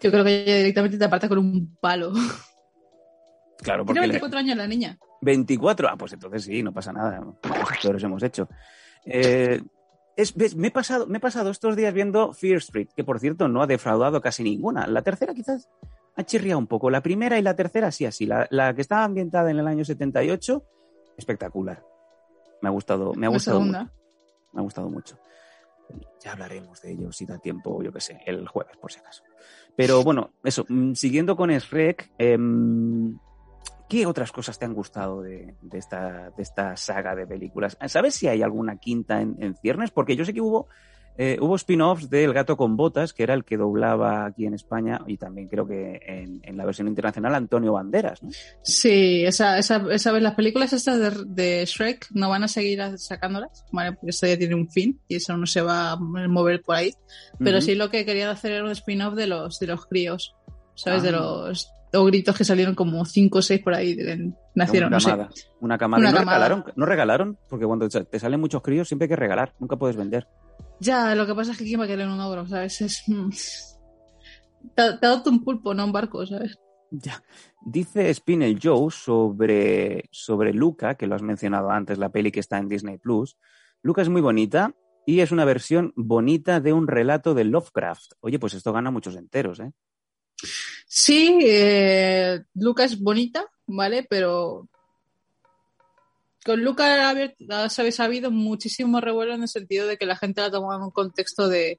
Yo 0.00 0.10
creo 0.10 0.24
que 0.24 0.42
ella 0.42 0.56
directamente 0.58 0.98
te 0.98 1.04
aparta 1.04 1.28
con 1.28 1.38
un 1.38 1.76
palo. 1.80 2.12
Claro, 3.58 3.84
Tiene 3.84 4.00
porque. 4.00 4.00
le- 4.00 4.12
24 4.12 4.38
años 4.38 4.56
la 4.56 4.66
niña. 4.66 4.98
24. 5.22 5.88
Ah, 5.88 5.96
pues 5.96 6.12
entonces 6.12 6.44
sí, 6.44 6.62
no 6.62 6.72
pasa 6.72 6.92
nada. 6.92 7.24
Peores 7.82 8.02
hemos 8.02 8.22
hecho. 8.22 8.48
Eh, 9.04 9.60
es- 10.16 10.36
me, 10.56 10.68
he 10.68 10.70
pasado, 10.70 11.06
me 11.06 11.18
he 11.18 11.20
pasado 11.20 11.50
estos 11.50 11.74
días 11.76 11.92
viendo 11.94 12.32
Fear 12.34 12.58
Street, 12.58 12.88
que 12.94 13.04
por 13.04 13.18
cierto 13.18 13.48
no 13.48 13.62
ha 13.62 13.66
defraudado 13.66 14.20
casi 14.20 14.42
ninguna. 14.42 14.86
La 14.86 15.02
tercera 15.02 15.32
quizás 15.34 15.68
ha 16.16 16.22
chirriado 16.24 16.58
un 16.58 16.66
poco. 16.66 16.90
La 16.90 17.02
primera 17.02 17.38
y 17.38 17.42
la 17.42 17.56
tercera 17.56 17.90
sí, 17.90 18.04
así. 18.04 18.26
La, 18.26 18.46
la 18.50 18.74
que 18.74 18.82
estaba 18.82 19.04
ambientada 19.04 19.50
en 19.50 19.58
el 19.58 19.66
año 19.66 19.84
78, 19.84 20.62
espectacular. 21.16 21.82
Me 22.60 22.68
ha 22.68 22.72
gustado, 22.72 23.14
me 23.14 23.26
ha 23.26 23.30
gustado 23.30 23.60
mucho. 23.60 23.90
Me 24.52 24.60
ha 24.60 24.62
gustado 24.62 24.88
mucho. 24.90 25.18
Ya 26.22 26.32
hablaremos 26.32 26.80
de 26.82 26.92
ello 26.92 27.12
si 27.12 27.26
da 27.26 27.38
tiempo, 27.38 27.82
yo 27.82 27.92
qué 27.92 28.00
sé, 28.00 28.20
el 28.26 28.48
jueves, 28.48 28.76
por 28.76 28.90
si 28.90 28.98
acaso. 28.98 29.22
Pero 29.76 30.02
bueno, 30.02 30.32
eso, 30.42 30.64
mm, 30.68 30.94
siguiendo 30.94 31.36
con 31.36 31.50
Shrek, 31.50 32.10
em, 32.18 33.18
¿qué 33.88 34.06
otras 34.06 34.32
cosas 34.32 34.58
te 34.58 34.64
han 34.64 34.74
gustado 34.74 35.22
de, 35.22 35.54
esta, 35.72 36.30
de 36.30 36.42
esta 36.42 36.76
saga 36.76 37.14
de 37.14 37.26
películas? 37.26 37.76
¿Sabes 37.86 38.14
si 38.14 38.26
hay 38.26 38.42
alguna 38.42 38.78
quinta 38.78 39.20
en, 39.20 39.36
en 39.40 39.54
ciernes? 39.56 39.90
Porque 39.90 40.16
yo 40.16 40.24
sé 40.24 40.32
que 40.32 40.40
hubo, 40.40 40.68
eh, 41.18 41.38
hubo 41.40 41.56
spin-offs 41.56 42.10
de 42.10 42.24
El 42.24 42.32
gato 42.32 42.56
con 42.56 42.76
botas, 42.76 43.12
que 43.12 43.22
era 43.22 43.34
el 43.34 43.44
que 43.44 43.56
doblaba 43.56 44.26
aquí 44.26 44.46
en 44.46 44.54
España, 44.54 45.00
y 45.06 45.16
también 45.16 45.48
creo 45.48 45.66
que 45.66 46.00
en, 46.06 46.40
en 46.42 46.56
la 46.56 46.64
versión 46.64 46.88
internacional 46.88 47.34
Antonio 47.34 47.72
Banderas, 47.72 48.22
¿no? 48.22 48.30
Sí, 48.62 49.24
esa, 49.24 49.58
esa, 49.58 49.84
esa 49.90 50.12
vez 50.12 50.22
las 50.22 50.34
películas 50.34 50.72
estas 50.72 50.98
de, 50.98 51.24
de 51.26 51.64
Shrek 51.64 52.08
no 52.12 52.28
van 52.28 52.44
a 52.44 52.48
seguir 52.48 52.80
sacándolas, 52.98 53.64
¿vale? 53.72 53.92
Porque 53.92 54.10
esto 54.10 54.26
ya 54.26 54.36
tiene 54.38 54.54
un 54.54 54.68
fin 54.68 55.00
y 55.08 55.16
eso 55.16 55.36
no 55.36 55.46
se 55.46 55.62
va 55.62 55.92
a 55.92 55.96
mover 55.96 56.62
por 56.62 56.76
ahí. 56.76 56.92
Pero 57.38 57.60
sí 57.60 57.74
lo 57.74 57.90
que 57.90 58.04
querían 58.04 58.30
hacer 58.30 58.52
era 58.52 58.64
un 58.64 58.70
spin-off 58.70 59.14
de 59.14 59.26
los, 59.26 59.58
de 59.58 59.66
los 59.66 59.86
críos, 59.86 60.34
¿sabes? 60.74 61.02
Ah. 61.02 61.06
De 61.06 61.12
los 61.12 61.70
ogritos 61.94 62.36
que 62.36 62.44
salieron 62.44 62.74
como 62.74 63.04
cinco 63.06 63.38
o 63.38 63.42
seis 63.42 63.62
por 63.62 63.72
ahí, 63.72 63.96
nacieron, 64.54 64.88
una 64.88 64.96
no 64.96 65.00
sé. 65.00 65.10
camada. 65.10 65.30
Una 65.60 65.78
camada. 65.78 66.00
Una 66.00 66.08
¿Y 66.08 66.12
no 66.12 66.18
camada. 66.18 66.36
regalaron? 66.36 66.64
¿No 66.76 66.86
regalaron? 66.86 67.38
Porque 67.48 67.64
cuando 67.64 67.88
te 67.88 68.18
salen 68.18 68.40
muchos 68.40 68.60
críos 68.62 68.88
siempre 68.88 69.04
hay 69.04 69.10
que 69.10 69.16
regalar, 69.16 69.54
nunca 69.58 69.76
puedes 69.76 69.96
vender. 69.96 70.26
Ya, 70.80 71.14
lo 71.14 71.26
que 71.26 71.34
pasa 71.34 71.52
es 71.52 71.58
que 71.58 71.64
quién 71.64 71.80
va 71.80 71.84
a 71.84 71.88
querer 71.88 72.08
un 72.08 72.20
ogro, 72.20 72.46
¿sabes? 72.46 72.80
Es... 72.80 73.02
mm, 73.06 73.30
Te, 74.74 74.92
te 74.98 75.06
ha 75.06 75.10
dado 75.10 75.30
un 75.30 75.42
pulpo, 75.42 75.74
no 75.74 75.84
un 75.84 75.92
barco, 75.92 76.26
¿sabes? 76.26 76.58
Ya. 76.90 77.22
Dice 77.64 78.12
Spinel 78.12 78.58
Joe 78.62 78.90
sobre, 78.90 80.08
sobre 80.12 80.52
Luca, 80.52 80.94
que 80.94 81.06
lo 81.06 81.14
has 81.14 81.22
mencionado 81.22 81.70
antes, 81.70 81.98
la 81.98 82.10
peli 82.10 82.30
que 82.30 82.40
está 82.40 82.58
en 82.58 82.68
Disney 82.68 82.98
Plus. 82.98 83.36
Luca 83.82 84.02
es 84.02 84.08
muy 84.08 84.20
bonita 84.20 84.74
y 85.06 85.20
es 85.20 85.32
una 85.32 85.44
versión 85.44 85.92
bonita 85.96 86.60
de 86.60 86.72
un 86.72 86.86
relato 86.86 87.34
de 87.34 87.44
Lovecraft. 87.44 88.12
Oye, 88.20 88.38
pues 88.38 88.54
esto 88.54 88.72
gana 88.72 88.90
muchos 88.90 89.16
enteros, 89.16 89.60
¿eh? 89.60 89.72
Sí, 90.86 91.38
eh, 91.42 92.42
Luca 92.54 92.84
es 92.84 93.00
bonita, 93.00 93.46
¿vale? 93.66 94.06
Pero 94.08 94.68
con 96.46 96.62
Luca 96.64 97.06
ha 97.06 97.10
habido- 97.10 97.34
¿sabes? 97.68 98.00
ha 98.00 98.04
habido 98.04 98.30
muchísimo 98.30 99.00
revuelo 99.00 99.34
en 99.34 99.42
el 99.42 99.48
sentido 99.48 99.86
de 99.86 99.98
que 99.98 100.06
la 100.06 100.16
gente 100.16 100.40
la 100.40 100.50
tomaba 100.50 100.76
en 100.76 100.82
un 100.84 100.90
contexto 100.92 101.48
de 101.48 101.78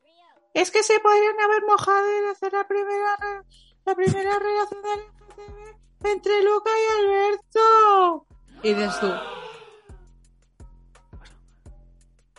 es 0.54 0.70
que 0.72 0.84
se 0.84 1.00
podrían 1.00 1.40
haber 1.40 1.64
mojado 1.68 2.06
en 2.20 2.30
hacer 2.30 2.54
la 2.54 2.68
primera 2.68 3.44
la 3.86 3.96
primera 3.96 4.38
relación 4.38 4.82
LGTB 4.84 6.08
entre 6.12 6.44
Luca 6.44 6.70
y 6.70 7.06
Alberto. 7.06 8.28
Y 8.64 8.74
dices 8.74 9.00
tú, 9.00 9.08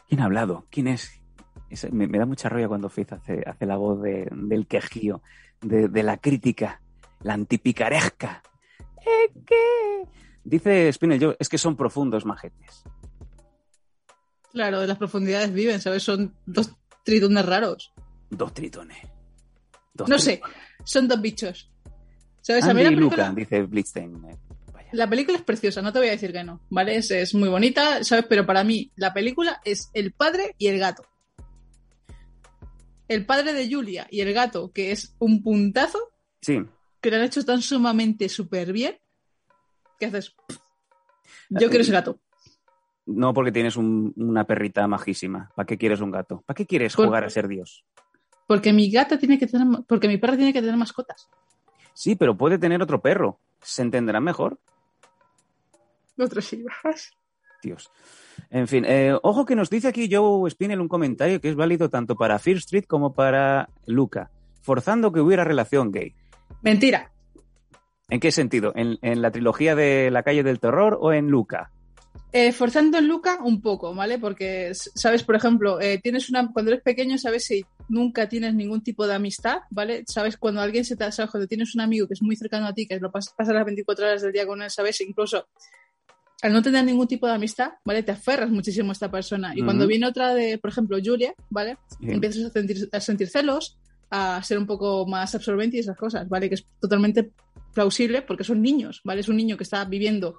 ¿Quién 0.09 0.21
ha 0.21 0.25
hablado? 0.25 0.67
¿Quién 0.71 0.89
es? 0.89 1.11
Me, 1.91 2.07
me 2.07 2.19
da 2.19 2.25
mucha 2.27 2.49
rabia 2.49 2.69
cuando 2.69 2.89
Fizz 2.89 3.13
hace, 3.13 3.43
hace 3.47 3.67
la 3.67 3.77
voz 3.77 4.01
de- 4.03 4.29
del 4.33 4.67
quejío, 4.67 5.23
de, 5.61 5.89
de 5.89 6.03
la 6.03 6.17
crítica, 6.17 6.81
la 7.21 7.35
antipicaresca. 7.35 8.43
¿Eh, 9.05 9.31
qué? 9.47 10.03
Dice 10.45 10.93
Spinel 10.93 11.21
Joe, 11.23 11.37
es 11.39 11.49
que 11.49 11.59
son 11.59 11.77
profundos 11.77 12.25
majetes. 12.25 12.83
claro, 14.53 14.81
de 14.81 14.87
las 14.87 14.99
profundidades 14.99 15.53
viven, 15.53 15.81
¿sabes? 15.81 16.03
Son 16.03 16.35
dos 16.47 16.75
tritones 17.05 17.45
raros. 17.47 17.93
Dos 18.31 18.53
tritones. 18.55 18.99
Dos 19.95 20.09
No 20.09 20.19
sé, 20.19 20.41
son 20.85 21.07
dos 21.09 21.21
bichos. 21.21 21.71
¿Sabes? 22.41 22.65
A 22.65 22.73
mí 22.75 22.83
la 22.83 22.91
película- 22.91 23.29
Luca, 23.29 23.33
dice 23.41 23.63
Blitzstein. 23.63 24.25
Eh, 24.25 24.37
vaya. 24.73 24.89
La 24.93 25.09
película 25.09 25.37
es 25.39 25.45
preciosa, 25.45 25.83
no 25.83 25.93
te 25.93 25.99
voy 25.99 26.09
a 26.09 26.13
decir 26.13 26.33
que 26.33 26.43
no, 26.45 26.61
¿vale? 26.71 26.97
Es, 26.97 27.11
es 27.11 27.35
muy 27.35 27.49
bonita, 27.49 28.03
¿sabes? 28.05 28.25
Pero 28.29 28.47
para 28.47 28.65
mí 28.65 28.91
la 28.97 29.13
película 29.13 29.61
es 29.65 29.91
el 29.93 30.13
padre 30.13 30.55
y 30.59 30.69
el 30.69 30.79
gato. 30.79 31.05
el 33.09 33.25
padre 33.25 33.55
de 33.55 33.73
Julia 33.73 34.07
y 34.11 34.21
el 34.21 34.35
gato, 34.35 34.71
que 34.71 34.93
es 34.93 35.15
un 35.19 35.43
puntazo, 35.43 35.99
Sí. 36.43 36.59
que 37.01 37.11
lo 37.11 37.17
han 37.17 37.23
hecho 37.23 37.43
tan 37.45 37.63
sumamente 37.63 38.29
súper 38.29 38.71
bien, 38.73 38.99
que 39.99 40.07
haces... 40.07 40.35
Yo 41.51 41.69
quiero 41.69 41.83
ese 41.83 41.93
gato. 41.93 42.21
No 43.07 43.33
porque 43.33 43.53
tienes 43.53 43.77
un- 43.77 44.13
una 44.17 44.45
perrita 44.45 44.87
majísima. 44.87 45.51
¿Para 45.55 45.67
qué 45.67 45.79
quieres 45.79 46.01
un 46.01 46.11
gato? 46.11 46.43
¿Para 46.47 46.55
qué 46.57 46.67
quieres 46.67 46.95
Por- 46.95 47.07
jugar 47.07 47.25
a 47.25 47.31
ser 47.31 47.49
Dios? 47.49 47.85
Porque 48.47 48.73
mi 48.73 48.91
gata 48.91 49.19
tiene 49.19 49.39
que 49.39 49.47
tener... 49.47 49.67
Porque 49.87 50.09
mi 50.09 50.17
perra 50.19 50.37
tiene 50.37 50.53
que 50.53 50.61
tener 50.61 50.77
mascotas. 50.77 51.29
Sí, 51.95 52.17
pero 52.17 52.37
puede 52.37 52.59
tener 52.59 52.81
otro 52.83 53.01
perro. 53.03 53.41
¿Se 53.61 53.83
entenderán 53.83 54.25
mejor? 54.25 54.59
Otros 56.19 56.53
hijos. 56.53 57.13
Dios. 57.63 57.91
En 58.51 58.69
fin, 58.69 58.85
eh, 58.87 59.17
ojo 59.23 59.45
que 59.45 59.57
nos 59.57 59.69
dice 59.69 59.89
aquí 59.89 60.09
Joe 60.13 60.49
Spinell 60.51 60.81
un 60.81 60.89
comentario 60.89 61.41
que 61.41 61.49
es 61.49 61.57
válido 61.57 61.91
tanto 61.91 62.17
para 62.17 62.39
Fear 62.39 62.59
Street 62.59 62.85
como 62.87 63.15
para 63.15 63.69
Luca, 63.87 64.31
forzando 64.63 65.13
que 65.13 65.21
hubiera 65.21 65.45
relación 65.45 65.91
gay. 65.91 66.15
Mentira. 66.63 67.11
¿En 68.09 68.21
qué 68.21 68.33
sentido? 68.33 68.73
¿En, 68.75 68.99
en 69.03 69.21
la 69.23 69.31
trilogía 69.31 69.75
de 69.75 70.11
La 70.11 70.23
calle 70.23 70.43
del 70.43 70.61
terror 70.61 70.99
o 71.01 71.13
en 71.13 71.29
Luca? 71.29 71.71
Eh, 72.33 72.53
forzando 72.53 72.99
en 72.99 73.09
Luca 73.09 73.39
un 73.43 73.61
poco, 73.63 73.95
¿vale? 73.95 74.19
Porque, 74.19 74.73
sabes, 74.75 75.23
por 75.25 75.35
ejemplo, 75.35 75.81
eh, 75.81 75.99
tienes 76.03 76.29
una, 76.29 76.51
cuando 76.53 76.71
eres 76.73 76.83
pequeño, 76.83 77.17
sabes 77.17 77.45
si 77.47 77.65
nunca 77.89 78.29
tienes 78.29 78.55
ningún 78.55 78.83
tipo 78.83 79.07
de 79.07 79.15
amistad, 79.15 79.61
¿vale? 79.71 80.05
Sabes 80.07 80.37
cuando 80.37 80.61
alguien 80.61 80.85
se 80.85 80.97
te 80.97 81.11
sabes, 81.11 81.31
cuando 81.31 81.47
tienes 81.47 81.75
un 81.75 81.81
amigo 81.81 82.07
que 82.07 82.15
es 82.15 82.23
muy 82.23 82.37
cercano 82.37 82.67
a 82.67 82.75
ti, 82.75 82.87
que 82.87 82.99
lo 83.01 83.11
pas- 83.11 83.33
pasas 83.35 83.55
las 83.55 83.65
24 83.65 84.07
horas 84.07 84.23
del 84.23 84.33
día 84.33 84.47
con 84.47 84.61
él, 84.61 84.71
¿sabes? 84.71 85.01
Incluso 85.01 85.47
al 86.43 86.53
no 86.53 86.63
tener 86.63 86.85
ningún 86.85 87.09
tipo 87.09 87.27
de 87.27 87.33
amistad, 87.35 87.73
¿vale? 87.85 88.03
Te 88.03 88.13
aferras 88.13 88.51
muchísimo 88.51 88.91
a 88.91 88.93
esta 88.93 89.11
persona. 89.11 89.53
Y 89.57 89.63
cuando 89.65 89.87
viene 89.87 90.07
otra 90.07 90.35
de, 90.35 90.59
por 90.59 90.71
ejemplo, 90.71 90.99
Julia, 91.03 91.35
¿vale? 91.51 91.79
Empiezas 92.01 92.45
a 92.45 92.51
sentir, 92.51 92.89
a 92.93 93.01
sentir 93.01 93.29
celos, 93.29 93.77
a 94.11 94.43
ser 94.43 94.59
un 94.59 94.67
poco 94.67 95.05
más 95.07 95.35
absorbente 95.35 95.77
y 95.79 95.81
esas 95.81 95.97
cosas, 95.97 96.29
¿vale? 96.29 96.49
Que 96.49 96.55
es 96.57 96.65
totalmente 96.81 97.31
plausible 97.75 98.23
porque 98.23 98.45
son 98.45 98.63
niños, 98.63 99.01
¿vale? 99.05 99.21
Es 99.21 99.29
un 99.29 99.37
niño 99.37 99.57
que 99.57 99.65
está 99.65 99.85
viviendo 99.85 100.37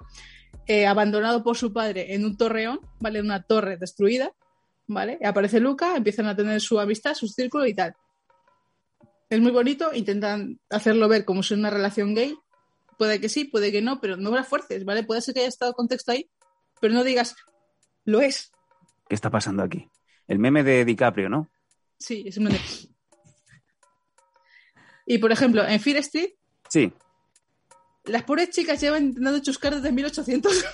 eh, 0.66 0.86
abandonado 0.86 1.42
por 1.42 1.56
su 1.56 1.72
padre 1.72 2.14
en 2.14 2.24
un 2.24 2.36
torreón, 2.36 2.80
¿vale? 2.98 3.18
En 3.20 3.26
una 3.26 3.42
torre 3.42 3.76
destruida, 3.76 4.32
¿vale? 4.86 5.18
Y 5.20 5.26
aparece 5.26 5.60
Luca, 5.60 5.96
empiezan 5.96 6.26
a 6.26 6.36
tener 6.36 6.60
su 6.60 6.78
amistad, 6.78 7.14
su 7.14 7.28
círculo 7.28 7.66
y 7.66 7.74
tal. 7.74 7.94
Es 9.28 9.40
muy 9.40 9.52
bonito, 9.52 9.94
intentan 9.94 10.58
hacerlo 10.68 11.08
ver 11.08 11.24
como 11.24 11.42
si 11.42 11.54
es 11.54 11.60
una 11.60 11.70
relación 11.70 12.14
gay. 12.14 12.36
Puede 12.98 13.20
que 13.20 13.28
sí, 13.28 13.44
puede 13.44 13.72
que 13.72 13.80
no, 13.80 14.00
pero 14.00 14.16
no 14.16 14.30
la 14.30 14.44
fuerces, 14.44 14.84
¿vale? 14.84 15.04
Puede 15.04 15.22
ser 15.22 15.34
que 15.34 15.40
haya 15.40 15.48
estado 15.48 15.72
contexto 15.72 16.12
ahí, 16.12 16.28
pero 16.80 16.92
no 16.92 17.04
digas, 17.04 17.36
lo 18.04 18.20
es. 18.20 18.50
¿Qué 19.08 19.14
está 19.14 19.30
pasando 19.30 19.62
aquí? 19.62 19.88
El 20.26 20.38
meme 20.38 20.62
de 20.62 20.84
DiCaprio, 20.84 21.28
¿no? 21.28 21.50
Sí, 21.98 22.24
es 22.26 22.36
un... 22.38 22.50
Y 25.06 25.18
por 25.18 25.32
ejemplo, 25.32 25.66
en 25.66 25.80
Fear 25.80 25.96
Street, 25.98 26.30
Sí. 26.70 26.92
Las 28.04 28.22
pobres 28.24 28.50
chicas 28.50 28.80
llevan 28.80 29.04
intentando 29.04 29.38
chuscar 29.40 29.74
desde 29.74 29.92
1800. 29.92 30.64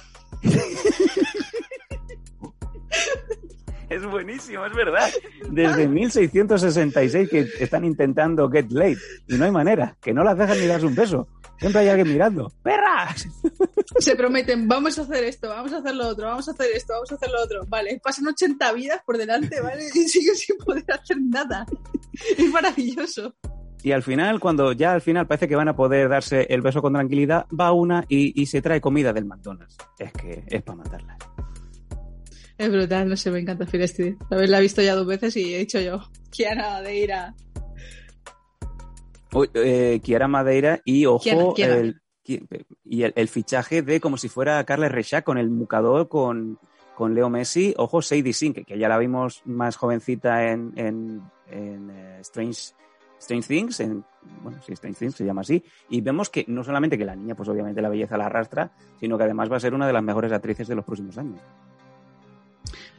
Es 3.89 4.05
buenísimo, 4.05 4.67
es 4.67 4.75
verdad. 4.75 5.09
Desde 5.49 5.87
1666 5.87 7.29
que 7.31 7.49
están 7.61 7.85
intentando 7.85 8.51
get 8.51 8.71
late 8.71 8.99
y 9.29 9.35
no 9.37 9.45
hay 9.45 9.53
manera, 9.53 9.97
que 10.01 10.13
no 10.13 10.25
las 10.25 10.37
dejan 10.37 10.59
ni 10.59 10.67
darse 10.67 10.87
un 10.87 10.95
beso. 10.95 11.29
Siempre 11.59 11.83
hay 11.83 11.89
alguien 11.89 12.13
mirando. 12.13 12.53
¡Perras! 12.63 13.29
Se 14.01 14.17
prometen, 14.17 14.69
vamos 14.69 14.99
a 14.99 15.03
hacer 15.03 15.25
esto, 15.25 15.49
vamos 15.49 15.73
a 15.73 15.79
hacer 15.79 15.95
lo 15.95 16.09
otro, 16.09 16.27
vamos 16.27 16.49
a 16.49 16.51
hacer 16.51 16.67
esto, 16.75 16.95
vamos 16.95 17.13
a 17.13 17.15
hacer 17.15 17.31
lo 17.31 17.43
otro. 17.43 17.65
Vale, 17.67 18.01
pasan 18.03 18.27
80 18.27 18.73
vidas 18.73 19.01
por 19.07 19.17
delante, 19.17 19.61
¿vale? 19.61 19.85
Y 19.95 20.09
siguen 20.09 20.35
sin 20.35 20.57
poder 20.59 20.85
hacer 20.89 21.17
nada. 21.21 21.65
Es 22.37 22.51
maravilloso. 22.51 23.35
Y 23.87 23.93
al 23.93 24.03
final, 24.03 24.41
cuando 24.41 24.73
ya 24.73 24.95
al 24.95 25.01
final 25.01 25.29
parece 25.29 25.47
que 25.47 25.55
van 25.55 25.69
a 25.69 25.77
poder 25.77 26.09
darse 26.09 26.45
el 26.51 26.61
beso 26.61 26.83
con 26.83 26.95
tranquilidad, 26.95 27.47
va 27.49 27.71
una 27.71 28.05
y, 28.09 28.43
y 28.43 28.47
se 28.47 28.61
trae 28.61 28.81
comida 28.81 29.13
del 29.13 29.27
McDonald's. 29.27 29.77
Es 29.97 30.11
que 30.11 30.43
es 30.45 30.61
para 30.65 30.79
matarlas. 30.79 31.17
Es 32.59 32.69
brutal, 32.69 33.09
no 33.09 33.17
sé, 33.17 33.31
me 33.31 33.39
encanta 33.39 33.65
Fear 33.65 33.85
Street. 33.85 34.17
La 34.29 34.59
he 34.59 34.61
visto 34.61 34.83
ya 34.83 34.97
dos 34.97 35.07
veces 35.07 35.37
y 35.37 35.55
he 35.55 35.59
dicho 35.59 35.79
yo, 35.79 36.01
Kiara 36.33 36.69
Madeira. 36.69 37.37
Uy, 39.33 39.51
eh, 39.55 40.01
Kiara 40.03 40.27
Madeira 40.27 40.81
y 40.85 41.07
ojo. 41.07 41.55
El, 41.57 42.01
y 42.25 43.03
el, 43.05 43.13
el 43.15 43.29
fichaje 43.29 43.83
de 43.83 44.01
como 44.01 44.17
si 44.17 44.29
fuera 44.29 44.65
Carles 44.65 44.91
Reixac 44.91 45.23
con 45.23 45.39
el 45.39 45.49
mucador, 45.49 46.09
con, 46.09 46.59
con 46.97 47.15
Leo 47.15 47.31
Messi. 47.31 47.73
Ojo, 47.77 48.03
Sadie 48.03 48.33
Sink, 48.33 48.57
que, 48.57 48.65
que 48.65 48.79
ya 48.81 48.89
la 48.89 48.99
vimos 48.99 49.43
más 49.45 49.77
jovencita 49.77 50.51
en, 50.51 50.73
en, 50.75 51.23
en, 51.49 51.91
eh, 51.91 52.19
Strange, 52.23 52.73
Strange 53.19 53.49
Things, 53.49 53.81
en, 53.81 54.05
bueno, 54.43 54.59
sí, 54.65 54.73
Strange 54.73 54.99
Things 54.99 55.15
se 55.15 55.25
llama 55.25 55.41
así. 55.43 55.63
Y 55.89 56.01
vemos 56.01 56.29
que 56.31 56.45
no 56.49 56.63
solamente 56.65 56.97
que 56.99 57.05
la 57.05 57.17
niña, 57.17 57.35
pues 57.35 57.49
obviamente 57.49 57.81
la 57.83 57.89
belleza 57.89 58.17
la 58.17 58.27
arrastra, 58.27 58.71
sino 59.01 59.17
que 59.17 59.25
además 59.25 59.51
va 59.51 59.57
a 59.57 59.61
ser 59.61 59.75
una 59.75 59.87
de 59.87 59.93
las 59.93 60.03
mejores 60.03 60.33
actrices 60.33 60.69
de 60.69 60.75
los 60.75 60.85
próximos 60.85 61.17
años. 61.19 61.41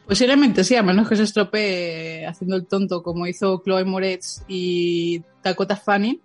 Posiblemente 0.05 0.63
sí, 0.63 0.75
a 0.75 0.83
menos 0.83 1.09
que 1.09 1.17
se 1.17 1.23
estropee 1.23 2.25
haciendo 2.25 2.55
el 2.55 2.65
tonto 2.65 3.03
como 3.03 3.27
hizo 3.27 3.61
Chloe 3.63 3.83
Moretz 3.83 4.43
y 4.47 5.21
Dakota 5.43 5.75
Fanning. 5.75 6.21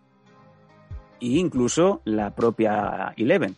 Y 1.18 1.38
incluso 1.38 2.00
la 2.04 2.34
propia 2.34 3.12
Eleven, 3.16 3.56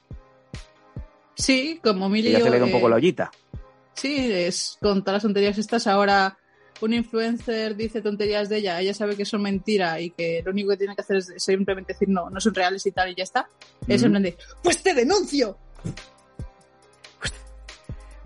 Sí, 1.37 1.81
como 1.83 2.07
que 2.07 2.13
Millie. 2.13 2.33
ya 2.33 2.41
se 2.41 2.51
le 2.51 2.59
da 2.59 2.65
un 2.65 2.71
eh, 2.71 2.73
poco 2.73 2.89
la 2.89 2.97
ollita. 2.97 3.31
Sí, 3.95 4.31
es 4.33 4.79
con 4.81 5.01
todas 5.03 5.15
las 5.15 5.23
tonterías 5.23 5.59
estas. 5.59 5.87
Ahora 5.87 6.39
un 6.81 6.93
influencer 6.93 7.77
dice 7.77 8.03
tonterías 8.03 8.49
de 8.49 8.59
ella, 8.59 8.81
ella 8.81 8.95
sabe 8.95 9.17
que 9.17 9.25
son 9.25 9.43
mentira 9.43 10.01
y 10.01 10.11
que 10.11 10.43
lo 10.45 10.51
único 10.51 10.71
que 10.71 10.77
tiene 10.79 10.95
que 10.95 11.03
hacer 11.03 11.17
es 11.19 11.33
simplemente 11.37 11.93
decir 11.95 12.09
no, 12.09 12.29
no 12.31 12.41
son 12.41 12.55
reales 12.55 12.85
y 12.87 12.93
tal 12.93 13.11
y 13.11 13.15
ya 13.15 13.23
está. 13.25 13.49
Es 13.87 14.01
Ujú. 14.01 14.07
en 14.07 14.13
plan 14.13 14.23
de, 14.23 14.37
pues 14.63 14.83
te 14.83 14.93
denuncio. 14.95 15.57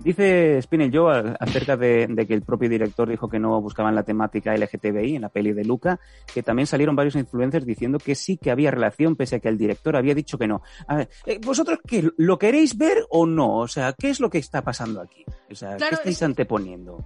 Dice 0.01 0.63
Spinel 0.63 0.93
Joe 0.97 1.35
acerca 1.41 1.77
de, 1.77 2.07
de 2.09 2.25
que 2.27 2.33
el 2.33 2.43
propio 2.43 2.69
director 2.69 3.09
dijo 3.09 3.29
que 3.29 3.41
no 3.41 3.61
buscaban 3.61 3.97
la 3.97 4.05
temática 4.05 4.55
LGTBI 4.57 5.17
en 5.17 5.23
la 5.23 5.29
peli 5.29 5.53
de 5.53 5.65
Luca, 5.65 5.99
que 6.33 6.45
también 6.45 6.69
salieron 6.69 6.95
varios 6.95 7.17
influencers 7.17 7.67
diciendo 7.67 7.99
que 7.99 8.15
sí 8.15 8.37
que 8.37 8.53
había 8.53 8.71
relación, 8.71 9.17
pese 9.17 9.37
a 9.37 9.41
que 9.41 9.49
el 9.49 9.59
director 9.59 9.97
había 9.97 10.15
dicho 10.15 10.39
que 10.39 10.47
no. 10.47 10.63
A 10.87 10.97
ver, 10.99 11.09
eh, 11.27 11.41
¿vosotros 11.45 11.81
qué? 11.85 12.09
¿Lo 12.17 12.39
queréis 12.39 12.79
ver 12.79 12.99
o 13.11 13.27
no? 13.27 13.57
O 13.59 13.67
sea, 13.69 13.93
¿qué 13.93 14.09
es 14.11 14.21
lo 14.21 14.31
que 14.31 14.39
está 14.39 14.63
pasando 14.63 15.01
aquí? 15.01 15.25
O 15.51 15.55
sea, 15.57 15.77
Claro, 15.77 15.91
¿qué 15.91 15.95
estáis 15.97 16.17
es- 16.19 16.23
anteponiendo? 16.23 17.05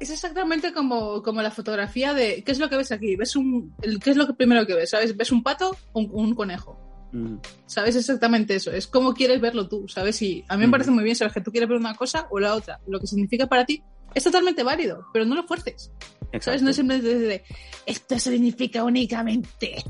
Es 0.00 0.10
exactamente 0.10 0.72
como, 0.72 1.22
como 1.22 1.42
la 1.42 1.50
fotografía 1.50 2.14
de, 2.14 2.42
¿qué 2.44 2.52
es 2.52 2.58
lo 2.58 2.68
que 2.68 2.76
ves 2.76 2.92
aquí? 2.92 3.16
¿Ves 3.16 3.34
un, 3.36 3.74
el, 3.82 3.98
¿Qué 3.98 4.10
es 4.10 4.16
lo 4.16 4.26
que 4.26 4.34
primero 4.34 4.66
que 4.66 4.74
ves? 4.74 4.90
¿Sabes? 4.90 5.16
¿Ves 5.16 5.32
un 5.32 5.42
pato 5.42 5.76
o 5.92 6.00
un, 6.00 6.10
un 6.12 6.34
conejo? 6.34 6.78
Mm, 7.12 7.36
¿Sabes 7.66 7.96
exactamente 7.96 8.54
eso? 8.54 8.70
Es 8.70 8.86
como 8.86 9.14
quieres 9.14 9.40
verlo 9.40 9.68
tú, 9.68 9.88
¿sabes? 9.88 10.20
Y 10.22 10.44
a 10.48 10.56
mí 10.56 10.66
me 10.66 10.70
parece 10.70 10.90
muy 10.90 11.04
bien 11.04 11.16
saber 11.16 11.32
que 11.32 11.40
tú 11.40 11.50
quieres 11.50 11.68
ver 11.68 11.78
una 11.78 11.94
cosa 11.94 12.26
o 12.30 12.38
la 12.38 12.54
otra. 12.54 12.80
Lo 12.86 13.00
que 13.00 13.06
significa 13.06 13.46
para 13.46 13.64
ti 13.64 13.82
es 14.14 14.24
totalmente 14.24 14.62
válido, 14.62 15.06
pero 15.12 15.24
no 15.24 15.34
lo 15.34 15.44
fuerces. 15.44 15.90
¿Sabes? 16.40 16.62
No 16.62 16.70
es 16.70 16.76
simplemente 16.76 17.18
de, 17.18 17.44
esto 17.86 18.18
significa 18.18 18.84
únicamente 18.84 19.82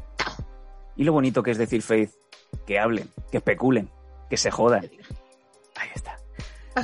Y 0.96 1.02
lo 1.02 1.12
bonito 1.12 1.42
que 1.42 1.50
es 1.50 1.58
decir, 1.58 1.82
Faith, 1.82 2.10
que 2.64 2.78
hablen, 2.78 3.08
que 3.30 3.38
especulen, 3.38 3.90
que 4.30 4.36
se 4.36 4.50
jodan. 4.50 4.88
Ahí 5.74 5.88
está. 5.94 6.17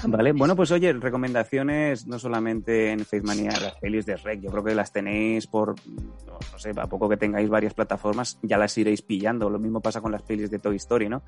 Vale, 0.06 0.32
bueno, 0.32 0.56
pues 0.56 0.70
oye, 0.70 0.92
recomendaciones 0.92 2.06
no 2.06 2.18
solamente 2.18 2.90
en 2.90 3.00
Faith 3.04 3.24
Mania, 3.24 3.50
las 3.60 3.74
pelis 3.74 4.06
de 4.06 4.16
Rec, 4.16 4.40
yo 4.40 4.50
creo 4.50 4.64
que 4.64 4.74
las 4.74 4.92
tenéis 4.92 5.46
por, 5.46 5.74
no, 5.86 6.38
no 6.52 6.58
sé, 6.58 6.72
a 6.76 6.86
poco 6.86 7.08
que 7.08 7.16
tengáis 7.16 7.48
varias 7.48 7.74
plataformas, 7.74 8.38
ya 8.42 8.58
las 8.58 8.76
iréis 8.78 9.02
pillando. 9.02 9.50
Lo 9.50 9.58
mismo 9.58 9.80
pasa 9.80 10.00
con 10.00 10.12
las 10.12 10.22
pelis 10.22 10.50
de 10.50 10.58
Toy 10.58 10.76
Story, 10.76 11.08
¿no? 11.08 11.22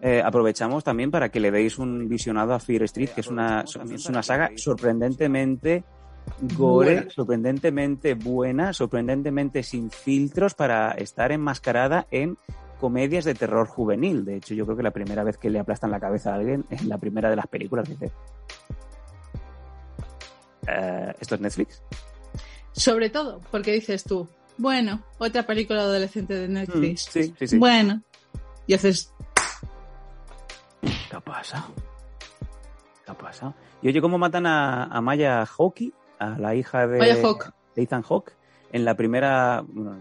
Eh, 0.00 0.20
aprovechamos 0.24 0.82
también 0.82 1.10
para 1.12 1.28
que 1.28 1.38
le 1.38 1.52
deis 1.52 1.78
un 1.78 2.08
visionado 2.08 2.54
a 2.54 2.58
Fear 2.58 2.82
Street, 2.84 3.10
que 3.10 3.20
es 3.20 3.28
una, 3.28 3.62
es 3.62 4.06
una 4.06 4.22
saga 4.22 4.50
sorprendentemente 4.56 5.84
gore, 6.56 6.94
Buena. 6.94 7.10
sorprendentemente 7.10 8.14
buena, 8.14 8.72
sorprendentemente 8.72 9.62
sin 9.62 9.90
filtros 9.90 10.54
para 10.54 10.90
estar 10.92 11.30
enmascarada 11.30 12.06
en 12.10 12.36
comedias 12.82 13.24
de 13.24 13.36
terror 13.36 13.68
juvenil. 13.68 14.24
De 14.24 14.36
hecho, 14.38 14.54
yo 14.54 14.64
creo 14.64 14.76
que 14.76 14.82
la 14.82 14.90
primera 14.90 15.22
vez 15.22 15.38
que 15.38 15.48
le 15.48 15.60
aplastan 15.60 15.92
la 15.92 16.00
cabeza 16.00 16.32
a 16.32 16.34
alguien 16.34 16.64
es 16.68 16.84
la 16.84 16.98
primera 16.98 17.30
de 17.30 17.36
las 17.36 17.46
películas. 17.46 17.88
Dice, 17.88 18.10
"Eh, 20.66 21.14
¿esto 21.20 21.36
es 21.36 21.40
Netflix? 21.40 21.80
Sobre 22.72 23.08
todo, 23.08 23.40
porque 23.52 23.70
dices 23.70 24.02
tú, 24.02 24.26
bueno, 24.58 25.00
otra 25.18 25.46
película 25.46 25.82
adolescente 25.82 26.34
de 26.34 26.48
Netflix. 26.48 27.06
Mm, 27.06 27.10
sí, 27.12 27.34
sí, 27.38 27.46
sí. 27.46 27.58
Bueno. 27.58 28.02
Y 28.66 28.74
haces, 28.74 29.12
¿Qué 30.80 31.16
ha 31.16 31.20
pasado? 31.20 31.66
¿Qué 33.04 33.12
ha 33.12 33.14
pasado? 33.14 33.54
Y 33.80 33.88
oye, 33.88 34.00
¿cómo 34.00 34.18
matan 34.18 34.46
a, 34.46 34.84
a 34.84 35.00
Maya 35.00 35.46
Hawke, 35.46 35.92
a 36.18 36.30
la 36.38 36.56
hija 36.56 36.88
de, 36.88 36.98
Maya 36.98 37.16
Hawke. 37.22 37.52
de 37.76 37.82
Ethan 37.82 38.02
Hawke, 38.02 38.32
en 38.72 38.84
la 38.84 38.96
primera... 38.96 39.62
Bueno, 39.68 39.98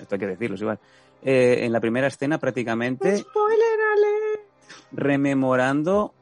esto 0.00 0.14
hay 0.14 0.18
que 0.20 0.26
decirlo, 0.28 0.54
es 0.54 0.60
igual. 0.60 0.78
Eh, 1.22 1.64
en 1.64 1.72
la 1.72 1.80
primera 1.80 2.06
escena 2.06 2.38
prácticamente 2.38 3.16
spoiler 3.18 3.78
alert. 3.96 4.40
rememorando, 4.92 6.14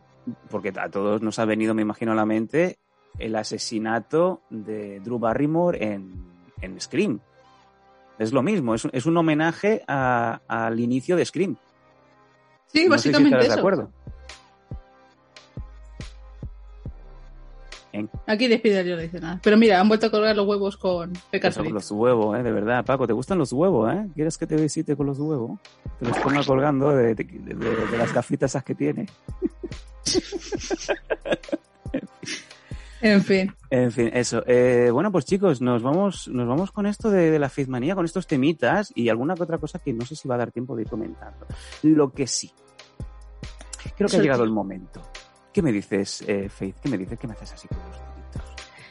porque 0.50 0.72
a 0.76 0.88
todos 0.88 1.20
nos 1.22 1.38
ha 1.38 1.44
venido, 1.44 1.74
me 1.74 1.82
imagino, 1.82 2.12
a 2.12 2.14
la 2.14 2.24
mente, 2.26 2.78
el 3.18 3.36
asesinato 3.36 4.40
de 4.50 5.00
Drew 5.00 5.18
Barrymore 5.18 5.82
en, 5.84 6.14
en 6.62 6.80
Scream. 6.80 7.20
Es 8.18 8.32
lo 8.32 8.42
mismo, 8.42 8.74
es, 8.74 8.84
un- 8.86 8.90
es 8.94 9.04
un 9.06 9.16
homenaje 9.18 9.82
a- 9.86 10.40
al 10.48 10.80
inicio 10.80 11.16
de 11.16 11.24
Scream. 11.26 11.56
Sí, 12.66 12.86
No 12.88 12.96
sé 12.98 13.02
si 13.02 13.08
básicamente 13.10 13.28
estarás 13.28 13.46
eso. 13.46 13.54
de 13.54 13.60
acuerdo. 13.60 13.90
Aquí 18.26 18.48
despide 18.48 18.84
yo 18.88 18.96
no 18.96 19.02
dice 19.02 19.20
nada. 19.20 19.40
Pero 19.42 19.56
mira, 19.56 19.80
han 19.80 19.88
vuelto 19.88 20.06
a 20.06 20.10
colgar 20.10 20.34
los 20.36 20.46
huevos 20.46 20.76
con 20.76 21.12
Feliz. 21.30 21.72
los 21.72 21.90
huevos, 21.90 22.38
¿eh? 22.38 22.42
De 22.42 22.52
verdad, 22.52 22.84
Paco, 22.84 23.06
¿te 23.06 23.12
gustan 23.12 23.38
los 23.38 23.52
huevos, 23.52 23.92
eh? 23.92 24.06
¿Quieres 24.14 24.36
que 24.38 24.46
te 24.46 24.56
visite 24.56 24.96
con 24.96 25.06
los 25.06 25.18
huevos? 25.18 25.58
Te 26.00 26.06
los 26.08 26.18
ponga 26.18 26.42
colgando 26.44 26.90
de, 26.90 27.14
de- 27.14 27.24
de- 27.24 27.54
de 27.54 27.98
las 27.98 28.12
gafitas 28.12 28.50
esas 28.52 28.64
que 28.64 28.74
tiene. 28.74 29.06
En 33.02 33.22
fin. 33.22 33.54
En 33.70 33.92
fin, 33.92 34.10
eso. 34.14 34.42
Eh, 34.46 34.88
bueno, 34.92 35.12
pues 35.12 35.26
chicos, 35.26 35.60
nos 35.60 35.82
vamos, 35.82 36.28
nos 36.28 36.48
vamos 36.48 36.72
con 36.72 36.86
esto 36.86 37.10
de, 37.10 37.30
de 37.30 37.38
la 37.38 37.48
Faithmanía, 37.50 37.94
con 37.94 38.04
estos 38.04 38.26
temitas 38.26 38.90
y 38.94 39.10
alguna 39.10 39.34
que 39.34 39.42
otra 39.42 39.58
cosa 39.58 39.78
que 39.78 39.92
no 39.92 40.04
sé 40.06 40.16
si 40.16 40.26
va 40.26 40.34
a 40.36 40.38
dar 40.38 40.50
tiempo 40.50 40.74
de 40.74 40.82
ir 40.82 40.88
comentando. 40.88 41.46
Lo 41.82 42.10
que 42.12 42.26
sí. 42.26 42.50
Creo 43.96 44.08
que 44.08 44.16
ha 44.16 44.20
llegado 44.20 44.44
el 44.44 44.50
momento. 44.50 45.02
¿Qué 45.56 45.62
me 45.62 45.72
dices, 45.72 46.22
eh, 46.28 46.50
Faith? 46.50 46.76
¿Qué 46.82 46.90
me 46.90 46.98
dices? 46.98 47.18
¿Qué 47.18 47.26
me 47.26 47.32
haces 47.32 47.54
así 47.54 47.66
con 47.66 47.78
los 47.78 47.98
deditos? 47.98 48.42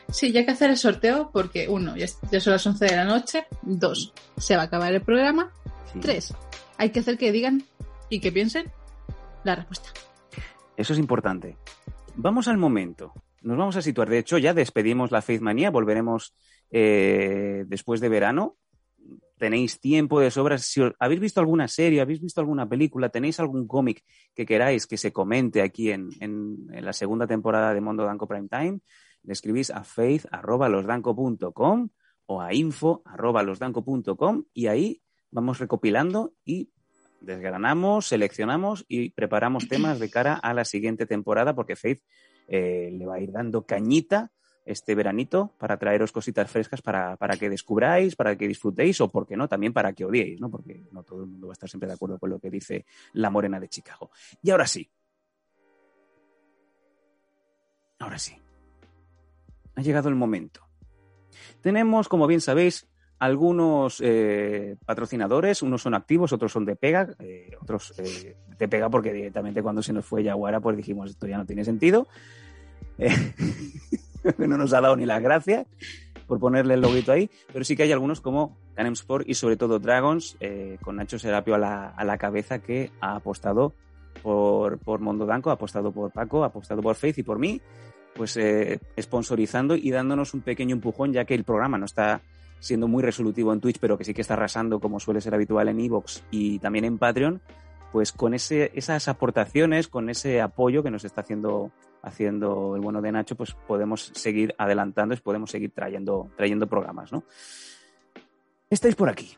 Sí, 0.09 0.31
ya 0.31 0.39
hay 0.39 0.47
que 0.47 0.51
hacer 0.53 0.71
el 0.71 0.77
sorteo 0.77 1.29
porque, 1.31 1.69
uno, 1.69 1.95
ya, 1.95 2.07
son 2.07 2.53
las 2.53 2.65
11 2.65 2.85
de 2.85 2.95
la 2.95 3.05
noche. 3.05 3.45
Dos, 3.61 4.11
se 4.35 4.55
va 4.55 4.63
a 4.63 4.65
acabar 4.65 4.91
el 4.91 5.03
programa. 5.03 5.51
Sí. 5.93 5.99
Tres, 5.99 6.33
hay 6.79 6.89
que 6.89 7.01
hacer 7.01 7.19
que 7.19 7.31
digan 7.31 7.65
y 8.09 8.19
que 8.19 8.31
piensen 8.31 8.71
la 9.43 9.53
respuesta. 9.53 9.91
Eso 10.75 10.93
es 10.93 10.97
importante. 10.97 11.55
Vamos 12.15 12.47
al 12.47 12.57
momento. 12.57 13.13
Nos 13.43 13.59
vamos 13.59 13.75
a 13.75 13.83
situar. 13.83 14.09
De 14.09 14.17
hecho, 14.17 14.39
ya 14.39 14.55
despedimos 14.55 15.11
la 15.11 15.21
Faith 15.21 15.41
Manía. 15.41 15.69
Volveremos 15.69 16.33
eh, 16.71 17.63
después 17.67 18.01
de 18.01 18.09
verano. 18.09 18.57
Tenéis 19.37 19.79
tiempo 19.81 20.21
de 20.21 20.31
sobra. 20.31 20.57
Si 20.57 20.81
habéis 20.99 21.19
visto 21.19 21.39
alguna 21.41 21.67
serie, 21.67 21.99
habéis 22.01 22.21
visto 22.21 22.39
alguna 22.39 22.69
película, 22.69 23.09
tenéis 23.09 23.39
algún 23.39 23.67
cómic 23.67 24.03
que 24.33 24.45
queráis 24.45 24.87
que 24.87 24.97
se 24.97 25.11
comente 25.11 25.61
aquí 25.61 25.91
en, 25.91 26.09
en- 26.21 26.67
en 26.71 26.85
la 26.85 26.93
segunda 26.93 27.27
temporada 27.27 27.73
de 27.73 27.81
Mondo 27.81 28.05
Danco 28.05 28.27
Prime 28.27 28.47
Time, 28.47 28.79
le 29.23 29.33
escribís 29.33 29.71
a 29.71 29.83
faith.losdanco.com 29.83 31.89
o 32.27 32.41
a 32.41 32.53
info.losdanco.com 32.53 34.43
y 34.53 34.67
ahí 34.67 35.01
vamos 35.31 35.59
recopilando 35.59 36.33
y 36.45 36.69
desgranamos, 37.21 38.07
seleccionamos 38.07 38.85
y 38.87 39.09
preparamos 39.11 39.67
temas 39.67 39.99
de 39.99 40.09
cara 40.09 40.35
a 40.35 40.53
la 40.53 40.65
siguiente 40.65 41.05
temporada 41.05 41.55
porque 41.55 41.75
Faith 41.75 42.01
eh, 42.47 42.89
le 42.93 43.05
va 43.05 43.15
a 43.15 43.19
ir 43.19 43.31
dando 43.31 43.65
cañita 43.65 44.31
este 44.65 44.95
veranito 44.95 45.53
para 45.57 45.77
traeros 45.77 46.11
cositas 46.11 46.49
frescas 46.49 46.81
para, 46.81 47.15
para 47.17 47.37
que 47.37 47.49
descubráis, 47.49 48.15
para 48.15 48.35
que 48.35 48.47
disfrutéis 48.47 48.99
o, 48.99 49.09
por 49.09 49.27
qué 49.27 49.37
no, 49.37 49.47
también 49.47 49.71
para 49.71 49.93
que 49.93 50.05
odiéis, 50.05 50.41
¿no? 50.41 50.49
Porque 50.49 50.83
no 50.91 51.03
todo 51.03 51.21
el 51.21 51.27
mundo 51.27 51.47
va 51.47 51.51
a 51.51 51.53
estar 51.53 51.69
siempre 51.69 51.87
de 51.87 51.93
acuerdo 51.93 52.17
con 52.17 52.29
lo 52.29 52.39
que 52.39 52.49
dice 52.49 52.85
la 53.13 53.29
morena 53.29 53.59
de 53.59 53.69
Chicago. 53.69 54.09
Y 54.41 54.49
ahora 54.49 54.65
sí. 54.65 54.89
Ahora 57.99 58.17
sí. 58.17 58.35
Ha 59.75 59.81
llegado 59.81 60.09
el 60.09 60.15
momento. 60.15 60.61
Tenemos, 61.61 62.07
como 62.07 62.27
bien 62.27 62.41
sabéis, 62.41 62.87
algunos 63.19 64.01
eh, 64.01 64.75
patrocinadores, 64.85 65.61
unos 65.61 65.81
son 65.81 65.93
activos, 65.93 66.33
otros 66.33 66.51
son 66.51 66.65
de 66.65 66.75
pega, 66.75 67.15
eh, 67.19 67.51
otros 67.61 67.93
eh, 67.97 68.35
de 68.57 68.67
pega 68.67 68.89
porque 68.89 69.13
directamente 69.13 69.61
cuando 69.61 69.81
se 69.81 69.93
nos 69.93 70.05
fue 70.05 70.23
Yaguara 70.23 70.59
pues 70.59 70.75
dijimos 70.77 71.11
esto 71.11 71.27
ya 71.27 71.37
no 71.37 71.45
tiene 71.45 71.63
sentido. 71.63 72.07
Eh, 74.39 74.47
no 74.47 74.57
nos 74.57 74.73
ha 74.73 74.81
dado 74.81 74.95
ni 74.95 75.05
las 75.05 75.21
gracias 75.21 75.67
por 76.27 76.39
ponerle 76.39 76.73
el 76.73 76.81
loguito 76.81 77.11
ahí, 77.11 77.29
pero 77.53 77.63
sí 77.63 77.75
que 77.75 77.83
hay 77.83 77.91
algunos 77.91 78.19
como 78.19 78.57
Canem 78.73 78.93
Sport 78.93 79.29
y 79.29 79.35
sobre 79.35 79.57
todo 79.57 79.77
Dragons, 79.77 80.35
eh, 80.39 80.77
con 80.81 80.95
Nacho 80.95 81.19
Serapio 81.19 81.53
a 81.55 81.59
la, 81.59 81.89
a 81.89 82.03
la 82.03 82.17
cabeza 82.17 82.59
que 82.59 82.91
ha 82.99 83.15
apostado 83.15 83.73
por, 84.23 84.79
por 84.79 84.99
Mondo 84.99 85.27
Danco, 85.27 85.51
ha 85.51 85.53
apostado 85.53 85.91
por 85.91 86.11
Paco, 86.11 86.43
ha 86.43 86.47
apostado 86.47 86.81
por 86.81 86.95
Faith 86.95 87.19
y 87.19 87.23
por 87.23 87.37
mí, 87.37 87.61
pues 88.15 88.37
eh, 88.37 88.79
sponsorizando 88.99 89.75
y 89.75 89.91
dándonos 89.91 90.33
un 90.33 90.41
pequeño 90.41 90.73
empujón 90.73 91.13
ya 91.13 91.25
que 91.25 91.35
el 91.35 91.43
programa 91.43 91.77
no 91.77 91.85
está 91.85 92.21
siendo 92.59 92.87
muy 92.87 93.03
resolutivo 93.03 93.53
en 93.53 93.59
Twitch, 93.61 93.77
pero 93.79 93.97
que 93.97 94.03
sí 94.03 94.13
que 94.13 94.21
está 94.21 94.33
arrasando 94.33 94.79
como 94.79 94.99
suele 94.99 95.21
ser 95.21 95.35
habitual 95.35 95.67
en 95.67 95.79
Evox 95.79 96.23
y 96.31 96.57
también 96.59 96.85
en 96.85 96.97
Patreon, 96.97 97.41
pues 97.91 98.11
con 98.11 98.33
ese, 98.33 98.71
esas 98.73 99.07
aportaciones, 99.07 99.87
con 99.87 100.09
ese 100.09 100.41
apoyo 100.41 100.81
que 100.81 100.91
nos 100.91 101.05
está 101.05 101.21
haciendo, 101.21 101.71
haciendo 102.05 102.75
el 102.75 102.81
bueno 102.81 103.01
de 103.01 103.11
Nacho, 103.11 103.35
pues 103.35 103.53
podemos 103.67 104.11
seguir 104.13 104.53
adelantando 104.57 105.15
y 105.15 105.17
podemos 105.17 105.51
seguir 105.51 105.71
trayendo, 105.71 106.29
trayendo 106.37 106.67
programas, 106.67 107.11
¿no? 107.11 107.23
Estáis 108.69 108.95
por 108.95 109.09
aquí. 109.09 109.35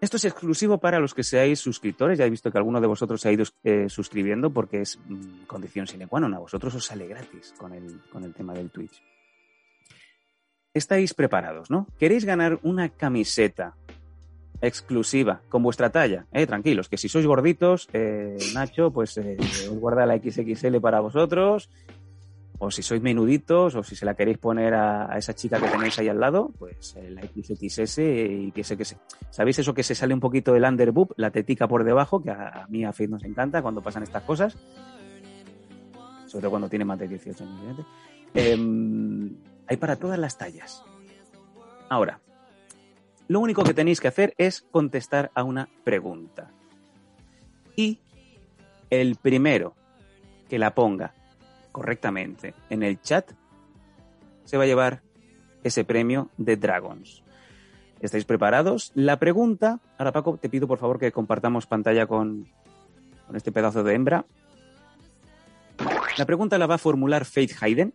Esto 0.00 0.16
es 0.16 0.24
exclusivo 0.24 0.78
para 0.78 1.00
los 1.00 1.14
que 1.14 1.24
seáis 1.24 1.58
suscriptores. 1.58 2.18
Ya 2.18 2.26
he 2.26 2.30
visto 2.30 2.52
que 2.52 2.58
alguno 2.58 2.80
de 2.80 2.86
vosotros 2.86 3.24
ha 3.26 3.32
ido 3.32 3.44
eh, 3.64 3.88
suscribiendo 3.88 4.50
porque 4.50 4.82
es 4.82 4.98
mm, 5.06 5.46
condición 5.46 5.86
sine 5.86 6.06
qua 6.06 6.20
non. 6.20 6.34
A 6.34 6.38
vosotros 6.38 6.74
os 6.74 6.86
sale 6.86 7.06
gratis 7.10 7.54
con 7.58 7.74
el, 7.74 8.02
con 8.10 8.22
el 8.22 8.34
tema 8.34 8.54
del 8.54 8.70
Twitch. 8.70 9.02
Estáis 10.74 11.14
preparados, 11.14 11.70
¿no? 11.70 11.86
¿Queréis 11.98 12.24
ganar 12.24 12.60
una 12.62 12.90
camiseta 12.90 13.74
exclusiva 14.60 15.42
con 15.48 15.62
vuestra 15.62 15.90
talla? 15.90 16.26
Eh, 16.32 16.46
tranquilos, 16.46 16.88
que 16.88 16.96
si 16.96 17.08
sois 17.08 17.26
gorditos, 17.26 17.88
eh, 17.92 18.36
Nacho, 18.54 18.90
pues 18.90 19.16
eh, 19.18 19.36
os 19.70 19.78
guarda 19.78 20.06
la 20.06 20.18
XXL 20.18 20.80
para 20.80 21.00
vosotros. 21.00 21.70
O 22.60 22.72
si 22.72 22.82
sois 22.82 23.00
menuditos, 23.00 23.76
o 23.76 23.84
si 23.84 23.94
se 23.94 24.04
la 24.04 24.14
queréis 24.14 24.38
poner 24.38 24.74
a, 24.74 25.16
esa 25.16 25.32
chica 25.32 25.60
que 25.60 25.68
tenéis 25.68 25.96
ahí 26.00 26.08
al 26.08 26.18
lado, 26.18 26.50
pues 26.58 26.96
la 27.08 27.22
XXS 27.22 27.98
y 27.98 28.50
que 28.50 28.64
sé 28.64 28.76
que 28.76 28.84
sé. 28.84 28.96
¿Sabéis 29.30 29.60
eso 29.60 29.74
que 29.74 29.84
se 29.84 29.94
sale 29.94 30.12
un 30.12 30.18
poquito 30.18 30.52
del 30.52 30.64
underboob, 30.64 31.14
la 31.16 31.30
tetica 31.30 31.68
por 31.68 31.84
debajo, 31.84 32.20
que 32.20 32.30
a, 32.30 32.64
a 32.64 32.66
mí 32.66 32.84
a 32.84 32.92
Faith 32.92 33.10
nos 33.10 33.22
encanta 33.22 33.62
cuando 33.62 33.80
pasan 33.80 34.02
estas 34.02 34.24
cosas? 34.24 34.56
Sobre 36.26 36.42
todo 36.42 36.50
cuando 36.50 36.68
tiene 36.68 36.84
más 36.84 36.98
de 36.98 37.06
18 37.06 37.44
años. 37.44 37.86
Em, 38.34 39.36
hay 39.66 39.76
para 39.76 39.96
todas 39.96 40.18
las 40.18 40.36
tallas. 40.36 40.84
Ahora, 41.88 42.20
lo 43.28 43.40
único 43.40 43.62
que 43.62 43.74
tenéis 43.74 44.00
que 44.00 44.08
hacer 44.08 44.34
es 44.38 44.62
contestar 44.70 45.30
a 45.34 45.44
una 45.44 45.68
pregunta. 45.84 46.50
Y 47.76 48.00
el 48.90 49.16
primero 49.16 49.74
que 50.48 50.58
la 50.58 50.74
ponga 50.74 51.12
correctamente 51.70 52.54
en 52.70 52.82
el 52.82 53.00
chat 53.00 53.30
se 54.44 54.56
va 54.56 54.64
a 54.64 54.66
llevar 54.66 55.02
ese 55.62 55.84
premio 55.84 56.30
de 56.38 56.56
Dragons. 56.56 57.22
¿Estáis 58.00 58.24
preparados? 58.24 58.92
La 58.94 59.18
pregunta, 59.18 59.80
ahora 59.98 60.12
Paco, 60.12 60.38
te 60.38 60.48
pido 60.48 60.66
por 60.66 60.78
favor 60.78 60.98
que 60.98 61.12
compartamos 61.12 61.66
pantalla 61.66 62.06
con, 62.06 62.48
con 63.26 63.36
este 63.36 63.52
pedazo 63.52 63.82
de 63.82 63.94
hembra. 63.94 64.24
La 66.16 66.24
pregunta 66.24 66.58
la 66.58 66.66
va 66.66 66.76
a 66.76 66.78
formular 66.78 67.24
Faith 67.24 67.52
Hayden. 67.60 67.92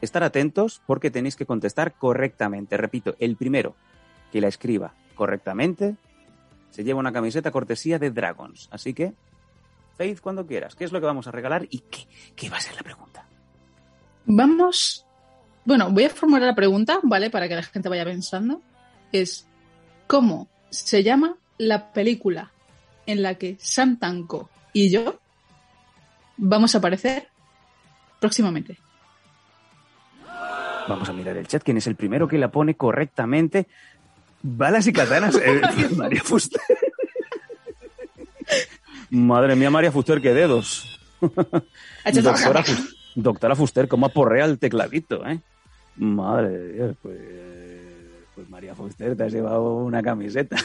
Estar 0.00 0.22
atentos 0.22 0.80
porque 0.86 1.10
tenéis 1.10 1.36
que 1.36 1.46
contestar 1.46 1.94
correctamente. 1.94 2.76
Repito, 2.76 3.16
el 3.18 3.36
primero 3.36 3.74
que 4.32 4.40
la 4.40 4.48
escriba 4.48 4.94
correctamente 5.14 5.96
se 6.70 6.84
lleva 6.84 7.00
una 7.00 7.12
camiseta 7.12 7.50
cortesía 7.50 7.98
de 7.98 8.10
Dragons. 8.10 8.68
Así 8.70 8.94
que, 8.94 9.12
Faith, 9.96 10.20
cuando 10.20 10.46
quieras, 10.46 10.74
¿qué 10.74 10.84
es 10.84 10.92
lo 10.92 11.00
que 11.00 11.06
vamos 11.06 11.26
a 11.26 11.32
regalar 11.32 11.66
y 11.70 11.80
qué, 11.80 12.06
qué 12.36 12.48
va 12.48 12.58
a 12.58 12.60
ser 12.60 12.76
la 12.76 12.82
pregunta? 12.82 13.26
Vamos. 14.26 15.04
Bueno, 15.64 15.90
voy 15.90 16.04
a 16.04 16.10
formular 16.10 16.46
la 16.46 16.54
pregunta, 16.54 17.00
¿vale? 17.02 17.30
Para 17.30 17.48
que 17.48 17.56
la 17.56 17.62
gente 17.62 17.88
vaya 17.88 18.04
pensando. 18.04 18.62
Es: 19.10 19.46
¿cómo 20.06 20.48
se 20.70 21.02
llama 21.02 21.36
la 21.56 21.92
película 21.92 22.52
en 23.06 23.22
la 23.22 23.34
que 23.34 23.56
Sam 23.58 23.98
Tanco 23.98 24.50
y 24.72 24.90
yo 24.90 25.18
vamos 26.36 26.74
a 26.74 26.78
aparecer 26.78 27.28
próximamente? 28.20 28.78
Vamos 30.88 31.08
a 31.08 31.12
mirar 31.12 31.36
el 31.36 31.46
chat. 31.46 31.62
¿Quién 31.62 31.76
es 31.76 31.86
el 31.86 31.96
primero 31.96 32.26
que 32.28 32.38
la 32.38 32.50
pone 32.50 32.74
correctamente? 32.74 33.66
Balas 34.42 34.86
y 34.86 34.92
katanas. 34.92 35.36
eh, 35.36 35.60
María 35.96 36.22
Fuster. 36.22 36.60
Madre 39.10 39.56
mía, 39.56 39.70
María 39.70 39.92
Fuster, 39.92 40.20
qué 40.20 40.34
dedos. 40.34 40.98
Doctora, 41.20 41.42
trabajar. 42.22 42.64
Fus- 42.64 42.96
Doctora 43.14 43.56
Fuster, 43.56 43.88
¿cómo 43.88 44.06
aporrea 44.06 44.44
el 44.44 44.58
tecladito, 44.58 45.26
eh? 45.26 45.40
Madre 45.96 46.48
de 46.50 46.72
Dios, 46.74 46.96
pues, 47.02 47.18
pues 48.34 48.48
María 48.48 48.74
Fuster, 48.74 49.16
te 49.16 49.24
has 49.24 49.32
llevado 49.32 49.74
una 49.76 50.02
camiseta. 50.02 50.56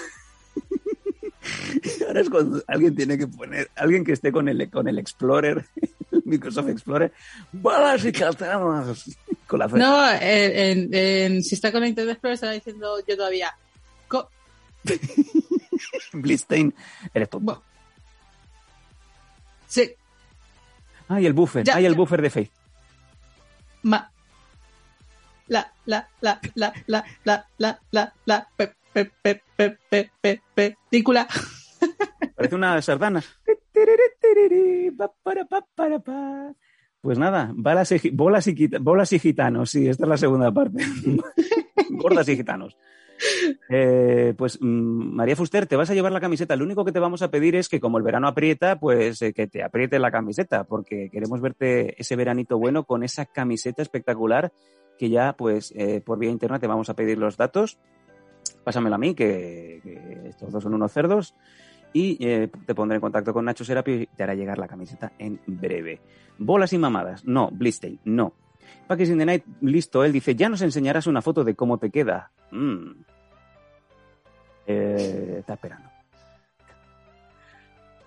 Ahora 2.07 2.21
es 2.21 2.29
cuando 2.29 2.63
alguien 2.67 2.95
tiene 2.95 3.17
que 3.17 3.27
poner, 3.27 3.69
alguien 3.75 4.03
que 4.05 4.13
esté 4.13 4.31
con 4.31 4.47
el, 4.47 4.69
con 4.69 4.87
el 4.87 4.97
Explorer, 4.99 5.65
el 6.11 6.21
Microsoft 6.25 6.69
Explorer, 6.69 7.11
balas 7.51 8.05
y 8.05 8.11
katanas. 8.11 9.03
Con 9.47 9.59
la 9.59 9.67
No, 9.67 10.09
en, 10.11 10.19
en- 10.21 10.93
en- 10.93 11.43
si 11.43 11.55
está 11.55 11.71
con 11.71 11.81
la 11.81 11.87
Internet 11.87 12.13
Explorer 12.13 12.33
estará 12.35 12.53
diciendo 12.53 12.97
yo 13.07 13.17
todavía. 13.17 13.53
co- 14.07 14.29
Blitzstein, 16.13 16.73
eres 17.13 17.29
tonto. 17.29 17.61
Sí, 19.67 19.91
Ay, 21.09 21.25
el 21.25 21.33
buffer, 21.33 21.63
Ya, 21.65 21.75
ay, 21.75 21.85
el 21.85 21.95
buffer 21.95 22.21
de 22.21 22.29
Faith. 22.29 22.51
ma- 23.83 24.09
la, 25.47 25.71
la, 25.85 26.07
la, 26.21 26.39
la, 26.55 26.73
la, 26.87 27.03
la, 27.25 27.45
la, 27.57 27.79
la, 27.91 28.13
la, 28.25 28.47
pe, 28.55 28.73
pe, 28.93 29.11
pe, 29.21 29.41
pe, 29.55 29.77
pe, 29.89 30.11
pe, 30.21 30.41
pe, 30.53 30.77
película. 30.89 31.27
Parece 32.35 32.55
una 32.55 32.81
sardana. 32.81 33.23
Pues 37.01 37.17
nada, 37.17 37.51
bolas, 37.53 37.91
y, 37.91 38.09
bolas 38.13 39.11
y 39.11 39.19
gitanos, 39.19 39.71
sí, 39.71 39.89
esta 39.89 40.03
es 40.05 40.09
la 40.09 40.17
segunda 40.17 40.51
parte. 40.53 40.85
Gordas 41.89 42.29
y 42.29 42.37
gitanos. 42.37 42.77
Eh, 43.69 44.33
pues 44.37 44.59
mm, 44.61 45.15
María 45.15 45.35
Fuster, 45.35 45.65
te 45.65 45.75
vas 45.75 45.89
a 45.89 45.93
llevar 45.93 46.11
la 46.11 46.21
camiseta. 46.21 46.55
Lo 46.55 46.65
único 46.65 46.85
que 46.85 46.91
te 46.91 46.99
vamos 46.99 47.21
a 47.21 47.29
pedir 47.29 47.55
es 47.55 47.69
que 47.69 47.79
como 47.79 47.97
el 47.97 48.03
verano 48.03 48.27
aprieta, 48.27 48.79
pues 48.79 49.21
eh, 49.21 49.33
que 49.33 49.47
te 49.47 49.63
apriete 49.63 49.99
la 49.99 50.11
camiseta, 50.11 50.63
porque 50.63 51.09
queremos 51.11 51.41
verte 51.41 51.99
ese 51.99 52.15
veranito 52.15 52.57
bueno 52.57 52.85
con 52.85 53.03
esa 53.03 53.25
camiseta 53.25 53.81
espectacular 53.81 54.51
que 54.97 55.09
ya, 55.09 55.33
pues, 55.33 55.73
eh, 55.75 56.01
por 56.05 56.19
vía 56.19 56.29
interna 56.29 56.59
te 56.59 56.67
vamos 56.67 56.89
a 56.89 56.93
pedir 56.93 57.17
los 57.17 57.35
datos. 57.35 57.79
Pásamela 58.63 58.95
a 58.95 58.99
mí, 58.99 59.13
que, 59.13 59.81
que 59.83 60.29
estos 60.29 60.51
dos 60.51 60.63
son 60.63 60.73
unos 60.73 60.91
cerdos. 60.91 61.35
Y 61.93 62.17
eh, 62.25 62.49
te 62.65 62.73
pondré 62.73 62.95
en 62.95 63.01
contacto 63.01 63.33
con 63.33 63.45
Nacho 63.45 63.63
Serapio 63.63 64.01
y 64.01 64.07
te 64.07 64.23
hará 64.23 64.33
llegar 64.33 64.57
la 64.57 64.67
camiseta 64.67 65.13
en 65.19 65.39
breve. 65.45 66.01
Bolas 66.39 66.73
y 66.73 66.77
mamadas. 66.77 67.23
No, 67.25 67.49
Blistein, 67.51 67.99
no. 68.05 68.33
Packers 68.87 69.11
in 69.11 69.19
the 69.19 69.25
Night, 69.25 69.45
listo. 69.61 70.03
Él 70.03 70.11
dice, 70.11 70.35
ya 70.35 70.49
nos 70.49 70.61
enseñarás 70.61 71.05
una 71.07 71.21
foto 71.21 71.43
de 71.43 71.55
cómo 71.55 71.77
te 71.77 71.91
queda. 71.91 72.31
Mm. 72.51 72.91
Eh, 74.65 75.35
está 75.39 75.53
esperando. 75.53 75.92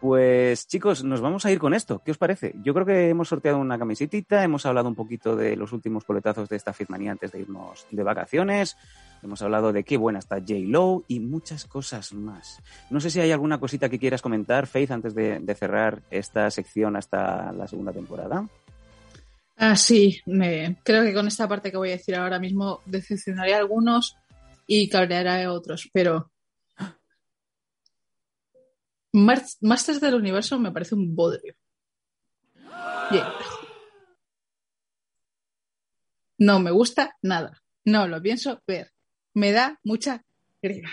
Pues 0.06 0.68
chicos, 0.68 1.02
nos 1.02 1.20
vamos 1.20 1.44
a 1.46 1.50
ir 1.50 1.58
con 1.58 1.74
esto. 1.74 2.00
¿Qué 2.04 2.12
os 2.12 2.16
parece? 2.16 2.54
Yo 2.62 2.72
creo 2.72 2.86
que 2.86 3.08
hemos 3.08 3.26
sorteado 3.26 3.58
una 3.58 3.76
camisetita, 3.76 4.44
hemos 4.44 4.64
hablado 4.64 4.88
un 4.88 4.94
poquito 4.94 5.34
de 5.34 5.56
los 5.56 5.72
últimos 5.72 6.04
coletazos 6.04 6.48
de 6.48 6.54
esta 6.54 6.72
Fitmanía 6.72 7.10
antes 7.10 7.32
de 7.32 7.40
irnos 7.40 7.88
de 7.90 8.04
vacaciones, 8.04 8.76
hemos 9.24 9.42
hablado 9.42 9.72
de 9.72 9.82
qué 9.82 9.96
buena 9.96 10.20
está 10.20 10.36
J. 10.36 10.60
Lowe 10.60 11.02
y 11.08 11.18
muchas 11.18 11.64
cosas 11.64 12.12
más. 12.12 12.62
No 12.88 13.00
sé 13.00 13.10
si 13.10 13.18
hay 13.18 13.32
alguna 13.32 13.58
cosita 13.58 13.88
que 13.88 13.98
quieras 13.98 14.22
comentar, 14.22 14.68
Faith, 14.68 14.92
antes 14.92 15.12
de, 15.12 15.42
cerrar 15.58 16.00
esta 16.12 16.52
sección 16.52 16.94
hasta 16.94 17.50
la 17.50 17.66
segunda 17.66 17.92
temporada. 17.92 18.46
Ah, 19.56 19.74
sí, 19.74 20.20
creo 20.84 21.02
que 21.02 21.14
con 21.14 21.26
esta 21.26 21.48
parte 21.48 21.72
que 21.72 21.78
voy 21.78 21.88
a 21.88 21.96
decir 21.96 22.14
ahora 22.14 22.38
mismo 22.38 22.80
decepcionaré 22.86 23.54
a 23.54 23.58
algunos 23.58 24.16
y 24.68 24.88
cabrearé 24.88 25.42
a 25.42 25.52
otros, 25.52 25.90
pero 25.92 26.30
Masters 29.16 30.00
del 30.00 30.14
Universo 30.14 30.58
me 30.58 30.70
parece 30.72 30.94
un 30.94 31.14
bodrio. 31.16 31.54
No 36.38 36.60
me 36.60 36.70
gusta 36.70 37.16
nada. 37.22 37.62
No 37.84 38.06
lo 38.08 38.20
pienso 38.20 38.62
ver. 38.66 38.92
Me 39.34 39.52
da 39.52 39.78
mucha 39.84 40.24
grima. 40.62 40.90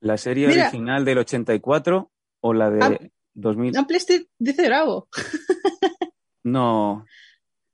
¿La 0.00 0.16
serie 0.16 0.48
Mira. 0.48 0.68
original 0.68 1.04
del 1.04 1.18
84 1.18 2.10
o 2.40 2.52
la 2.52 2.70
de 2.70 2.84
Ah. 2.84 2.98
2000? 3.34 3.76
Ample 3.76 3.96
Street 3.98 4.26
dice 4.38 4.66
bravo. 4.66 5.08
No. 6.44 7.04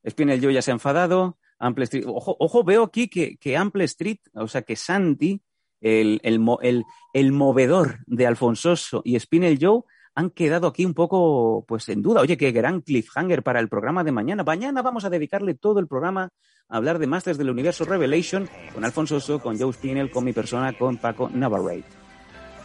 Spinel 0.08 0.42
Joe 0.42 0.52
ya 0.52 0.60
se 0.62 0.72
ha 0.72 0.74
enfadado. 0.74 1.38
Ample 1.60 1.84
Street. 1.84 2.04
Ojo, 2.08 2.34
ojo, 2.40 2.64
veo 2.64 2.82
aquí 2.82 3.06
que, 3.08 3.36
que 3.36 3.56
Ample 3.56 3.84
Street, 3.84 4.18
o 4.32 4.48
sea 4.48 4.62
que 4.62 4.74
Santi, 4.74 5.40
el, 5.84 6.20
el, 6.24 6.40
el- 6.62 6.84
el 7.12 7.30
movedor 7.32 7.98
de 8.06 8.26
Alfonsoso 8.26 9.02
y 9.04 9.18
Spinel 9.20 9.58
Joe 9.60 9.82
han 10.16 10.30
quedado 10.30 10.66
aquí 10.66 10.84
un 10.84 10.94
poco 10.94 11.64
pues 11.68 11.88
en 11.88 12.02
duda. 12.02 12.20
Oye, 12.20 12.36
qué 12.36 12.50
gran 12.52 12.80
cliffhanger 12.80 13.42
para 13.42 13.60
el 13.60 13.68
programa 13.68 14.02
de 14.04 14.12
mañana. 14.12 14.42
Mañana 14.44 14.82
vamos 14.82 15.04
a 15.04 15.10
dedicarle 15.10 15.54
todo 15.54 15.78
el 15.80 15.86
programa 15.86 16.30
a 16.68 16.76
hablar 16.76 16.98
de 16.98 17.06
Masters 17.06 17.36
del 17.38 17.50
Universo 17.50 17.84
Revelation 17.84 18.48
con 18.72 18.84
Alfonsoso, 18.84 19.40
con 19.40 19.58
Joe 19.58 19.72
Spinel, 19.72 20.10
con 20.10 20.24
mi 20.24 20.32
persona, 20.32 20.72
con 20.72 20.96
Paco 20.96 21.30
Navarrete. 21.32 21.88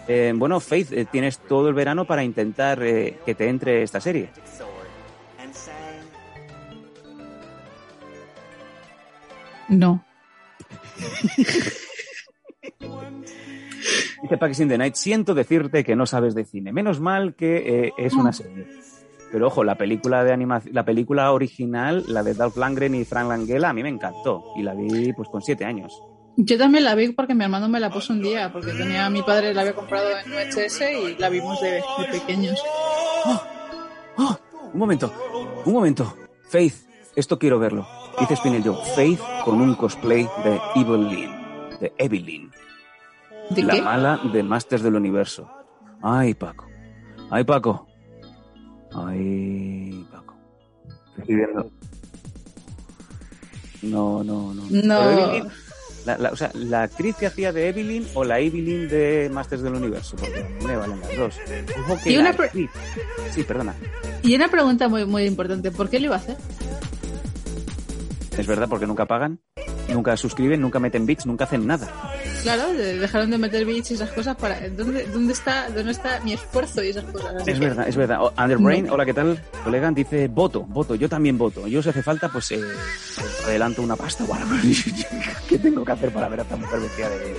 Eh, 0.07 0.34
bueno, 0.36 0.59
Faith, 0.59 0.91
eh, 0.91 1.05
tienes 1.05 1.38
todo 1.39 1.67
el 1.70 1.76
verano 1.76 2.05
para 2.05 2.24
intentar 2.24 2.82
eh, 2.82 3.20
que 3.26 3.36
te 3.36 3.47
entre 3.49 3.84
esta 3.84 3.99
serie. 4.01 4.30
No. 9.70 10.03
Dice 14.22 14.63
in 14.63 14.70
the 14.70 14.78
Night, 14.78 14.95
siento 14.95 15.34
decirte 15.34 15.84
que 15.84 15.95
no 15.95 16.05
sabes 16.05 16.36
de 16.36 16.45
cine. 16.45 16.74
Menos 16.74 16.99
mal 16.99 17.36
que 17.36 17.86
eh, 17.86 17.93
es 17.97 18.13
una 18.13 18.34
serie. 18.34 18.67
Pero 19.32 19.47
ojo, 19.47 19.63
la 19.63 19.76
película 19.76 20.24
de 20.24 20.34
animación, 20.34 20.74
la 20.74 20.84
película 20.84 21.32
original, 21.32 22.03
la 22.07 22.24
de 22.24 22.34
Dolph 22.34 22.57
Lundgren 22.57 22.95
y 22.95 23.05
Frank 23.05 23.30
Langella, 23.30 23.70
a 23.70 23.74
mí 23.74 23.84
me 23.84 23.89
encantó. 23.89 24.43
Y 24.55 24.63
la 24.63 24.74
vi 24.74 25.13
pues 25.13 25.30
con 25.30 25.41
siete 25.41 25.65
años. 25.65 26.01
Yo 26.36 26.57
también 26.57 26.84
la 26.84 26.95
vi 26.95 27.09
porque 27.11 27.36
mi 27.36 27.43
hermano 27.43 27.70
me 27.70 27.80
la 27.80 27.89
puso 27.89 28.13
un 28.13 28.22
día, 28.22 28.51
porque 28.51 28.72
tenía 28.72 29.09
mi 29.09 29.22
padre 29.22 29.53
la 29.53 29.61
había 29.61 29.74
comprado 29.74 30.07
en 30.26 30.32
UHS 30.32 30.82
y 30.82 31.15
la 31.20 31.30
vimos 31.30 31.59
de, 31.61 31.72
de 31.72 32.07
pequeños. 32.11 32.63
¡Oh! 33.26 34.39
Un 34.72 34.80
momento, 34.80 35.11
un 35.65 35.74
momento. 35.74 36.13
Faith, 36.49 36.76
esto 37.15 37.39
quiero 37.39 37.59
verlo. 37.59 37.88
Dice 38.20 38.36
Spinel 38.36 38.63
Joe, 38.63 38.78
Faith 38.95 39.20
con 39.43 39.61
un 39.61 39.76
cosplay 39.76 40.28
de 40.43 40.59
Evelyn, 40.76 41.32
de 41.80 41.93
Evelyn, 41.97 42.51
¿De 43.49 43.63
la 43.63 43.73
qué? 43.73 43.81
mala 43.81 44.19
de 44.31 44.43
Masters 44.43 44.83
del 44.83 44.95
Universo. 44.95 45.49
Ay, 46.01 46.33
Paco. 46.33 46.65
Ay, 47.29 47.43
Paco. 47.43 47.87
Ay, 48.93 50.05
Paco. 50.11 50.35
Estoy 51.17 51.35
viendo. 51.35 51.69
No, 53.81 54.23
no, 54.23 54.53
no. 54.53 54.63
No. 54.69 55.09
Evelyn, 55.11 55.47
la, 56.05 56.17
la- 56.17 56.29
o 56.31 56.35
sea, 56.35 56.51
la 56.53 56.83
actriz 56.83 57.15
que 57.15 57.27
hacía 57.27 57.51
de 57.53 57.69
Evelyn 57.69 58.05
o 58.13 58.23
la 58.23 58.39
Evelyn 58.39 58.87
de 58.89 59.29
Masters 59.31 59.61
del 59.61 59.75
Universo, 59.75 60.15
porque 60.17 60.45
me 60.65 60.75
valen 60.75 60.99
las 60.99 61.17
dos. 61.17 61.35
Ojo 61.85 61.97
que 62.03 62.11
Y 62.11 62.15
la 62.15 62.21
una 62.21 62.35
Sí, 63.31 63.43
perdona. 63.43 63.73
Y 64.23 64.35
una 64.35 64.47
pregunta 64.49 64.87
muy, 64.89 65.05
muy 65.05 65.23
importante, 65.25 65.71
¿por 65.71 65.89
qué 65.89 65.99
lo 65.99 66.07
iba 66.07 66.15
a 66.15 66.19
hacer? 66.19 66.37
Es 68.39 68.47
verdad, 68.47 68.67
porque 68.69 68.87
nunca 68.87 69.05
pagan, 69.05 69.39
nunca 69.89 70.15
suscriben, 70.15 70.61
nunca 70.61 70.79
meten 70.79 71.05
bits, 71.05 71.25
nunca 71.25 71.43
hacen 71.43 71.67
nada. 71.67 71.87
Claro, 72.43 72.71
de- 72.73 72.97
dejaron 72.99 73.31
de 73.31 73.37
meter 73.37 73.65
bits 73.65 73.91
y 73.91 73.93
esas 73.95 74.11
cosas 74.11 74.35
para... 74.37 74.69
¿Dónde, 74.69 75.05
dónde, 75.07 75.33
está, 75.33 75.69
¿Dónde 75.69 75.91
está 75.91 76.21
mi 76.21 76.33
esfuerzo 76.33 76.81
y 76.81 76.89
esas 76.89 77.03
cosas? 77.05 77.45
Es 77.45 77.59
verdad, 77.59 77.87
es 77.87 77.95
verdad. 77.97 78.19
Underbrain, 78.37 78.85
No. 78.85 78.93
hola, 78.93 79.05
¿qué 79.05 79.13
tal? 79.13 79.41
Colega, 79.63 79.91
dice 79.91 80.27
voto, 80.29 80.61
voto, 80.61 80.95
yo 80.95 81.09
también 81.09 81.37
voto. 81.37 81.67
Yo 81.67 81.83
si 81.83 81.89
hace 81.89 82.01
falta, 82.01 82.29
pues 82.29 82.49
eh, 82.51 82.61
adelanto 83.45 83.81
una 83.81 83.97
pasta 83.97 84.23
o 84.23 84.33
algo. 84.33 84.55
¿Qué 85.49 85.59
tengo 85.59 85.83
que 85.83 85.91
hacer 85.91 86.11
para 86.11 86.29
ver 86.29 86.39
a 86.39 86.43
esta 86.43 86.55
mujer 86.55 86.79
vestida 86.79 87.09
de... 87.09 87.35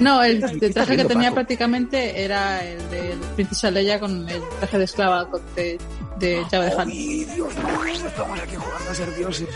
No, 0.00 0.22
el, 0.22 0.40
traje 0.72 0.96
que 0.96 1.04
tenía 1.04 1.30
Paco? 1.30 1.34
prácticamente 1.34 2.22
era 2.22 2.64
el 2.64 2.78
de 2.90 3.16
Princesa 3.34 3.70
Leia 3.70 3.98
con 3.98 4.28
el 4.28 4.42
traje 4.60 4.78
de 4.78 4.84
esclava 4.84 5.28
de, 5.56 5.78
de 6.18 6.44
llave 6.50 6.66
de 6.66 6.72
Han. 6.72 6.88
¡Ay, 6.88 7.24
Dios 7.24 7.54
mío! 7.56 8.06
Estamos 8.06 8.40
aquí 8.40 8.56
jugando 8.56 8.90
a 8.90 8.94
ser 8.94 9.14
dioses. 9.16 9.48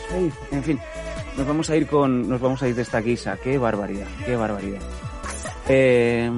En 0.51 0.65
fin, 0.65 0.81
nos 1.37 1.47
vamos 1.47 1.71
a 1.71 1.77
ir 1.77 1.87
con, 1.87 2.29
nos 2.29 2.41
vamos 2.41 2.63
a 2.63 2.69
ir 2.69 2.75
de 2.75 2.83
esta 2.83 3.01
guisa. 3.01 3.37
Qué 3.43 3.57
barbaridad, 3.59 4.07
qué 4.25 4.37
barbaridad. 4.37 4.81
Eh, 5.69 6.31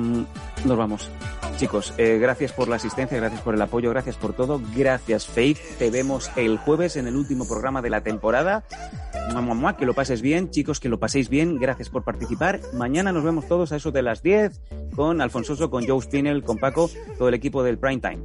nos 0.65 0.77
vamos. 0.77 1.09
Chicos, 1.57 1.95
eh, 1.99 2.19
gracias 2.21 2.53
por 2.53 2.69
la 2.69 2.77
asistencia, 2.77 3.17
gracias 3.17 3.41
por 3.41 3.55
el 3.55 3.63
apoyo, 3.63 3.91
gracias 3.91 4.17
por 4.17 4.33
todo. 4.33 4.61
Gracias, 4.75 5.27
Faith. 5.27 5.59
Te 5.79 5.91
vemos 5.91 6.31
el 6.37 6.59
jueves 6.59 6.97
en 6.97 7.07
el 7.07 7.15
último 7.17 7.47
programa 7.47 7.81
de 7.81 7.91
la 7.91 8.03
temporada. 8.03 8.65
Mua, 9.35 9.77
que 9.77 9.87
lo 9.87 9.95
pases 9.95 10.21
bien, 10.21 10.51
chicos, 10.51 10.81
que 10.81 10.89
lo 10.89 10.99
paséis 10.99 11.29
bien. 11.29 11.59
Gracias 11.59 11.91
por 11.91 12.03
participar. 12.05 12.61
Mañana 12.73 13.13
nos 13.13 13.25
vemos 13.25 13.47
todos 13.47 13.73
a 13.73 13.77
eso 13.77 13.93
de 13.93 14.03
las 14.03 14.23
10 14.23 14.61
con 14.95 15.21
Alfonsoso, 15.21 15.71
con 15.71 15.87
Joe 15.87 16.01
Spinell, 16.03 16.43
con 16.43 16.59
Paco, 16.59 16.91
todo 17.19 17.29
el 17.29 17.35
equipo 17.35 17.63
del 17.63 17.79
Prime 17.79 18.01
Time. 18.01 18.19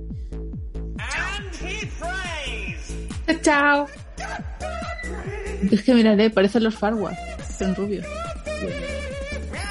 ¡Chao! 3.41 3.88
Es 5.71 5.84
que 5.84 5.93
miraré, 5.93 6.30
parecen 6.30 6.63
los 6.63 6.75
Farward. 6.75 7.15
Son 7.57 7.75
rubios. 7.75 8.05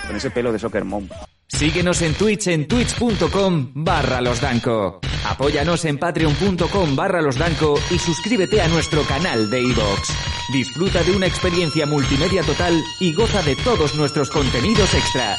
Con 0.07 0.17
ese 0.17 0.31
pelo 0.31 0.53
de 0.53 0.59
Soccer 0.59 0.85
Mom. 0.85 1.09
Síguenos 1.49 2.03
en 2.03 2.15
Twitch 2.15 2.47
en 2.49 2.69
twitch.com 2.69 3.73
barra 3.75 4.21
losdanco. 4.21 5.01
Apóyanos 5.27 5.85
en 5.87 5.99
patreon.com 5.99 6.95
barra 6.95 7.23
losdanco 7.23 7.75
y 7.91 7.99
suscríbete 7.99 8.61
a 8.61 8.69
nuestro 8.69 9.03
canal 9.03 9.51
de 9.51 9.63
iVoox. 9.63 10.11
Disfruta 10.53 11.03
de 11.03 11.17
una 11.17 11.27
experiencia 11.27 11.87
multimedia 11.87 12.43
total 12.43 12.81
y 13.01 13.13
goza 13.15 13.43
de 13.43 13.57
todos 13.57 13.95
nuestros 13.97 14.31
contenidos 14.31 14.95
extra. 14.95 15.37